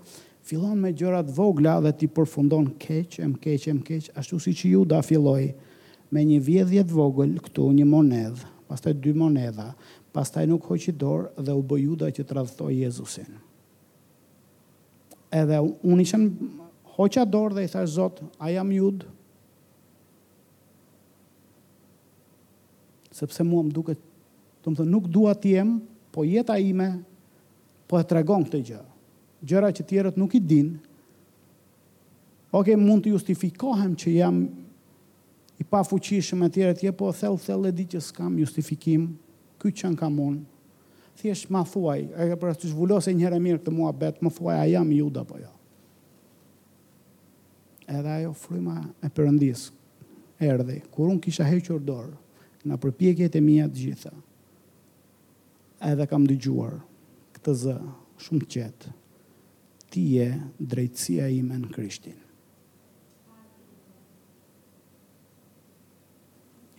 fillon 0.47 0.79
me 0.81 0.89
gjërat 0.97 1.29
vogla 1.37 1.77
dhe 1.85 1.93
ti 2.01 2.09
përfundon 2.09 2.73
keq, 2.81 3.19
e 3.21 3.29
më 3.29 3.43
keq, 3.45 3.67
e 3.75 3.77
më 3.77 3.85
keq, 3.91 4.09
ashtu 4.19 4.39
si 4.41 4.55
që 4.57 4.73
ju 4.73 4.83
da 4.89 5.03
filloj, 5.05 5.51
me 6.11 6.23
një 6.27 6.39
vjedhje 6.43 6.83
të 6.85 6.91
vogël 6.97 7.37
këtu 7.45 7.69
një 7.71 7.85
monedh, 7.87 8.41
pastaj 8.67 8.93
dy 9.03 9.13
monedha, 9.15 9.69
pastaj 10.11 10.43
nuk 10.51 10.65
hoqi 10.67 10.91
dorë 10.91 11.31
dhe 11.39 11.55
u 11.55 11.63
bë 11.63 11.77
Juda 11.85 12.09
që 12.11 12.25
të 12.27 12.37
radhtoi 12.37 12.81
Jezusin. 12.83 13.31
Edhe 15.31 15.57
unë 15.87 16.03
ishën 16.03 16.25
hoqa 16.97 17.23
dorë 17.23 17.57
dhe 17.61 17.65
i 17.65 17.71
thash 17.71 17.93
zotë, 17.95 18.27
a 18.43 18.51
jam 18.51 18.71
judë. 18.75 19.07
Sepse 23.15 23.43
mua 23.47 23.63
më 23.63 23.73
duke, 23.75 23.95
të 24.61 24.67
më 24.71 24.75
thënë, 24.81 24.91
nuk 24.91 25.07
dua 25.11 25.31
të 25.35 25.55
jemë, 25.55 25.77
po 26.11 26.25
jetë 26.27 26.51
a 26.53 26.59
ime, 26.59 26.89
po 27.87 27.99
e 27.99 28.05
tregon 28.07 28.43
këtë 28.47 28.61
gjërë. 28.67 28.89
Gjëra 29.47 29.71
që 29.73 29.87
tjerët 29.89 30.19
nuk 30.19 30.35
i 30.37 30.43
dinë. 30.47 30.75
Okej, 32.51 32.75
okay, 32.75 32.75
mund 32.79 33.05
të 33.05 33.13
justifikohem 33.13 33.95
që 33.99 34.13
jam 34.17 34.41
i 35.61 35.65
pa 35.67 35.83
fuqishëm 35.85 36.41
e 36.47 36.49
tjere 36.51 36.73
tje, 36.77 36.91
po 36.97 37.11
thell, 37.13 37.37
thell 37.39 37.65
e 37.69 37.73
di 37.75 37.85
që 37.93 37.99
s'kam 38.01 38.33
justifikim, 38.41 39.03
këtë 39.61 39.77
që 39.81 39.91
në 39.93 39.99
kam 39.99 40.17
unë, 40.23 40.41
thjesht 41.21 41.51
ma 41.53 41.61
thuaj, 41.69 41.99
e 42.17 42.25
ka 42.31 42.37
përës 42.41 42.57
të 42.61 42.71
zhvullose 42.71 43.13
njëre 43.13 43.37
mirë 43.45 43.61
këtë 43.61 43.73
mua 43.77 43.91
betë, 43.95 44.25
më 44.25 44.31
thuaj, 44.37 44.55
a 44.57 44.65
jam 44.71 44.89
juda 44.95 45.23
po 45.29 45.37
jo. 45.41 45.51
Edhe 47.91 48.13
ajo 48.17 48.31
fryma 48.41 48.79
e 49.05 49.09
përëndis, 49.13 49.67
erdi, 50.51 50.79
kur 50.93 51.11
unë 51.13 51.21
kisha 51.27 51.45
hequr 51.45 51.77
dorë, 51.91 52.15
në 52.65 52.79
përpjekjet 52.81 53.37
e 53.37 53.43
mjetë 53.45 53.75
të 53.75 53.83
gjitha, 53.85 54.13
edhe 55.91 56.09
kam 56.09 56.25
dëgjuar 56.29 56.79
këtë 57.37 57.55
zë 57.67 57.77
shumë 58.25 58.49
qetë, 58.57 58.95
ti 59.91 60.07
e 60.25 60.31
drejtësia 60.73 61.29
ime 61.37 61.61
në 61.61 61.71
Krishtinë. 61.77 62.25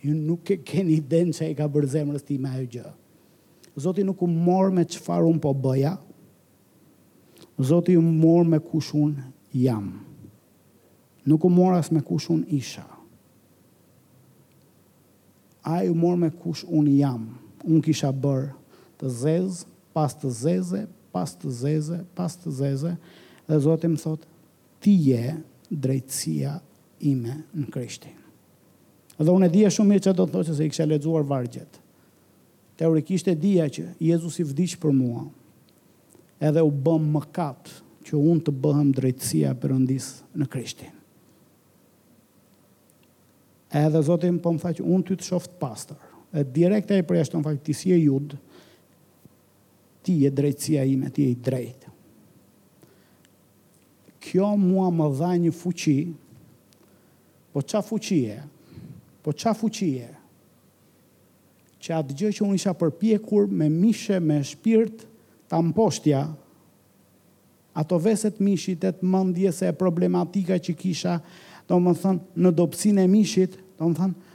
ju 0.03 0.13
nuk 0.15 0.49
e 0.51 0.57
keni 0.59 0.99
den 0.99 1.31
që 1.33 1.43
e 1.49 1.53
ka 1.57 1.65
bërë 1.71 1.91
zemrës 1.95 2.25
ti 2.27 2.35
me 2.41 2.49
ajo 2.57 2.67
gjë. 2.75 2.89
Zoti 3.79 4.03
nuk 4.05 4.21
u 4.21 4.27
mor 4.27 4.69
me 4.75 4.83
çfarë 4.85 5.29
un 5.31 5.39
po 5.41 5.53
bëja. 5.55 5.95
Zoti 7.69 7.95
u 7.97 8.01
mor 8.03 8.43
me 8.49 8.59
kush 8.59 8.91
un 9.01 9.13
jam. 9.55 9.85
Nuk 11.23 11.45
u 11.47 11.49
morë 11.49 11.77
as 11.79 11.89
me 11.91 12.01
kush 12.03 12.27
un 12.33 12.43
isha. 12.51 12.83
Ai 15.63 15.87
u 15.89 15.95
mor 15.95 16.17
me 16.19 16.29
kush 16.29 16.65
un 16.67 16.89
jam. 16.99 17.21
Un 17.63 17.79
kisha 17.81 18.11
bër 18.11 18.49
të 18.99 19.11
zezë, 19.23 19.65
pas 19.95 20.11
të 20.19 20.31
zeze, 20.43 20.81
pas 21.13 21.31
të 21.39 21.53
zeze, 21.63 21.99
pas 22.17 22.35
të 22.41 22.51
zeze, 22.59 22.91
dhe 23.47 23.59
Zoti 23.63 23.87
më 23.93 24.01
thotë, 24.03 24.27
ti 24.83 24.93
je 25.13 25.23
drejtësia 25.83 26.57
ime 27.07 27.39
në 27.55 27.69
Krishtin. 27.73 28.19
Dhe 29.21 29.29
unë 29.29 29.47
e 29.47 29.51
dhja 29.53 29.69
shumë 29.73 29.91
mirë 29.93 30.03
që 30.07 30.13
do 30.17 30.25
të 30.25 30.33
thosë 30.33 30.55
se 30.57 30.65
i 30.67 30.71
kësha 30.73 30.87
ledzuar 30.89 31.25
vargjet. 31.29 31.75
Teorikisht 32.81 33.27
e 33.29 33.35
dhja 33.37 33.67
që 33.69 33.83
Jezus 34.01 34.39
i 34.41 34.45
vdish 34.49 34.73
për 34.81 34.93
mua, 34.97 35.27
edhe 36.41 36.63
u 36.65 36.71
bëm 36.73 37.11
më 37.13 37.21
kapë 37.35 37.75
që 38.07 38.17
unë 38.17 38.43
të 38.47 38.55
bëhem 38.63 38.89
drejtësia 38.97 39.51
përëndis 39.63 40.07
në 40.41 40.47
krishtin. 40.51 40.95
Edhe 43.73 44.01
Zotin 44.05 44.35
po 44.41 44.51
më 44.53 44.61
tha 44.65 44.71
që 44.79 44.85
unë 44.85 45.07
ty 45.11 45.15
të 45.17 45.29
shoftë 45.29 45.59
pastor. 45.61 46.01
E 46.33 46.41
direkt 46.45 46.89
e 46.93 46.97
i 47.01 47.05
përjashtë 47.05 47.37
në 47.37 47.45
faktë, 47.45 47.75
si 47.77 47.93
e 47.93 47.97
judë, 48.01 48.37
ti 50.03 50.15
e 50.27 50.31
drejtësia 50.35 50.83
ime, 50.89 51.09
ti 51.13 51.27
e 51.29 51.33
i 51.33 51.37
drejtë. 51.45 51.93
Kjo 54.23 54.49
mua 54.57 54.89
më 54.93 55.07
dha 55.19 55.31
një 55.45 55.53
fuqi, 55.53 55.97
po 57.53 57.61
qa 57.69 57.81
fuqi 57.85 58.19
e, 58.33 58.37
Po 59.23 59.31
qa 59.31 59.53
fuqie? 59.55 60.09
Që 61.83 61.91
atë 61.97 62.15
gjë 62.19 62.29
që 62.37 62.43
unë 62.45 62.57
isha 62.59 62.73
përpjekur 62.79 63.51
me 63.59 63.69
mishe, 63.71 64.19
me 64.23 64.37
shpirt, 64.47 65.05
ta 65.51 65.59
më 65.63 65.73
poshtja, 65.75 66.23
ato 67.73 67.99
veset 67.99 68.39
mishit 68.43 68.83
e 68.87 68.91
të 68.93 69.07
mëndje 69.09 69.51
se 69.55 69.69
e 69.71 69.75
problematika 69.75 70.59
që 70.61 70.75
kisha, 70.79 71.15
do 71.67 71.79
më 71.79 71.93
thënë, 72.03 72.23
në 72.43 72.51
dopsin 72.59 72.99
e 73.01 73.07
mishit, 73.11 73.55
do 73.79 73.89
më 73.89 73.99
thënë, 73.99 74.31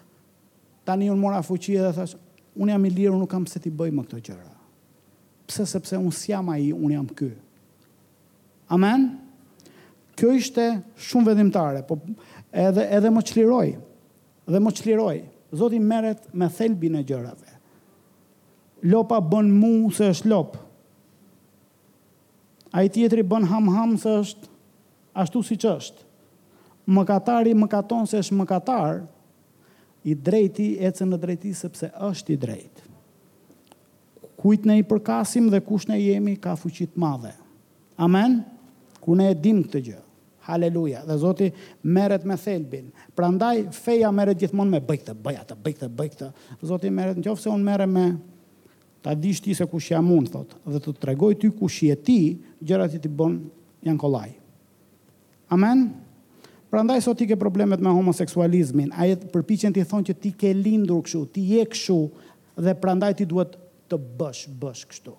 ta 0.88 0.96
unë 0.96 1.18
mora 1.20 1.42
fuqie 1.44 1.80
dhe 1.84 1.92
thash, 1.96 2.16
unë 2.56 2.72
jam 2.74 2.86
i 2.88 2.92
lirë, 2.96 3.16
unë 3.16 3.28
kam 3.28 3.44
se 3.48 3.60
ti 3.60 3.70
bëjmë 3.70 3.96
më 4.00 4.04
këto 4.06 4.20
gjëra. 4.24 4.50
Pse 5.48 5.66
sepse 5.68 5.96
unë 6.00 6.14
si 6.16 6.32
jam 6.32 6.48
a 6.52 6.56
i, 6.60 6.68
unë 6.72 6.94
jam 6.96 7.08
kë. 7.20 7.30
Amen? 8.76 9.06
Kjo 10.18 10.32
ishte 10.36 10.64
shumë 11.08 11.30
vedimtare, 11.30 11.84
po 11.88 12.00
edhe, 12.58 12.88
edhe 12.98 13.12
më 13.14 13.24
qliroj. 13.30 13.68
Amen? 13.76 13.84
dhe 14.48 14.58
më 14.60 14.72
qliroj. 14.80 15.18
Zotin 15.56 15.84
meret 15.88 16.24
me 16.36 16.48
thelbin 16.52 16.98
e 16.98 17.04
gjërave. 17.08 17.54
Lopa 18.90 19.20
bën 19.24 19.48
mu 19.60 19.88
se 19.92 20.08
është 20.12 20.28
lop. 20.28 20.58
A 22.76 22.82
i 22.84 22.90
tjetri 22.92 23.24
bën 23.24 23.46
ham 23.48 23.70
ham 23.72 23.94
se 24.00 24.10
është 24.22 24.50
ashtu 25.22 25.42
si 25.48 25.56
që 25.56 25.72
është. 25.80 26.02
Më 26.88 27.04
katari 27.08 27.54
më 27.56 27.68
katon 27.72 28.06
se 28.08 28.20
është 28.22 28.36
më 28.38 28.48
katar, 28.50 29.00
i 30.08 30.14
drejti 30.14 30.68
e 30.86 30.92
cë 30.94 31.08
në 31.08 31.18
drejti 31.24 31.50
sepse 31.58 31.88
është 32.08 32.32
i 32.32 32.36
drejtë. 32.44 32.84
Kujt 34.38 34.68
ne 34.68 34.76
i 34.78 34.84
përkasim 34.86 35.48
dhe 35.50 35.58
kush 35.66 35.88
ne 35.90 35.96
jemi 36.00 36.36
ka 36.40 36.54
fuqit 36.60 36.94
madhe. 36.96 37.32
Amen? 38.06 38.38
Kur 39.02 39.18
ne 39.18 39.32
e 39.32 39.34
dim 39.34 39.64
këtë 39.66 39.80
gjërë. 39.88 40.07
Haleluja. 40.48 41.02
Dhe 41.06 41.16
Zoti 41.16 41.52
merret 41.82 42.24
me 42.24 42.32
thelbin. 42.40 42.86
Prandaj 43.14 43.60
feja 43.84 44.08
merret 44.16 44.38
gjithmonë 44.40 44.70
me 44.72 44.78
bëj 44.80 44.98
këtë, 45.02 45.14
bëj 45.26 45.34
atë, 45.42 45.56
bëj 45.64 45.72
këtë, 45.76 45.88
bëj 45.98 46.06
këtë. 46.14 46.28
Zoti 46.70 46.88
merret 46.90 47.18
nëse 47.20 47.50
un 47.52 47.64
merrem 47.66 47.90
me 47.92 48.04
ta 49.04 49.12
dish 49.14 49.42
ti 49.44 49.52
se 49.54 49.66
kush 49.68 49.90
jam 49.92 50.08
un 50.16 50.24
thot, 50.26 50.54
dhe 50.64 50.78
të 50.82 50.94
tregoj 51.04 51.34
ty 51.38 51.50
kush 51.52 51.84
je 51.90 51.96
ti, 52.06 52.16
gjërat 52.66 52.94
që 52.96 53.00
ti 53.04 53.10
bën 53.18 53.34
janë 53.90 54.00
kollaj. 54.00 54.32
Amen. 55.54 55.82
Prandaj 56.72 57.02
sot 57.06 57.16
ti 57.20 57.24
ke 57.28 57.36
problemet 57.40 57.80
me 57.84 57.92
homoseksualizmin, 57.96 58.88
ai 58.96 59.14
përpiqen 59.32 59.72
ti 59.76 59.84
thon 59.90 60.04
që 60.08 60.14
ti 60.22 60.30
ke 60.36 60.50
lindur 60.56 61.02
kështu, 61.06 61.20
ti 61.34 61.42
je 61.52 61.62
kështu 61.74 61.98
dhe 62.66 62.74
prandaj 62.80 63.14
ti 63.20 63.28
duhet 63.30 63.52
të 63.92 64.00
bësh, 64.20 64.42
bësh 64.64 64.82
kështu. 64.94 65.12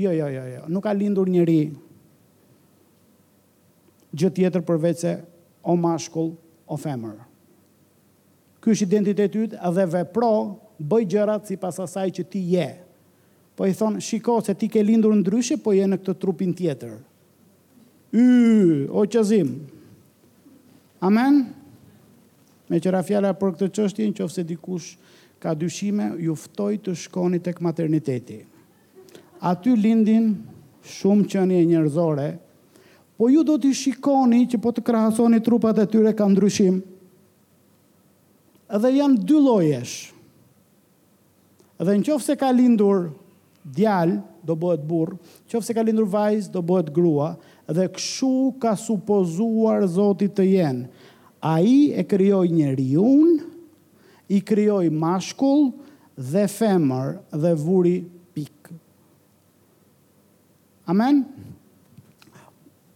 Jo, 0.00 0.12
jo, 0.16 0.26
jo, 0.32 0.42
jo. 0.54 0.64
Nuk 0.72 0.84
ka 0.88 0.92
lindur 0.96 1.28
njëri 1.32 1.58
gjë 4.14 4.30
tjetër 4.36 4.62
përveç 4.64 5.00
se 5.02 5.14
o 5.64 5.74
mashkull, 5.76 6.32
o 6.68 6.76
femër. 6.80 7.16
Ky 8.62 8.72
është 8.74 8.86
identiteti 8.86 9.40
yt, 9.46 9.54
edhe 9.68 9.84
vepro, 9.92 10.30
bëj 10.78 11.06
gjërat 11.14 11.48
sipas 11.50 11.78
asaj 11.82 12.10
që 12.18 12.24
ti 12.30 12.42
je. 12.54 12.66
Po 13.58 13.66
i 13.66 13.72
thon, 13.76 13.96
shiko 14.04 14.38
se 14.44 14.52
ti 14.56 14.68
ke 14.70 14.82
lindur 14.84 15.14
ndryshe, 15.18 15.56
po 15.62 15.72
je 15.74 15.86
në 15.88 15.96
këtë 16.02 16.16
trupin 16.20 16.52
tjetër. 16.54 16.92
Y, 18.14 18.26
o 18.92 19.04
qazim. 19.10 19.52
Amen. 21.04 21.40
Me 22.68 22.80
qëra 22.82 23.00
fjala 23.06 23.32
për 23.36 23.54
këtë 23.56 23.70
çështje, 23.78 24.10
nëse 24.12 24.44
dikush 24.48 24.92
ka 25.42 25.54
dyshime, 25.56 26.10
ju 26.20 26.34
ftoj 26.36 26.76
të 26.84 26.94
shkoni 27.06 27.40
tek 27.44 27.60
materniteti. 27.64 28.42
Aty 29.40 29.72
lindin 29.78 30.32
shumë 30.84 31.28
qenie 31.32 31.62
njerëzore, 31.70 32.30
po 33.18 33.26
ju 33.34 33.42
do 33.42 33.58
t'i 33.58 33.74
shikoni 33.74 34.44
që 34.46 34.60
po 34.62 34.70
të 34.70 34.84
krahasoni 34.86 35.40
trupat 35.42 35.80
e 35.82 35.88
tyre 35.90 36.12
ka 36.16 36.28
ndryshim. 36.30 36.76
Edhe 38.70 38.92
janë 39.00 39.18
dy 39.26 39.40
lojesh. 39.42 39.94
Edhe 41.82 41.96
në 41.98 42.04
qofë 42.06 42.24
se 42.28 42.36
ka 42.38 42.52
lindur 42.54 43.08
djalë, 43.74 44.20
do 44.48 44.54
bëhet 44.56 44.84
burë, 44.88 45.16
qofë 45.50 45.66
se 45.66 45.74
ka 45.76 45.82
lindur 45.84 46.06
vajzë, 46.08 46.52
do 46.54 46.62
bëhet 46.64 46.92
grua, 46.94 47.32
dhe 47.66 47.88
këshu 47.92 48.54
ka 48.62 48.76
supozuar 48.80 49.82
Zotit 49.90 50.32
të 50.38 50.46
jenë. 50.52 50.86
A 51.42 51.56
i 51.60 51.76
e 52.00 52.04
kryoj 52.08 52.46
një 52.54 52.70
riun, 52.78 53.34
i 54.30 54.38
kryoj 54.40 54.86
mashkull 54.94 55.72
dhe 56.16 56.46
femër 56.50 57.18
dhe 57.34 57.52
vuri 57.66 57.98
pikë. 58.36 58.78
Amen? 60.88 61.24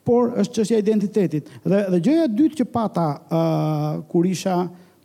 por 0.03 0.33
është 0.39 0.59
çështja 0.61 0.79
e 0.79 0.83
identitetit. 0.83 1.51
Dhe 1.65 1.83
dhe 1.93 2.01
gjëja 2.03 2.25
e 2.27 2.31
dytë 2.39 2.59
që 2.63 2.69
pata 2.75 3.05
ë 3.13 3.43
uh, 3.43 4.01
kur 4.11 4.27
isha 4.27 4.57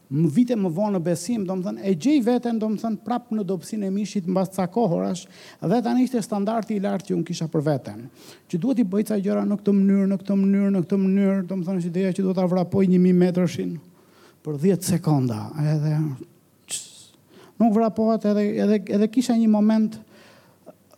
më 0.08 0.30
vite 0.32 0.56
më 0.56 0.70
vonë 0.72 0.96
në 0.96 1.02
besim, 1.04 1.42
do 1.44 1.56
thënë 1.66 1.84
e 1.84 1.92
gjej 2.00 2.22
veten, 2.24 2.60
do 2.62 2.70
të 2.72 2.80
thënë 2.82 3.02
prapë 3.04 3.36
në 3.38 3.44
dobësinë 3.50 3.90
e 3.90 3.92
mishit 3.92 4.30
bastë 4.38 4.56
ca 4.62 4.66
kohorash 4.72 5.26
dhe 5.68 5.82
tani 5.84 6.06
ishte 6.08 6.22
standardi 6.24 6.78
i 6.78 6.84
lartë 6.86 7.10
që 7.10 7.18
un 7.18 7.26
kisha 7.28 7.50
për 7.52 7.66
veten. 7.66 8.06
Që 8.48 8.62
duhet 8.64 8.80
i 8.82 8.88
bëj 8.88 9.10
sa 9.12 9.20
gjëra 9.20 9.44
në 9.46 9.60
këtë 9.62 9.74
mënyrë, 9.76 10.08
në 10.14 10.20
këtë 10.24 10.38
mënyrë, 10.40 10.72
në 10.78 10.84
këtë 10.88 11.00
mënyrë, 11.04 11.38
do 11.52 11.60
të 11.60 11.68
thënë 11.70 11.86
ideja 11.92 12.16
që 12.16 12.26
duhet 12.30 12.40
ta 12.40 12.48
vrapoj 12.56 12.88
1000 12.96 13.20
metrashin 13.22 13.76
për 14.48 14.60
10 14.66 14.92
sekonda. 14.96 15.42
Edhe 15.76 15.98
nuk 17.62 17.72
vrapohet 17.76 18.30
edhe 18.32 18.48
edhe 18.64 18.80
edhe 18.98 19.12
kisha 19.14 19.36
një 19.38 19.50
moment 19.52 20.00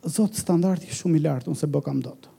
zot 0.06 0.38
standardi 0.38 0.86
shumë 0.94 1.18
i 1.18 1.26
lartë, 1.26 1.50
unë 1.50 1.58
se 1.64 1.68
bë 1.68 1.82
kam 1.88 1.98
dot. 2.04 2.29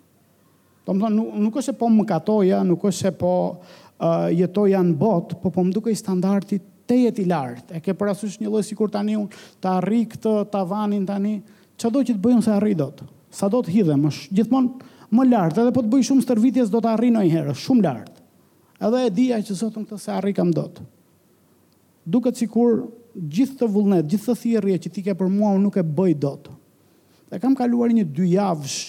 Do 0.92 0.98
po 0.98 0.98
më 0.98 1.08
thonë, 1.08 1.16
nuk, 1.16 1.30
nuk 1.42 1.56
është 1.62 1.72
se 1.72 1.78
po 1.80 1.90
më 1.92 2.06
katoja, 2.08 2.60
nuk 2.68 2.84
është 2.84 3.02
se 3.06 3.12
po 3.20 3.34
uh, 3.52 4.28
jetoja 4.34 4.82
në 4.84 4.98
botë, 5.00 5.38
po 5.42 5.50
po 5.56 5.64
më 5.64 5.74
duke 5.76 5.92
i 5.92 5.96
standartit 5.98 6.64
të 6.90 6.98
jetë 7.06 7.22
i 7.24 7.28
lartë. 7.32 7.76
E 7.76 7.80
ke 7.86 7.96
parasysh 7.96 8.40
një 8.42 8.52
lojë 8.52 8.68
si 8.68 8.76
kur 8.76 8.92
tani 8.92 9.16
unë 9.16 9.62
të 9.64 9.72
arri 9.72 10.02
këtë, 10.12 10.36
të 10.52 10.60
avanin 10.66 11.06
tani, 11.08 11.38
që 11.80 11.92
do 11.96 12.04
që 12.06 12.16
të 12.18 12.22
bëjmë 12.26 12.44
se 12.48 12.52
arri 12.56 12.76
do 12.78 12.90
të, 12.92 13.08
sa 13.34 13.48
do 13.50 13.62
të 13.64 13.72
hidhe, 13.78 13.96
më 13.98 14.12
gjithmonë 14.38 14.90
më 15.12 15.26
lartë, 15.32 15.62
edhe 15.66 15.74
po 15.76 15.84
të 15.84 15.92
bëjmë 15.94 16.08
shumë 16.10 16.26
stërvitjes 16.28 16.70
do 16.74 16.82
të 16.84 16.92
arri 16.92 17.10
në 17.14 17.26
i 17.28 17.32
herë, 17.34 17.56
shumë 17.60 17.86
lartë. 17.88 18.20
Edhe 18.84 19.02
e 19.08 19.12
dija 19.16 19.42
që 19.48 19.58
sotën 19.60 19.88
këtë 19.88 20.02
se 20.06 20.12
arri 20.16 20.36
kam 20.36 20.52
do 20.56 20.64
të. 20.76 20.86
Duket 22.16 22.36
si 22.40 22.48
kur 22.52 22.86
gjithë 23.16 23.58
të 23.62 23.68
vullnet, 23.72 24.08
gjithë 24.12 24.32
të 24.32 24.40
thirje 24.44 24.80
që 24.84 24.92
ti 24.96 25.04
ke 25.06 25.16
për 25.20 25.30
mua, 25.30 25.52
unë 25.58 25.64
nuk 25.68 25.78
e 25.80 25.84
bëj 25.86 26.16
do 26.24 26.32
të. 26.46 26.54
Dhe 27.32 27.40
kam 27.44 27.54
kaluar 27.56 27.92
një 27.94 28.04
dy 28.12 28.32
javësh 28.34 28.82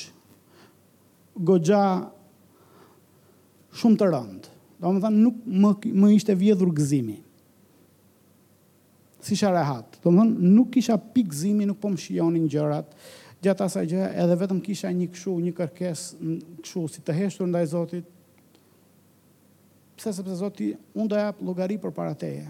gogja 1.37 1.81
shumë 3.77 3.99
të 4.01 4.09
rëndë. 4.13 4.51
Do 4.83 4.93
më 4.93 5.03
thënë, 5.05 5.21
nuk 5.23 5.43
më, 5.47 5.75
më 6.03 6.11
ishte 6.17 6.35
vjedhur 6.37 6.73
gëzimi. 6.77 7.19
Si 9.23 9.37
shara 9.39 9.61
e 9.63 9.67
hatë. 9.69 10.01
Do 10.03 10.11
më 10.13 10.25
thënë, 10.25 10.51
nuk 10.59 10.79
isha 10.81 10.97
pikë 10.99 11.31
gëzimi, 11.33 11.69
nuk 11.69 11.79
po 11.83 11.93
më 11.93 12.03
shionin 12.03 12.49
gjërat. 12.51 12.97
gjatë 13.43 13.67
sa 13.71 13.81
gjë, 13.83 14.01
edhe 14.23 14.37
vetëm 14.39 14.59
kisha 14.63 14.91
një 14.95 15.07
këshu, 15.15 15.33
një 15.43 15.53
kërkes, 15.59 16.03
një 16.23 16.35
këshu, 16.63 16.83
si 16.89 17.01
të 17.03 17.15
heshtur 17.17 17.49
nda 17.51 17.63
i 17.63 17.67
Zotit. 17.67 18.05
Pse 19.99 20.13
se 20.15 20.23
pëse 20.23 20.37
Zotit, 20.39 20.77
unë 20.95 21.09
do 21.11 21.17
japë 21.19 21.47
logari 21.49 21.79
për 21.83 21.91
parateje. 21.97 22.45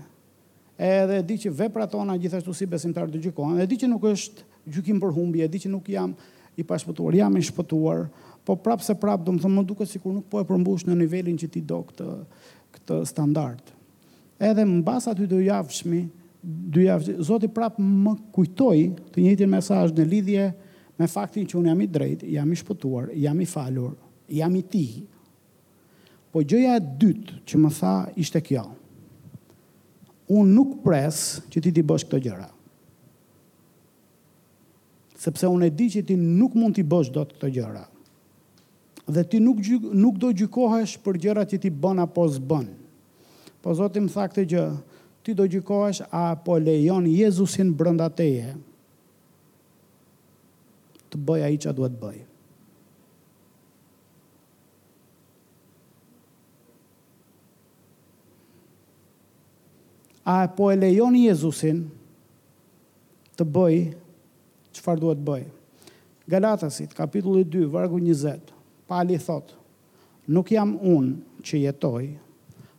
Edhe 0.77 1.23
di 1.25 1.39
që 1.45 1.49
vepra 1.63 1.87
tona 1.89 2.19
gjithashtu 2.21 2.53
si 2.53 2.69
besimtar 2.69 3.09
të 3.09 3.23
gjykojnë, 3.25 3.57
edhe 3.63 3.71
di 3.73 3.81
që 3.81 3.89
nuk 3.89 4.05
është 4.11 4.45
gjykim 4.75 5.01
për 5.01 5.17
humbje, 5.17 5.45
edhe 5.47 5.55
di 5.57 5.63
që 5.65 5.73
nuk 5.73 5.89
jam 5.89 6.13
i 6.61 6.65
pashpëtuar, 6.67 7.17
jam 7.23 7.41
i 7.41 7.47
shpëtuar, 7.49 8.05
po 8.49 8.57
prapë 8.59 8.87
se 8.87 8.95
prapë, 8.99 9.25
do 9.27 9.33
më 9.37 9.43
thëmë, 9.45 9.57
më 9.61 9.65
duke 9.69 9.87
si 9.87 10.01
kur 10.03 10.17
nuk 10.17 10.27
po 10.31 10.41
e 10.43 10.47
përmbush 10.49 10.87
në 10.89 10.97
nivelin 10.99 11.37
që 11.39 11.49
ti 11.55 11.63
do 11.69 11.81
këtë, 11.89 12.09
këtë 12.77 12.99
standard. 13.09 13.73
Edhe 14.43 14.65
më 14.67 14.81
basa 14.87 15.13
aty 15.15 15.29
dhe 15.31 15.45
javëshmi, 15.47 16.01
dy 16.43 16.89
Zoti 17.23 17.47
prapë 17.55 17.79
më 17.85 18.17
kujtoj 18.35 18.79
të 19.15 19.23
njëjtin 19.29 19.51
mesaj 19.53 19.91
në 19.95 20.07
lidhje 20.11 20.49
me 20.99 21.07
faktin 21.09 21.47
që 21.47 21.59
unë 21.61 21.71
jam 21.71 21.81
i 21.85 21.89
drejt, 21.91 22.25
jam 22.27 22.51
i 22.53 22.59
shpëtuar, 22.59 23.13
jam 23.15 23.41
i 23.41 23.47
falur, 23.47 23.95
jam 24.35 24.57
i 24.59 24.63
ti. 24.67 24.87
Po 26.33 26.43
gjëja 26.43 26.75
e 26.79 26.83
dytë 26.99 27.43
që 27.47 27.63
më 27.63 27.71
tha 27.79 27.95
ishte 28.25 28.43
kjo. 28.43 28.65
Unë 30.33 30.51
nuk 30.57 30.79
pres 30.83 31.23
që 31.53 31.63
ti 31.63 31.73
ti 31.77 31.83
bësh 31.85 32.09
këto 32.09 32.19
gjëra. 32.25 32.49
Sepse 35.23 35.47
unë 35.47 35.69
e 35.69 35.75
di 35.79 35.91
që 35.95 36.01
ti 36.09 36.17
nuk 36.19 36.57
mund 36.59 36.75
ti 36.75 36.83
bësh 36.83 37.13
do 37.15 37.23
të 37.29 37.37
këto 37.39 37.51
gjëra 37.61 37.83
dhe 39.13 39.23
ti 39.29 39.39
nuk, 39.43 39.61
nuk 39.95 40.17
do 40.21 40.31
gjykohesh 40.33 40.97
për 41.05 41.19
gjërat 41.27 41.53
që 41.53 41.61
ti 41.67 41.71
bën 41.71 42.01
apo 42.03 42.25
s'bën. 42.35 42.67
Po 43.63 43.75
Zoti 43.79 44.01
më 44.03 44.11
tha 44.11 44.25
këtë 44.31 44.45
gjë, 44.55 44.65
ti 45.23 45.37
do 45.39 45.45
gjykohesh 45.47 46.03
a 46.09 46.25
po 46.45 46.57
lejon 46.59 47.07
Jezusin 47.11 47.71
brenda 47.79 48.09
teje 48.11 48.57
të 51.13 51.21
bëj 51.29 51.43
ai 51.45 51.59
çfarë 51.61 51.77
duhet 51.77 51.97
bëj. 52.01 52.19
A 60.25 60.37
po 60.57 60.71
e 60.73 60.77
lejon 60.79 61.17
Jezusin 61.21 61.85
të 63.37 63.45
bëj 63.55 63.77
çfarë 64.79 65.03
duhet 65.05 65.23
bëj. 65.27 65.47
Galatasit, 66.33 66.95
kapitulli 66.97 67.45
2, 67.45 67.67
vargu 67.75 67.99
20. 68.01 68.51
Pali 68.87 69.17
thot, 69.23 69.55
nuk 70.27 70.51
jam 70.51 70.75
unë 70.81 71.45
që 71.45 71.63
jetoj, 71.67 72.07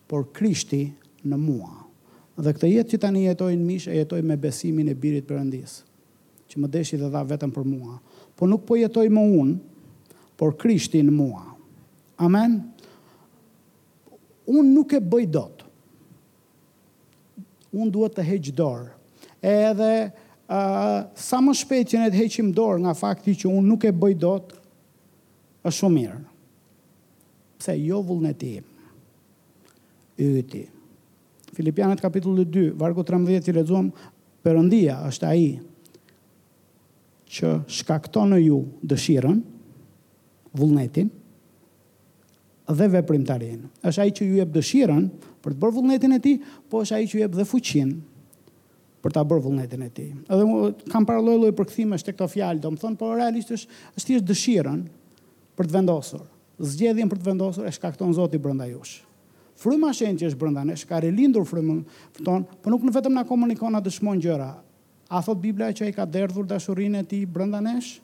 por 0.08 0.26
krishti 0.36 0.84
në 1.26 1.38
mua. 1.40 1.72
Dhe 2.36 2.52
këtë 2.56 2.70
jetë 2.72 2.94
që 2.96 3.00
tani 3.04 3.24
jetoj 3.28 3.52
në 3.56 3.64
mishë, 3.68 3.92
e 3.94 3.98
jetoj 4.02 4.20
me 4.26 4.36
besimin 4.42 4.90
e 4.90 4.96
birit 4.98 5.28
përëndisë, 5.30 5.84
që 6.50 6.60
më 6.62 6.72
deshi 6.76 6.98
dhe 7.02 7.10
dha 7.14 7.22
vetëm 7.30 7.54
për 7.56 7.68
mua. 7.70 7.98
Por 8.36 8.50
nuk 8.50 8.66
po 8.68 8.78
jetoj 8.80 9.06
më 9.12 9.24
unë, 9.42 9.58
por 10.40 10.56
krishti 10.62 11.02
në 11.06 11.14
mua. 11.14 11.44
Amen? 12.26 12.60
Unë 14.50 14.70
nuk 14.74 14.96
e 14.98 15.00
bëj 15.04 15.28
dot. 15.32 15.62
Unë 17.74 17.92
duhet 17.96 18.16
të 18.18 18.26
heqë 18.28 18.54
dorë. 18.58 18.90
Edhe 19.44 19.92
uh, 20.02 21.00
sa 21.20 21.40
më 21.44 21.54
shpejt 21.62 21.94
që 21.94 22.02
ne 22.04 22.12
të 22.14 22.20
heqim 22.24 22.52
dorë 22.56 22.84
nga 22.86 22.94
fakti 22.96 23.34
që 23.44 23.50
unë 23.50 23.66
nuk 23.70 23.88
e 23.90 23.94
bëj 23.94 24.18
dot, 24.22 24.54
është 25.64 25.78
shumë 25.80 25.98
mirë. 25.98 26.20
Pse 27.64 27.76
jo 27.80 28.02
vullneti 28.04 28.54
yti. 30.24 30.64
Filipianët 31.54 32.02
kapitulli 32.04 32.46
2 32.50 32.74
vargu 32.80 33.04
13 33.06 33.50
i 33.52 33.56
lexuam, 33.58 33.94
Perëndia 34.44 34.98
është 35.08 35.24
ai 35.30 35.44
që 37.34 37.52
shkakton 37.78 38.34
ju 38.44 38.58
dëshirën, 38.84 39.38
vullnetin 40.60 41.08
dhe 42.68 42.88
veprimtarin. 42.92 43.62
Është 43.88 44.04
ai 44.04 44.12
që 44.12 44.28
ju 44.28 44.42
jep 44.42 44.52
dëshirën 44.58 45.08
për 45.46 45.56
të 45.56 45.62
bërë 45.64 45.76
vullnetin 45.78 46.18
e 46.18 46.20
tij, 46.26 46.36
po 46.68 46.82
është 46.84 46.98
ai 46.98 47.08
që 47.08 47.16
ju 47.16 47.24
jep 47.24 47.38
dhe 47.40 47.48
fuqin 47.54 47.94
për 49.04 49.16
ta 49.16 49.24
bërë 49.32 49.46
vullnetin 49.48 49.88
e 49.88 49.90
tij. 49.96 50.12
Edhe 50.28 50.92
kam 50.92 51.08
paralojë 51.08 51.40
lloj 51.46 51.56
përkthimi 51.64 51.96
është 51.96 52.12
tekto 52.12 52.28
fjalë, 52.36 52.64
domthon, 52.68 52.98
por 53.00 53.16
realisht 53.16 53.52
është 53.56 53.72
ashtir 53.96 54.28
dëshirën 54.28 54.84
për 55.58 55.68
të 55.70 55.76
vendosur. 55.78 56.24
Zgjedhjen 56.62 57.10
për 57.12 57.20
të 57.22 57.28
vendosur 57.30 57.66
e 57.68 57.72
shkakton 57.74 58.14
Zoti 58.16 58.40
brenda 58.42 58.68
jush. 58.70 59.02
Fryma 59.60 59.92
e 59.92 59.98
shenjtë 59.98 60.24
që 60.24 60.30
është 60.32 60.42
brenda 60.42 60.64
nesh, 60.66 60.86
ka 60.90 61.00
rilindur 61.04 61.46
frymën 61.50 61.84
fton, 62.18 62.46
por 62.64 62.74
nuk 62.74 62.86
në 62.88 62.94
vetëm 62.96 63.14
na 63.14 63.24
komunikon 63.28 63.74
na 63.76 63.82
dëshmon 63.86 64.22
gjëra. 64.22 64.52
A 65.14 65.20
thot 65.22 65.38
Bibla 65.42 65.68
që 65.76 65.88
ai 65.90 65.94
ka 65.94 66.06
derdhur 66.10 66.48
dashurinë 66.50 67.04
e 67.04 67.08
tij 67.10 67.26
brenda 67.30 67.60
nesh? 67.62 68.00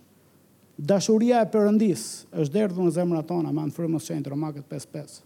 Dashuria 0.79 1.41
e 1.43 1.49
Perëndis 1.51 2.03
është 2.31 2.53
derdhur 2.53 2.85
në 2.87 2.93
zemrat 2.95 3.27
tona, 3.27 3.51
me 3.51 3.65
anë 3.65 3.73
frymës 3.75 4.05
së 4.05 4.13
shenjtë 4.13 4.31
Romakët 4.31 4.69
5:5. 4.71 5.17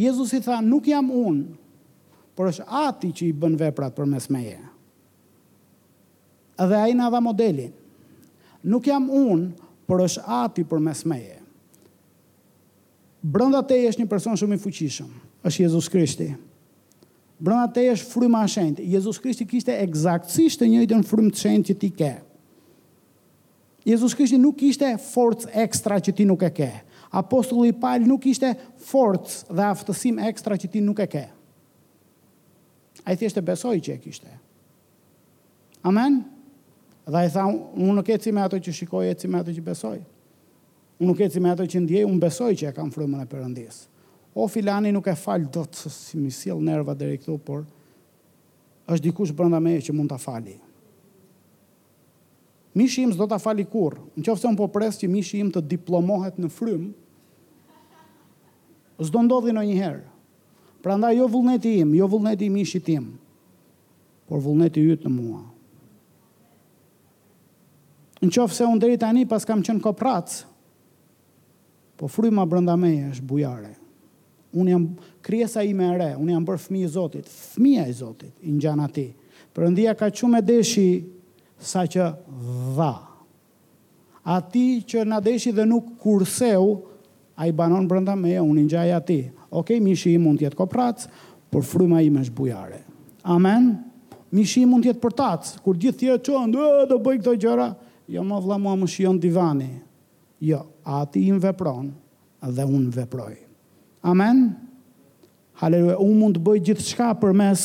Jezus 0.00 0.32
i 0.32 0.40
tha, 0.40 0.60
nuk 0.64 0.86
jam 0.88 1.10
unë, 1.12 1.42
për 2.36 2.48
është 2.52 2.64
ati 2.86 3.10
që 3.12 3.24
i 3.26 3.34
bën 3.42 3.58
veprat 3.66 3.92
për 3.92 4.08
mes 4.08 4.28
meje. 4.32 4.60
Edhe 6.62 6.78
a 6.78 6.86
i 6.88 6.94
nga 6.96 7.10
dha 7.12 7.20
modelin 7.20 7.74
nuk 8.62 8.86
jam 8.86 9.08
unë, 9.10 9.50
por 9.86 10.00
është 10.06 10.22
ati 10.22 10.64
për 10.68 10.80
mes 10.80 11.04
meje. 11.10 11.38
Brënda 13.22 13.60
te 13.66 13.76
është 13.90 14.02
një 14.04 14.10
person 14.10 14.38
shumë 14.38 14.56
i 14.56 14.62
fuqishëm, 14.62 15.10
është 15.46 15.64
Jezus 15.66 15.88
Krishti. 15.92 16.28
Brënda 17.42 17.68
te 17.74 17.84
është 17.90 18.08
fryma 18.12 18.42
shenjt. 18.50 18.80
Jezus 18.86 19.18
Krishti 19.22 19.46
kishte 19.50 19.74
egzaktësisht 19.82 20.62
të 20.62 20.70
njëjtën 20.70 21.02
frymë 21.08 21.34
të 21.34 21.42
shenjtë 21.42 21.68
që 21.72 21.78
ti 21.82 21.90
ke. 21.98 22.12
Jezus 23.92 24.14
Krishti 24.14 24.38
nuk 24.38 24.56
kishte 24.60 24.90
forcë 25.10 25.50
ekstra 25.64 25.98
që 25.98 26.14
ti 26.18 26.26
nuk 26.28 26.42
e 26.46 26.52
ke. 26.54 26.70
Apostulli 27.18 27.72
i 27.72 27.76
Paul 27.76 28.06
nuk 28.06 28.22
kishte 28.24 28.52
forcë 28.88 29.50
dhe 29.52 29.64
aftësim 29.70 30.20
ekstra 30.30 30.56
që 30.58 30.70
ti 30.70 30.82
nuk 30.86 31.02
e 31.02 31.08
ke. 31.16 31.24
Ai 33.02 33.18
thjesht 33.18 33.42
e 33.42 33.44
besoi 33.44 33.80
që 33.82 33.96
e 33.96 33.98
kishte. 34.06 34.32
Amen. 35.82 36.22
Dhe 37.02 37.24
i 37.26 37.30
tha, 37.34 37.46
unë 37.74 37.94
nuk 37.98 38.08
e 38.14 38.30
me 38.32 38.42
ato 38.46 38.58
që 38.62 38.72
shikoj, 38.78 39.08
e 39.10 39.28
me 39.28 39.38
ato 39.40 39.50
që 39.50 39.62
besoj. 39.66 39.98
Unë 41.02 41.08
nuk 41.10 41.22
e 41.24 41.40
me 41.42 41.50
ato 41.50 41.64
që 41.66 41.80
ndjej, 41.82 42.04
unë 42.06 42.20
besoj 42.22 42.52
që 42.54 42.68
e 42.70 42.74
kam 42.76 42.92
frumën 42.94 43.24
e 43.24 43.26
përëndis. 43.26 43.80
O 44.38 44.46
filani 44.46 44.92
nuk 44.94 45.08
e 45.10 45.16
falë 45.18 45.50
do 45.52 45.64
të 45.66 45.90
si 45.90 46.16
misil 46.22 46.62
nerva 46.62 46.94
dhe 46.94 47.08
këtu, 47.18 47.34
por 47.42 47.64
është 48.86 49.08
dikush 49.08 49.34
brënda 49.36 49.58
me 49.60 49.74
që 49.82 49.92
mund 49.94 50.10
të 50.14 50.18
fali. 50.22 50.54
Mishi 52.74 53.02
im 53.04 53.10
s'do 53.12 53.26
ta 53.28 53.36
fali 53.36 53.66
kurr. 53.68 53.98
Në 54.16 54.24
qoftë 54.24 54.44
se 54.46 54.48
un 54.48 54.56
po 54.56 54.68
pres 54.72 54.96
që 55.02 55.10
mishi 55.12 55.42
im 55.42 55.50
të 55.52 55.60
diplomohet 55.74 56.38
në 56.40 56.48
frym, 56.54 56.86
s'do 59.02 59.20
ndodhi 59.26 59.52
ndonjëherë. 59.52 60.04
Prandaj 60.82 61.16
jo 61.18 61.26
vullneti 61.30 61.74
im, 61.82 61.92
jo 61.98 62.08
vullneti 62.10 62.46
i 62.48 62.80
tim, 62.80 63.16
por 64.26 64.40
vullneti 64.40 64.80
yt 64.94 65.04
në 65.04 65.10
mua 65.18 65.42
në 68.22 68.30
qofë 68.30 68.54
se 68.56 68.66
unë 68.70 68.80
deri 68.84 68.98
tani 69.02 69.24
pas 69.28 69.44
kam 69.46 69.62
qenë 69.66 69.82
kopratës, 69.82 70.44
po 71.98 72.08
fryma 72.10 72.44
brënda 72.48 72.76
me 72.78 72.92
është 73.10 73.26
bujare. 73.26 73.72
Unë 74.52 74.70
jam 74.70 74.84
kriesa 75.24 75.62
i 75.66 75.72
me 75.76 75.88
re, 75.96 76.10
unë 76.18 76.34
jam 76.34 76.44
bërë 76.46 76.60
fmi 76.66 76.82
i 76.84 76.88
Zotit, 76.94 77.28
fmija 77.54 77.86
i 77.88 77.94
Zotit, 77.96 78.32
i 78.44 78.52
në 78.52 78.60
gjana 78.62 78.88
ti. 78.92 79.08
Përëndia 79.56 79.94
ka 79.98 80.10
qume 80.12 80.42
deshi 80.44 81.04
sa 81.58 81.86
që 81.88 82.08
dha. 82.76 82.90
A 84.22 84.36
ti 84.52 84.64
që 84.86 85.06
në 85.08 85.18
deshi 85.24 85.52
dhe 85.56 85.64
nuk 85.66 85.94
kurseu, 86.02 86.76
a 87.40 87.48
i 87.48 87.52
banon 87.56 87.88
brënda 87.90 88.14
me 88.16 88.36
unë 88.38 88.58
i 88.60 88.66
në 88.66 88.72
gjaja 88.74 89.00
ti. 89.06 89.18
Okej, 89.50 89.56
okay, 89.78 89.82
mishi 89.82 90.12
i 90.14 90.18
mund 90.20 90.38
tjetë 90.44 90.58
kopratës, 90.60 91.08
por 91.52 91.64
fryma 91.66 92.02
i 92.04 92.10
me 92.12 92.22
është 92.24 92.36
bujare. 92.36 92.82
Amen? 93.28 93.72
Mishi 94.36 94.62
i 94.62 94.68
mund 94.68 94.84
tjetë 94.84 95.00
për 95.02 95.16
tatës, 95.16 95.56
kur 95.64 95.80
gjithë 95.80 96.04
tjetë 96.04 96.28
qënë, 96.28 96.68
do 96.90 97.00
bëj 97.04 97.22
këto 97.22 97.34
gjëra, 97.40 97.70
jo 98.12 98.22
ma 98.24 98.38
vla 98.40 98.56
mua 98.60 98.74
më 98.76 98.88
shion 98.88 99.16
divani, 99.18 99.72
jo, 100.44 100.60
ati 100.84 101.22
im 101.30 101.38
vepron 101.40 101.88
dhe 102.42 102.64
unë 102.66 102.90
veproj. 102.96 103.38
Amen? 104.04 104.42
Halleluja, 105.62 105.96
unë 106.02 106.18
mund 106.20 106.36
të 106.36 106.44
bëj 106.44 106.60
gjithë 106.68 106.86
shka 106.90 107.08
për 107.22 107.34
mes 107.38 107.64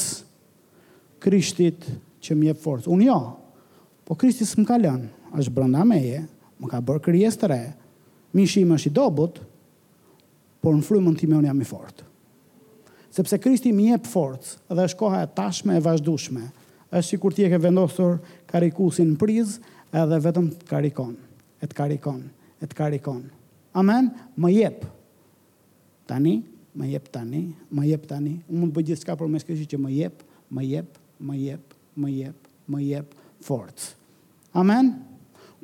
krishtit 1.24 1.84
që 2.22 2.38
mje 2.38 2.54
forës. 2.64 2.88
Unë 2.88 3.08
jo, 3.10 3.20
po 4.08 4.16
krishtis 4.16 4.54
më 4.60 4.68
kalën, 4.70 5.04
është 5.36 5.54
brënda 5.58 5.84
meje, 5.90 6.24
më 6.62 6.72
ka 6.72 6.80
bërë 6.82 7.04
kërjes 7.08 7.40
të 7.42 7.52
re, 7.52 7.62
mi 8.38 8.48
shimë 8.48 8.78
është 8.78 8.92
i 8.92 8.94
dobut, 8.96 9.40
por 10.64 10.76
në 10.78 10.86
frymën 10.88 11.18
ti 11.20 11.28
me 11.30 11.40
unë 11.42 11.50
jam 11.52 11.64
i 11.64 11.68
fortë. 11.68 12.04
Sepse 13.18 13.38
Krishti 13.42 13.72
më 13.74 13.86
jep 13.94 14.06
forcë 14.12 14.76
dhe 14.78 14.84
është 14.90 14.98
koha 15.00 15.24
e 15.24 15.28
tashme 15.34 15.74
e 15.78 15.82
vazhdueshme. 15.82 16.44
Është 16.94 17.08
sikur 17.16 17.34
ti 17.34 17.46
e 17.48 17.48
ke 17.50 17.58
vendosur 17.64 18.20
karikusin 18.52 19.08
në 19.14 19.18
prizë 19.22 19.62
edhe 19.94 20.20
vetëm 20.24 20.48
të 20.56 20.68
karikon, 20.70 21.14
e 21.64 21.68
të 21.68 21.78
karikon, 21.78 22.22
e 22.62 22.68
të 22.68 22.78
karikon. 22.78 23.22
Amen, 23.78 24.10
më 24.40 24.52
jep. 24.54 24.86
Tani, 26.10 26.38
më 26.78 26.92
jep 26.94 27.08
tani, 27.14 27.44
më 27.76 27.88
jep 27.92 28.08
tani. 28.10 28.36
Unë 28.50 28.62
mund 28.62 28.74
të 28.74 28.78
bëj 28.80 28.88
gjithçka 28.92 29.16
për 29.20 29.30
me 29.32 29.42
kësaj 29.44 29.68
që 29.72 29.80
më 29.84 29.92
jep, 29.96 30.24
më 30.50 30.66
jep, 30.72 31.00
më 31.20 31.38
jep, 31.44 31.76
më 31.98 32.14
jep, 32.16 32.50
më 32.72 32.82
jep 32.88 33.14
forcë. 33.46 33.94
Amen. 34.58 34.96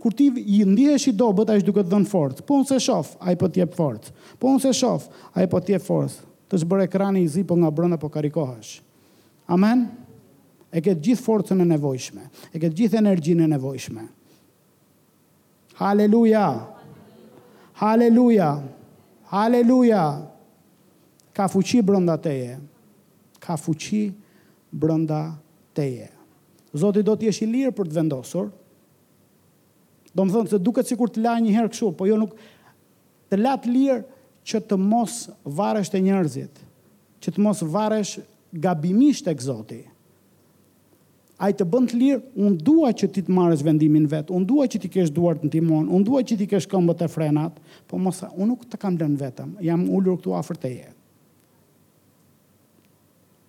Kur 0.04 0.12
ti 0.14 0.28
i 0.58 0.62
ndihesh 0.68 1.08
i 1.14 1.16
dobët, 1.16 1.50
a 1.50 1.56
ishtë 1.58 1.70
duke 1.70 1.84
të 1.86 1.94
dhënë 1.94 2.10
fort. 2.12 2.42
Po 2.46 2.58
unë 2.60 2.74
se 2.74 2.80
shoh, 2.84 3.14
ai 3.24 3.38
po 3.40 3.48
të 3.48 3.62
jep 3.64 3.78
fort. 3.78 4.10
Po 4.40 4.52
unë 4.52 4.66
se 4.66 4.74
shoh, 4.76 5.06
ai 5.32 5.46
po 5.50 5.62
të 5.64 5.78
jep 5.78 5.86
fort. 5.86 6.18
Të 6.52 6.60
zbër 6.66 6.84
ekrani 6.90 7.24
i 7.24 7.30
zi 7.32 7.46
po 7.48 7.56
nga 7.58 7.72
brenda 7.72 7.98
po 8.02 8.10
karikohesh. 8.12 8.80
Amen. 9.48 9.88
Amen. 9.88 10.03
E 10.74 10.82
ke 10.82 10.94
gjithë 11.06 11.22
forcën 11.22 11.60
e 11.62 11.66
nevojshme, 11.70 12.24
e 12.50 12.58
ke 12.58 12.70
gjithë 12.74 12.98
energjinë 13.04 13.46
e 13.46 13.50
nevojshme. 13.52 14.04
Haleluja. 15.78 16.46
Haleluja. 17.78 18.48
Haleluja. 19.30 20.06
Ka 21.34 21.46
fuqi 21.50 21.84
brenda 21.86 22.16
teje. 22.22 22.56
Ka 23.42 23.54
fuqi 23.58 24.02
brenda 24.74 25.20
teje. 25.78 26.10
Zoti 26.74 27.06
do 27.06 27.14
të 27.22 27.30
jesh 27.30 27.44
i 27.46 27.52
lirë 27.54 27.76
për 27.78 27.92
të 27.92 28.00
vendosur. 28.00 28.50
Do 30.14 30.26
më 30.26 30.34
thënë, 30.34 30.52
se 30.56 30.62
duket 30.62 30.90
sikur 30.90 31.14
të 31.14 31.22
la 31.22 31.36
një 31.42 31.54
herë 31.54 31.74
kështu, 31.74 31.94
po 31.98 32.10
jo 32.10 32.18
nuk 32.22 32.34
të 33.30 33.44
la 33.46 33.54
të 33.62 33.70
lirë 33.76 34.02
që 34.46 34.64
të 34.70 34.82
mos 34.90 35.22
varesh 35.58 35.94
të 35.94 36.02
njerëzit, 36.08 36.62
që 37.22 37.34
të 37.38 37.42
mos 37.46 37.62
varesh 37.74 38.18
gabimisht 38.62 39.30
tek 39.30 39.42
Zoti 39.42 39.84
ai 41.44 41.52
të 41.60 41.66
bën 41.68 41.88
të 41.92 41.98
lirë, 42.00 42.22
un 42.40 42.54
dua 42.56 42.94
që 42.96 43.08
ti 43.18 43.22
të 43.26 43.34
marrësh 43.36 43.64
vendimin 43.68 44.06
vet. 44.10 44.30
Un 44.32 44.46
dua 44.48 44.64
që 44.70 44.80
ti 44.80 44.90
kesh 44.92 45.12
duart 45.12 45.44
në 45.44 45.50
timon, 45.58 45.90
un 45.92 46.06
dua 46.08 46.22
që 46.24 46.38
ti 46.40 46.48
kesh 46.48 46.70
këmbët 46.72 47.02
e 47.04 47.10
frenat, 47.12 47.58
po 47.90 48.00
mos 48.00 48.22
sa 48.22 48.30
un 48.38 48.48
nuk 48.54 48.64
të 48.72 48.80
kam 48.80 48.96
lënë 49.00 49.20
vetëm. 49.20 49.58
Jam 49.66 49.84
ulur 49.92 50.16
këtu 50.22 50.36
afër 50.38 50.62
teje. 50.64 50.94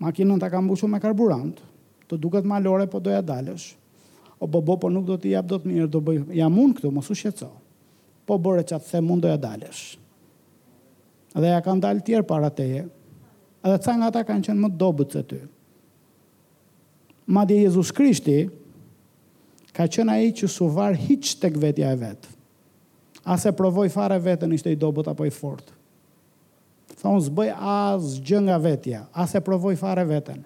Makinën 0.02 0.42
ta 0.42 0.50
kam 0.50 0.66
mbushur 0.66 0.90
me 0.90 0.98
karburant. 1.00 1.62
Të 2.10 2.18
duket 2.20 2.46
malore, 2.50 2.88
po 2.90 2.98
do 3.00 3.14
ja 3.14 3.22
dalësh. 3.24 3.68
O 4.42 4.48
bo 4.50 4.58
bo, 4.60 4.74
po 4.76 4.90
nuk 4.92 5.06
do 5.08 5.14
t'i 5.16 5.30
jap 5.36 5.46
dot 5.48 5.62
mirë, 5.64 5.86
do 5.86 6.02
bëj. 6.04 6.24
Jam 6.40 6.58
un 6.60 6.74
këtu, 6.74 6.90
mos 6.92 7.06
u 7.14 7.14
shqetëso. 7.16 7.52
Po 8.26 8.40
bëre 8.42 8.66
ça 8.66 8.80
të 8.82 8.90
them, 8.90 9.14
un 9.14 9.22
do 9.22 9.30
ja 9.30 9.38
dalësh. 9.40 9.84
Dhe 11.38 11.46
ja 11.54 11.62
kanë 11.64 11.84
dalë 11.86 12.02
të 12.02 12.10
tjerë 12.10 12.26
para 12.28 12.50
teje. 12.50 12.82
Edhe 13.64 13.78
ca 13.86 13.94
nga 13.96 14.10
ata 14.10 14.26
kanë 14.26 14.48
qenë 14.50 14.66
më 14.66 14.74
dobët 14.82 15.14
se 15.16 15.22
ty 15.30 15.44
madje 17.24 17.56
Jezus 17.64 17.90
Krishti, 17.92 18.46
ka 19.74 19.88
qënë 19.90 20.12
ai 20.12 20.30
që 20.36 20.48
su 20.50 20.68
varë 20.70 21.00
hiqë 21.00 21.36
të 21.42 21.50
këvetja 21.56 21.92
e 21.94 21.98
vetë. 22.00 22.32
Ase 23.24 23.50
provoj 23.56 23.88
fare 23.88 24.18
vetën 24.20 24.52
ishte 24.52 24.72
i 24.72 24.76
dobut 24.78 25.08
apo 25.08 25.24
i 25.26 25.32
fortë. 25.32 25.72
unë 27.04 27.20
zbëj 27.20 27.50
as 27.60 28.16
gjë 28.24 28.40
nga 28.48 28.56
vetja, 28.58 29.00
ase 29.12 29.40
provoj 29.40 29.76
fare 29.76 30.04
vetën. 30.04 30.40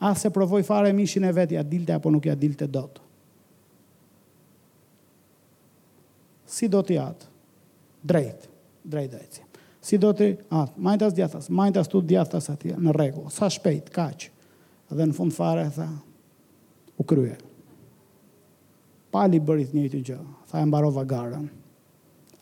Ase 0.00 0.30
provoj 0.30 0.62
fare 0.62 0.92
mishin 0.92 1.24
e 1.24 1.32
vetja, 1.32 1.60
a 1.60 1.62
dilte 1.62 1.92
apo 1.92 2.10
nuk 2.10 2.26
ja 2.26 2.34
dilte 2.34 2.66
dot. 2.66 2.98
Si 6.46 6.68
do 6.68 6.82
të 6.82 6.94
jatë? 6.94 7.26
Drejt, 8.02 8.48
drejt 8.84 9.10
dhejtë. 9.12 9.40
Si 9.82 9.98
do 9.98 10.12
të, 10.12 10.36
atë, 10.50 10.72
majtas 10.80 11.14
djathas, 11.14 11.50
majtas 11.50 11.88
tu 11.88 11.98
djathas 12.00 12.50
atje, 12.50 12.76
në 12.78 12.92
regu, 12.94 13.26
sa 13.30 13.48
shpejt, 13.50 13.90
kaqë 13.90 14.31
dhe 14.96 15.06
në 15.08 15.14
fund 15.16 15.34
fare 15.34 15.64
tha 15.74 15.88
u 17.00 17.06
krye. 17.08 17.36
Pali 19.12 19.40
bëri 19.44 19.66
të 19.90 20.00
gjë, 20.06 20.18
tha 20.50 20.62
e 20.62 20.68
mbarova 20.68 21.02
garën. 21.08 21.46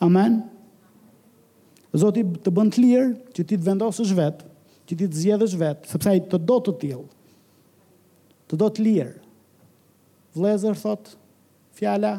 Amen. 0.05 0.41
Zoti 1.99 2.23
të 2.45 2.53
bën 2.55 2.69
të 2.71 2.83
lirë 2.85 3.09
që 3.35 3.43
ti 3.43 3.57
të 3.57 3.65
vendosësh 3.67 4.13
vet, 4.19 4.45
që 4.87 4.99
ti 4.99 5.09
të 5.11 5.21
zgjedhësh 5.23 5.57
vet, 5.59 5.89
sepse 5.91 6.11
ai 6.13 6.21
të 6.31 6.39
do 6.47 6.61
të 6.67 6.75
tillë. 6.85 7.09
Të 8.51 8.59
do 8.59 8.69
të 8.75 8.85
lirë. 8.87 9.17
Vlezër 10.39 10.79
thot, 10.79 11.13
fjala 11.75 12.15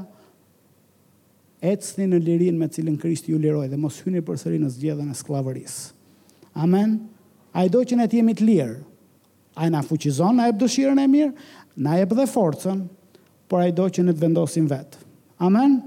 ecni 1.64 2.10
në 2.10 2.20
lirinë 2.26 2.60
me 2.60 2.68
cilën 2.74 2.98
Krishti 3.00 3.32
ju 3.32 3.40
liroj 3.40 3.70
dhe 3.72 3.80
mos 3.80 4.02
hyni 4.04 4.20
përsëri 4.26 4.60
në 4.60 4.72
zgjedhjen 4.76 5.12
e 5.14 5.18
skllavërisë. 5.20 6.00
Amen. 6.60 7.00
Ai 7.56 7.68
do 7.72 7.82
që 7.84 7.98
ne 8.00 8.08
të 8.12 8.20
jemi 8.20 8.36
të 8.38 8.46
lirë. 8.48 8.78
A 9.54 9.66
i 9.68 9.70
na 9.70 9.82
fuqizon, 9.84 10.36
na 10.40 10.48
e 10.50 10.54
dëshirën 10.56 11.00
e 11.02 11.06
mirë, 11.12 11.32
na 11.84 11.98
e 12.00 12.06
dhe 12.08 12.26
forëcën, 12.28 12.86
por 13.52 13.60
a 13.60 13.68
i 13.68 13.74
do 13.76 13.88
që 13.92 14.06
në 14.08 14.14
të 14.16 14.22
vendosim 14.24 14.68
vetë. 14.70 15.02
Amen? 15.44 15.80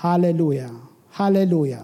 Haleluja, 0.00 0.70
haleluja. 1.18 1.82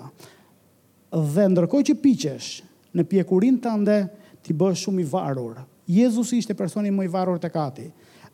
Dhe 1.12 1.46
ndërkohë 1.52 1.88
që 1.90 1.96
piqesh 2.00 2.50
në 2.96 3.04
pjekurin 3.10 3.58
të 3.60 3.72
ande, 3.74 3.98
ti 4.42 4.54
bësh 4.56 4.86
shumë 4.86 5.04
i 5.04 5.08
varur. 5.10 5.58
Jezus 5.90 6.30
ishte 6.36 6.54
personi 6.56 6.92
më 6.94 7.08
i 7.08 7.12
varur 7.12 7.40
të 7.42 7.50
kati. 7.50 7.88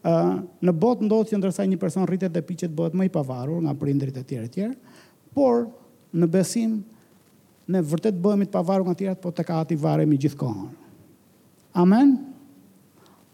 Uh, 0.06 0.36
në 0.62 0.70
botë 0.76 1.06
ndodhë 1.08 1.32
që 1.32 1.38
ndërsa 1.40 1.64
një 1.66 1.78
person 1.82 2.04
rritet 2.06 2.30
dhe 2.30 2.42
piqet 2.46 2.70
bëhet 2.76 2.94
më 2.94 3.08
i 3.08 3.10
pavarur 3.10 3.58
nga 3.64 3.72
përindrit 3.80 4.14
e 4.14 4.22
tjere 4.28 4.46
tjere, 4.54 4.76
por 5.34 5.64
në 6.14 6.28
besim 6.30 6.76
në 7.74 7.80
vërtet 7.90 8.20
bëhemi 8.22 8.46
të 8.46 8.54
pavarur 8.54 8.86
nga 8.86 8.94
tjere, 9.00 9.16
po 9.18 9.32
të 9.34 9.42
kati 9.48 9.72
ati 9.74 9.78
varemi 9.82 10.20
gjithkohën. 10.20 10.68
Amen? 11.82 12.12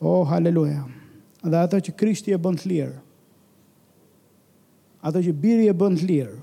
O, 0.00 0.06
oh, 0.20 0.24
haleluja. 0.26 0.84
Dhe 1.44 1.56
ato 1.60 1.76
që 1.78 1.92
Krishti 1.96 2.32
e 2.34 2.38
bënd 2.40 2.62
të 2.64 2.70
lirë, 2.72 2.94
ato 5.04 5.20
që 5.20 5.34
biri 5.36 5.66
e 5.68 5.74
bënd 5.76 6.00
të 6.00 6.06
lirë, 6.08 6.34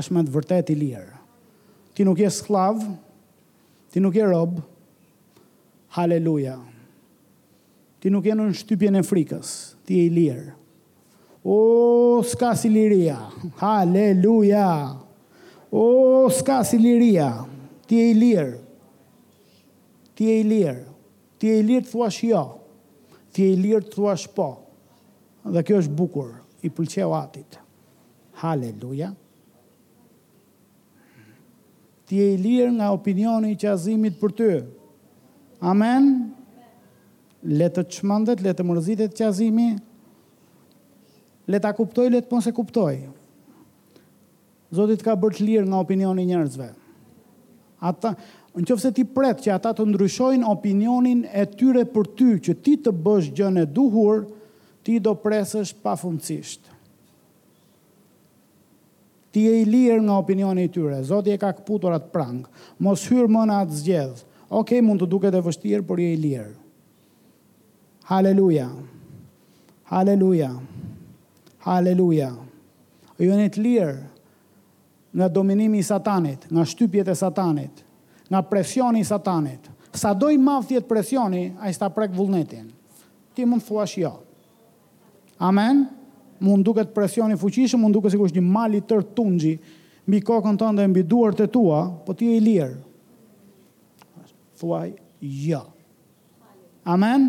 është 0.00 0.16
me 0.16 0.22
të 0.24 0.32
vërtet 0.32 0.72
i 0.72 0.76
lirë. 0.80 1.10
Ti 1.92 2.06
nuk 2.08 2.22
je 2.22 2.30
sklav, 2.32 2.80
ti 3.92 4.00
nuk 4.00 4.16
je 4.16 4.24
rob, 4.30 4.62
haleluja. 5.92 6.56
Ti 8.00 8.10
nuk 8.10 8.24
je 8.26 8.34
në 8.38 8.46
shtypjen 8.62 8.96
e 8.96 9.04
frikës, 9.04 9.52
ti 9.86 10.00
je 10.00 10.06
i 10.08 10.14
lirë. 10.16 10.48
O, 11.44 11.52
oh, 11.58 12.16
s'ka 12.32 12.52
si 12.56 12.70
liria, 12.72 13.18
haleluja. 13.60 14.70
O, 15.68 15.82
oh, 15.84 16.26
s'ka 16.32 16.60
si 16.64 16.78
liria, 16.80 17.28
ti 17.90 18.00
je 18.00 18.08
i 18.08 18.16
lirë. 18.16 18.52
Ti 20.16 20.30
je 20.30 20.40
i 20.40 20.48
lirë. 20.48 20.88
Ti 21.42 21.48
e 21.50 21.62
lirë 21.66 21.82
të 21.82 21.90
thuash 21.90 22.20
ja, 22.22 22.38
jo. 22.40 23.24
ti 23.34 23.48
e 23.50 23.54
lirë 23.58 23.86
të 23.88 23.92
thuash 23.96 24.28
po, 24.36 24.44
dhe 25.50 25.62
kjo 25.66 25.80
është 25.82 25.96
bukur, 25.98 26.28
i 26.62 26.70
pëlqeo 26.70 27.08
atit. 27.18 27.56
Haleluja. 28.38 29.08
Ti 32.06 32.20
e 32.22 32.28
lirë 32.38 32.76
nga 32.76 32.92
opinioni 32.94 33.56
që 33.58 33.72
azimit 33.72 34.20
për 34.20 34.34
ty. 34.38 34.50
Amen. 35.66 36.12
Le 37.50 37.68
të 37.74 37.82
çmendet, 37.96 38.44
le 38.46 38.52
të 38.54 38.66
mërzitet 38.68 39.16
qazimi. 39.18 39.72
Le 41.50 41.58
ta 41.64 41.72
kuptoj, 41.74 42.06
le 42.14 42.20
të 42.22 42.30
mos 42.36 42.46
e 42.46 42.54
kuptoj. 42.54 42.94
Zoti 44.78 44.94
të 45.00 45.08
ka 45.08 45.18
bërë 45.18 45.40
të 45.40 45.48
lirë 45.50 45.66
nga 45.72 45.82
opinioni 45.82 46.28
njërzve. 46.30 46.68
njerëzve. 46.70 47.82
Ata 47.90 48.14
në 48.52 48.66
qëfëse 48.68 48.90
ti 48.98 49.04
pret 49.16 49.40
që 49.46 49.54
ata 49.54 49.70
të 49.76 49.84
ndryshojnë 49.92 50.44
opinionin 50.50 51.22
e 51.30 51.46
tyre 51.48 51.86
për 51.88 52.08
ty 52.18 52.28
që 52.46 52.54
ti 52.64 52.74
të 52.84 52.92
bësh 53.04 53.30
gjën 53.38 53.56
e 53.62 53.64
duhur, 53.66 54.26
ti 54.84 54.98
do 55.00 55.14
presësh 55.22 55.72
pa 55.82 55.94
funcisht. 55.96 56.68
Ti 59.32 59.42
e 59.48 59.54
i 59.62 59.62
lirë 59.64 60.02
nga 60.04 60.18
opinioni 60.20 60.66
i 60.66 60.72
tyre, 60.74 60.98
zoti 61.08 61.32
e 61.32 61.38
ka 61.40 61.54
këputur 61.56 61.94
atë 61.96 62.10
prangë, 62.12 62.50
mos 62.84 63.06
hyrë 63.08 63.30
më 63.32 63.44
në 63.48 63.56
atë 63.64 63.76
zgjedhë, 63.78 64.24
oke 64.44 64.60
okay, 64.60 64.82
mund 64.84 65.00
të 65.00 65.08
duket 65.14 65.36
e 65.38 65.40
vështirë, 65.46 65.84
por 65.88 66.02
je 66.02 66.10
i 66.12 66.18
lirë. 66.20 66.52
Haleluja, 68.10 68.66
haleluja, 69.88 70.50
haleluja, 71.64 72.28
e 73.16 73.30
ju 73.30 73.46
të 73.56 73.64
lirë 73.64 73.96
nga 75.16 75.26
dominimi 75.32 75.80
i 75.80 75.86
satanit, 75.88 76.44
nga 76.52 76.66
shtypjet 76.68 77.08
e 77.12 77.16
satanit, 77.16 77.80
nga 78.32 78.40
presjoni 78.48 79.04
i 79.04 79.06
satanit. 79.06 79.60
Sa 79.92 80.14
do 80.16 80.30
i 80.32 80.38
madh 80.40 80.64
presjoni, 80.64 80.88
presioni, 80.88 81.42
ai 81.60 81.72
sta 81.76 81.90
prek 81.92 82.14
vullnetin. 82.16 82.70
Ti 83.36 83.44
mund 83.44 83.60
thuash 83.66 83.98
jo. 84.00 84.14
Amen. 85.36 85.84
Mund 86.40 86.64
duket 86.64 86.90
presioni 86.96 87.36
fuqishëm, 87.38 87.78
mund 87.84 87.92
duket 87.94 88.10
sikur 88.14 88.28
është 88.30 88.40
një 88.40 88.50
mal 88.56 88.72
i 88.74 88.80
tërë 88.82 89.06
tungji 89.14 89.52
mbi 90.08 90.18
kokën 90.26 90.56
tënde 90.58 90.82
e 90.82 90.90
mbi 90.90 91.04
duart 91.06 91.36
të 91.38 91.46
tua, 91.54 91.84
po 92.06 92.16
ti 92.18 92.30
je 92.32 92.38
i 92.38 92.42
lirë. 92.42 92.80
Thuaj 94.62 94.90
jo. 95.46 95.60
Amen. 96.90 97.28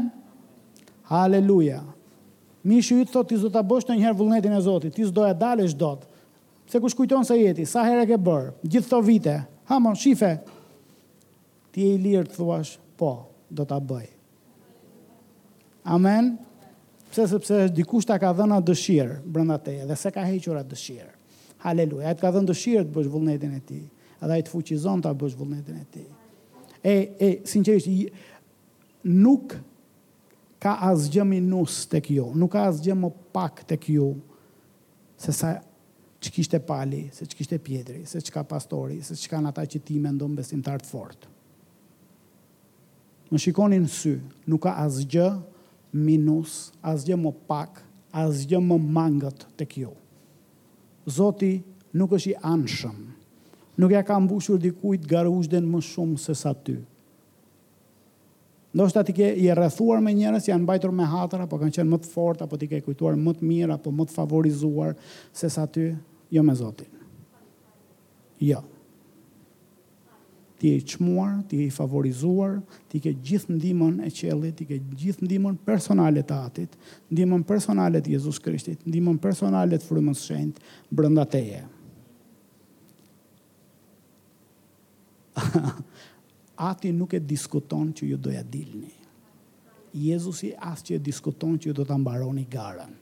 Haleluja. 1.11 1.83
Mi 2.65 2.79
shu 2.81 2.97
i 3.03 3.05
thot, 3.05 3.27
ti 3.29 3.37
zdo 3.37 3.51
të 3.53 3.61
bësh 3.69 3.85
të 3.89 3.99
njëherë 3.99 4.17
vullnetin 4.17 4.55
e 4.55 4.63
Zotit, 4.65 4.95
ti 4.95 5.03
zdo 5.05 5.27
e 5.27 5.33
dalë 5.37 5.67
e 5.67 5.95
Se 6.65 6.79
kush 6.79 6.95
kujton 6.95 7.25
se 7.27 7.35
jeti, 7.37 7.65
sa 7.67 7.83
herë 7.85 8.05
e 8.07 8.07
ke 8.13 8.17
bërë, 8.17 8.53
gjithë 8.63 8.89
të 8.89 8.99
vite, 9.05 9.33
hamon, 9.69 9.93
shife, 9.95 10.29
ti 11.73 11.81
e 11.89 11.93
i 11.97 12.01
lirë 12.01 12.27
të 12.29 12.37
thuash, 12.37 12.75
po, 12.99 13.11
do 13.49 13.65
të 13.67 13.77
bëj. 13.89 14.09
Amen? 15.97 16.35
Pse 17.11 17.25
sepse 17.29 17.65
dikush 17.75 18.05
ta 18.07 18.15
ka 18.21 18.29
dhëna 18.37 18.61
dëshirë 18.65 19.17
brënda 19.33 19.57
te, 19.61 19.73
dhe 19.89 19.97
se 19.97 20.11
ka 20.15 20.23
hequra 20.27 20.61
dëshirë. 20.67 21.11
Haleluja, 21.65 22.11
e 22.13 22.19
të 22.19 22.21
ka 22.25 22.31
dhënë 22.35 22.49
dëshirë 22.49 22.85
të 22.87 22.95
bësh 22.97 23.11
vullnetin 23.13 23.57
e 23.57 23.63
ti, 23.67 23.79
edhe 24.23 24.37
e 24.41 24.45
të 24.45 24.53
fuqizon 24.53 25.01
të 25.05 25.13
bësh 25.21 25.35
vullnetin 25.39 25.81
e 25.81 25.83
ti. 25.93 26.03
E, 26.83 26.93
e, 26.93 27.27
sinqerisht, 27.47 27.89
nuk 29.09 29.55
ka 30.63 30.75
asgjë 30.91 31.25
minus 31.27 31.83
të 31.91 32.01
kjo, 32.05 32.29
nuk 32.39 32.53
ka 32.55 32.65
asgjë 32.71 32.97
më 33.03 33.11
pak 33.35 33.63
të 33.71 33.77
kjo, 33.87 34.09
se 35.23 35.35
sa 35.35 35.55
që 36.23 36.31
kishte 36.37 36.59
pali, 36.63 37.05
se 37.15 37.27
që 37.27 37.35
kishte 37.39 37.59
pjetri, 37.63 38.03
se 38.07 38.19
që 38.23 38.31
ka 38.39 38.45
pastori, 38.47 39.01
se 39.03 39.15
që 39.19 39.31
ka 39.33 39.39
në 39.43 39.51
ata 39.53 39.65
që 39.73 39.79
ti 39.87 39.99
me 40.03 40.11
ndonë 40.15 40.39
besim 40.39 40.61
të 40.63 40.73
artë 40.77 40.91
fortë. 40.91 41.32
Më 43.33 43.41
shikoni 43.41 43.79
në 43.81 43.89
sy, 43.89 44.11
nuk 44.45 44.61
ka 44.67 44.75
asgjë 44.83 45.23
minus, 46.05 46.67
asgjë 46.85 47.15
më 47.17 47.31
pak, 47.49 47.79
asgjë 48.13 48.59
më 48.61 48.75
mangët 48.93 49.47
të 49.57 49.65
kjo. 49.71 49.93
Zoti 51.09 51.55
nuk 51.97 52.13
është 52.13 52.29
i 52.29 52.35
anshëm, 52.45 52.99
nuk 53.81 53.95
ja 53.95 54.03
ka 54.05 54.19
mbushur 54.21 54.61
dikujt 54.61 55.07
garushden 55.09 55.65
më 55.73 55.81
shumë 55.89 56.19
se 56.21 56.35
sa 56.37 56.53
ty. 56.53 56.75
Ndo 58.73 58.85
shta 58.89 59.01
ti 59.07 59.13
ke 59.17 59.31
i 59.41 59.49
rrethuar 59.53 59.97
me 60.01 60.13
njërës, 60.17 60.51
janë 60.51 60.69
bajtur 60.69 60.93
me 60.97 61.07
hatëra, 61.09 61.47
po 61.49 61.57
kanë 61.61 61.73
qenë 61.79 61.89
më 61.89 61.99
të 62.05 62.11
fort, 62.13 62.41
apo 62.45 62.57
ti 62.61 62.69
ke 62.69 62.83
kujtuar 62.85 63.17
më 63.21 63.33
të 63.39 63.49
mirë, 63.49 63.71
apo 63.79 63.89
më 63.93 64.09
të 64.09 64.17
favorizuar 64.19 64.93
se 65.33 65.49
sa 65.53 65.65
ty, 65.65 65.89
jo 66.33 66.45
me 66.45 66.53
Zotin. 66.61 67.01
Jo. 68.41 68.45
Ja 68.51 68.61
ti 70.63 70.69
je 70.71 70.77
i 70.79 70.83
çmuar, 70.87 71.43
ti 71.49 71.57
je 71.59 71.65
i 71.67 71.71
favorizuar, 71.75 72.61
ti 72.87 72.95
ke 73.03 73.11
gjithë 73.11 73.51
ndihmën 73.51 73.97
e 74.07 74.09
qellit, 74.15 74.55
ti 74.55 74.63
ke 74.69 74.77
gjithë 74.79 75.27
ndihmën 75.27 75.57
personale 75.67 76.21
të 76.23 76.35
Atit, 76.39 76.71
ndihmën 77.11 77.43
personale 77.43 77.99
të 77.99 78.07
Jezus 78.15 78.39
Krishtit, 78.39 78.79
ndihmën 78.87 79.17
personale 79.19 79.75
të 79.75 79.83
Frymës 79.89 80.21
së 80.23 80.25
Shenjtë 80.29 80.59
brenda 80.89 81.25
teje. 81.27 81.65
Ati 86.69 86.91
nuk 86.95 87.11
e 87.11 87.19
diskuton 87.19 87.91
që 87.99 88.03
ju 88.13 88.17
doja 88.29 88.43
dilni. 88.55 88.93
Jezusi 89.99 90.53
as 90.63 90.79
që 90.87 90.95
e 90.95 90.99
diskuton 91.09 91.53
që 91.59 91.65
ju 91.67 91.75
do 91.81 91.83
të 91.83 91.91
ambaroni 91.97 92.45
garën. 92.47 92.93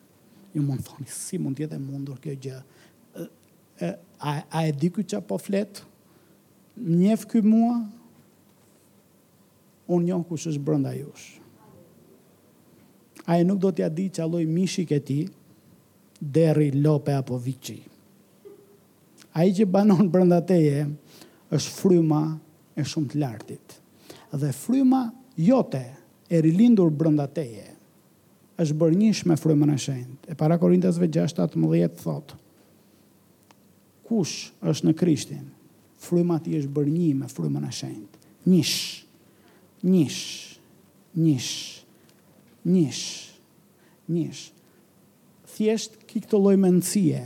Ju 0.57 0.65
mund 0.65 0.81
thoni, 0.89 1.05
si 1.13 1.37
mund 1.37 1.61
jetë 1.61 1.77
e 1.77 1.85
mundur 1.85 2.17
kjo 2.25 2.33
gjë. 2.47 2.57
A, 4.17 4.49
a, 4.49 4.57
e 4.65 4.73
diku 4.73 5.05
që 5.05 5.21
po 5.29 5.37
fletë? 5.39 5.90
njef 6.85 7.25
kë 7.29 7.41
mua, 7.45 7.75
unë 9.91 10.05
njën 10.09 10.23
kush 10.27 10.47
është 10.51 10.63
brënda 10.65 10.93
jush. 10.97 11.37
Aje 13.29 13.43
nuk 13.45 13.59
do 13.61 13.69
t'ja 13.71 13.89
di 13.93 14.07
që 14.09 14.23
alloj 14.25 14.45
mishik 14.49 14.91
e 14.95 14.99
ti, 15.05 15.17
deri 16.21 16.71
lope 16.81 17.13
apo 17.13 17.37
vici. 17.41 17.77
Aje 19.33 19.53
që 19.61 19.67
banon 19.71 20.09
brënda 20.11 20.41
teje, 20.45 20.87
është 21.53 21.75
fryma 21.77 22.21
e 22.77 22.83
shumë 22.87 23.11
të 23.11 23.21
lartit. 23.21 23.77
Dhe 24.41 24.53
fryma 24.55 25.05
jote, 25.35 25.83
e 26.31 26.39
rilindur 26.41 26.89
brënda 26.95 27.25
teje, 27.35 27.67
është 28.61 28.77
bërë 28.79 28.97
njësh 29.01 29.25
me 29.29 29.35
fryma 29.37 29.67
në 29.69 29.77
shend. 29.83 30.17
E 30.31 30.37
para 30.39 30.55
Korintasve 30.57 31.09
6, 31.11 31.35
thot: 31.37 31.57
thotë, 32.03 32.37
kush 34.07 34.49
është 34.69 34.87
në 34.87 34.93
Krishtin, 34.95 35.49
Fryma 36.01 36.39
ti 36.41 36.55
është 36.57 36.71
bërë 36.73 36.91
një 36.97 37.09
me 37.19 37.27
fryma 37.29 37.61
në 37.61 37.69
shendë. 37.77 38.19
Njish, 38.41 39.05
njish, 39.85 40.21
njish, 41.13 41.53
njish, 42.65 43.03
njish. 44.09 44.41
Thjesht 45.51 45.99
ki 46.09 46.23
këtë 46.23 46.39
lloj 46.41 46.55
mendësie 46.57 47.21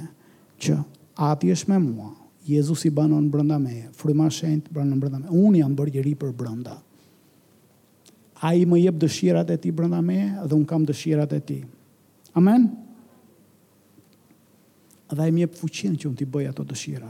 që 0.59 0.75
ati 1.23 1.53
është 1.55 1.71
me 1.71 1.77
mua. 1.85 2.09
Jezus 2.45 2.83
i 2.85 2.91
banon 2.93 3.29
brënda 3.31 3.57
me, 3.63 3.77
fryma 3.95 4.27
shendë 4.29 4.75
banon 4.75 4.99
brënda 5.01 5.23
me. 5.23 5.31
Unë 5.31 5.63
jam 5.63 5.77
bërë 5.79 5.95
gjeri 5.97 6.13
për 6.25 6.35
brënda. 6.41 6.75
A 8.43 8.51
i 8.59 8.67
më 8.67 8.83
jep 8.83 8.99
dëshirat 9.01 9.53
e 9.55 9.59
ti 9.63 9.71
brënda 9.71 10.01
me, 10.03 10.19
dhe 10.43 10.51
unë 10.59 10.67
kam 10.73 10.83
dëshirat 10.91 11.37
e 11.39 11.45
ti. 11.47 11.61
Amen? 12.35 12.73
a 15.05 15.27
i 15.29 15.31
më 15.31 15.45
mjep 15.45 15.55
fuqin 15.61 15.93
që 16.01 16.09
unë 16.09 16.19
t'i 16.19 16.25
bëj 16.27 16.47
ato 16.49 16.63
dëshira. 16.67 17.07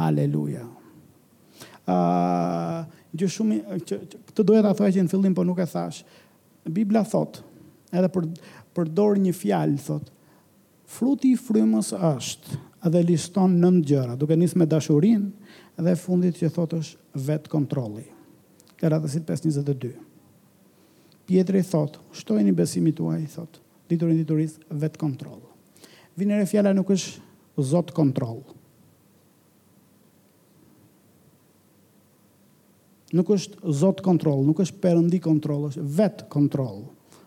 Haleluja. 0.00 0.64
Uh, 1.90 2.80
gjë 3.18 3.28
shumë, 3.36 3.56
që, 3.84 3.96
që, 4.10 4.18
këtë 4.30 4.44
doja 4.46 4.62
të 4.64 4.72
thua 4.78 4.90
që 4.94 5.04
në 5.04 5.10
fillim, 5.12 5.34
për 5.36 5.42
po 5.42 5.46
nuk 5.48 5.60
e 5.60 5.66
thash. 5.68 6.00
Biblia 6.66 7.02
thot, 7.08 7.40
edhe 7.92 8.10
për, 8.14 8.28
për 8.76 8.90
dorë 8.96 9.22
një 9.26 9.34
fjalë, 9.36 9.80
thot, 9.86 10.10
fruti 10.90 11.34
i 11.34 11.38
frymës 11.40 11.92
është 11.96 12.58
edhe 12.88 13.02
liston 13.08 13.58
në 13.60 13.70
në 13.78 13.82
gjëra, 13.90 14.16
duke 14.20 14.38
njës 14.40 14.54
me 14.56 14.66
dashurin 14.70 15.26
dhe 15.80 15.94
fundit 15.96 16.36
që 16.40 16.50
thot 16.54 16.74
është 16.78 17.24
vetë 17.26 17.52
kontroli. 17.52 18.06
Karatësit 18.80 19.26
522. 19.28 19.92
Pietri 21.28 21.60
thot, 21.66 21.98
shtojni 22.16 22.54
besimi 22.56 22.92
tuaj, 22.96 23.20
thot, 23.34 23.60
diturin 23.90 24.16
diturisë 24.20 24.70
vetë 24.80 25.00
kontrol. 25.00 25.40
Vinere 26.18 26.46
fjalla 26.50 26.72
nuk 26.76 26.90
është 26.94 27.64
zotë 27.70 27.94
kontrolë, 27.96 28.59
Nuk 33.10 33.30
është 33.34 33.72
zot 33.74 34.00
kontroll, 34.06 34.44
nuk 34.46 34.60
është 34.62 34.78
perëndi 34.84 35.18
kontroll, 35.24 35.64
është 35.72 35.82
vet 35.98 36.20
kontroll. 36.30 36.82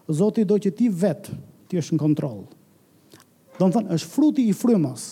Zoti 0.07 0.45
do 0.47 0.55
që 0.63 0.71
ti 0.77 0.87
vet 0.87 1.27
ti 1.67 1.77
jesh 1.79 1.91
në 1.95 1.99
kontroll. 1.99 2.45
Do 3.59 3.67
të 3.67 3.71
thonë 3.75 3.97
është 3.97 4.11
fruti 4.13 4.45
i 4.49 4.55
frymës. 4.55 5.09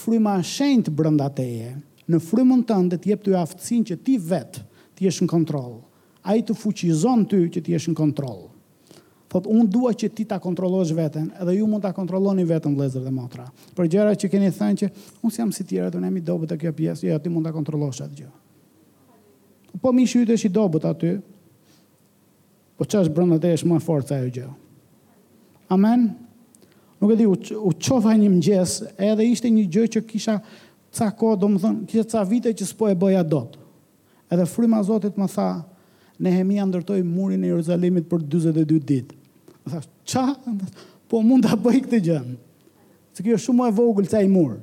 Fryma 0.00 0.36
e 0.42 0.46
shenjtë 0.46 0.92
brenda 0.98 1.26
teje, 1.34 1.70
në 2.10 2.20
frymën 2.26 2.62
tënde 2.66 2.98
të 3.02 3.10
jep 3.12 3.24
ty 3.26 3.34
aftësinë 3.38 3.88
që 3.92 3.96
ti 4.06 4.16
vet 4.30 4.58
ti 4.98 5.06
jesh 5.06 5.22
në 5.24 5.30
kontroll. 5.30 5.76
Ai 6.28 6.42
të 6.44 6.58
fuqizon 6.60 7.22
ty 7.30 7.44
që 7.54 7.62
ti 7.64 7.74
jesh 7.76 7.86
në 7.90 7.96
kontroll. 8.02 8.48
Thot, 9.30 9.46
un 9.46 9.62
dua 9.70 9.94
që 9.94 10.08
ti 10.18 10.24
ta 10.26 10.40
kontrollosh 10.42 10.90
veten, 10.98 11.28
edhe 11.38 11.54
ju 11.60 11.66
mund 11.70 11.86
ta 11.86 11.92
kontrolloni 11.94 12.42
veten 12.50 12.74
vëllezër 12.74 13.04
dhe 13.06 13.12
motra. 13.14 13.46
Për 13.78 13.88
gjëra 13.94 14.16
që 14.18 14.30
keni 14.32 14.50
thënë 14.56 14.78
që 14.82 14.88
un 15.22 15.30
jam 15.38 15.52
si 15.54 15.62
tjerat, 15.70 15.94
unë 16.00 16.10
i 16.18 16.22
dobët 16.26 16.56
kjo 16.58 16.74
pjesë, 16.74 17.06
ja 17.06 17.14
jo, 17.14 17.22
ti 17.22 17.30
mund 17.30 17.46
ta 17.46 17.54
kontrollosh 17.54 18.02
atë 18.04 18.16
gjë. 18.24 18.32
Po 19.78 19.92
mi 19.94 20.06
shqyte 20.08 20.34
është 20.34 20.50
dobut 20.52 20.84
aty, 20.88 21.12
po 22.76 22.86
që 22.88 23.00
është 23.04 23.14
brëndë 23.14 23.46
e 23.50 23.58
është 23.60 23.70
më 23.70 23.78
fort 23.84 24.08
të 24.08 24.16
ajo 24.16 24.30
gjë. 24.34 24.48
Amen? 25.70 26.08
Nuk 27.00 27.12
e 27.14 27.18
di, 27.20 27.26
u, 27.28 27.36
u 27.38 27.70
qofa 27.78 28.14
një 28.18 28.30
mëgjes, 28.34 28.74
edhe 28.98 29.24
ishte 29.30 29.50
një 29.52 29.66
gjë 29.72 29.86
që 29.94 30.02
kisha 30.10 30.34
ca 30.90 31.10
kohë, 31.16 31.38
do 31.40 31.50
më 31.54 31.60
thënë, 31.62 31.84
kisha 31.92 32.06
ca 32.10 32.24
vite 32.28 32.52
që 32.56 32.66
s'po 32.72 32.88
e 32.90 32.96
bëja 32.98 33.22
dotë. 33.24 33.58
Edhe 34.34 34.46
fryma 34.50 34.82
Zotit 34.86 35.16
më 35.18 35.28
tha, 35.32 35.48
Nehemia 36.20 36.66
ndërtoi 36.68 37.00
murin 37.06 37.46
e 37.48 37.52
Jeruzalemit 37.54 38.08
për 38.10 38.26
42 38.28 38.76
ditë. 38.90 39.14
Tha, 39.70 39.80
"Ça? 40.04 40.24
Po 41.08 41.22
mund 41.24 41.42
ta 41.46 41.56
bëj 41.56 41.78
këtë 41.86 41.98
gjë?" 42.06 42.18
Se 43.16 43.22
kjo 43.24 43.36
është 43.38 43.46
shumë 43.48 43.68
e 43.68 43.72
vogël 43.78 44.08
se 44.10 44.16
ai 44.18 44.26
mur 44.28 44.58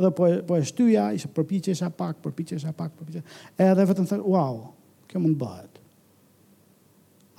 dhe 0.00 0.10
po 0.16 0.26
e, 0.28 0.40
po 0.46 0.56
e 0.56 0.64
shtyja, 0.64 1.10
ishte 1.16 1.30
përpiqesha 1.36 1.90
pak, 1.98 2.20
përpiqesha 2.24 2.72
pak, 2.76 2.94
përpiqesha. 2.98 3.52
Edhe 3.60 3.84
vetëm 3.92 4.08
thënë, 4.10 4.24
"Wow, 4.32 4.60
kjo 5.08 5.20
mund 5.20 5.36
të 5.36 5.40
bëhet." 5.44 5.80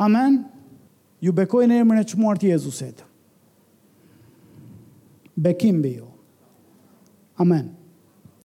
Amen. 0.01 0.39
Ju 1.21 1.31
bekoj 1.37 1.65
në 1.69 1.81
emrin 1.83 2.01
e 2.01 2.05
çmuar 2.11 2.37
të 2.41 2.49
Jezusit. 2.53 3.03
Bekim 5.37 5.77
mbi 5.81 5.95
ju. 5.97 6.07
Amen. 7.41 7.80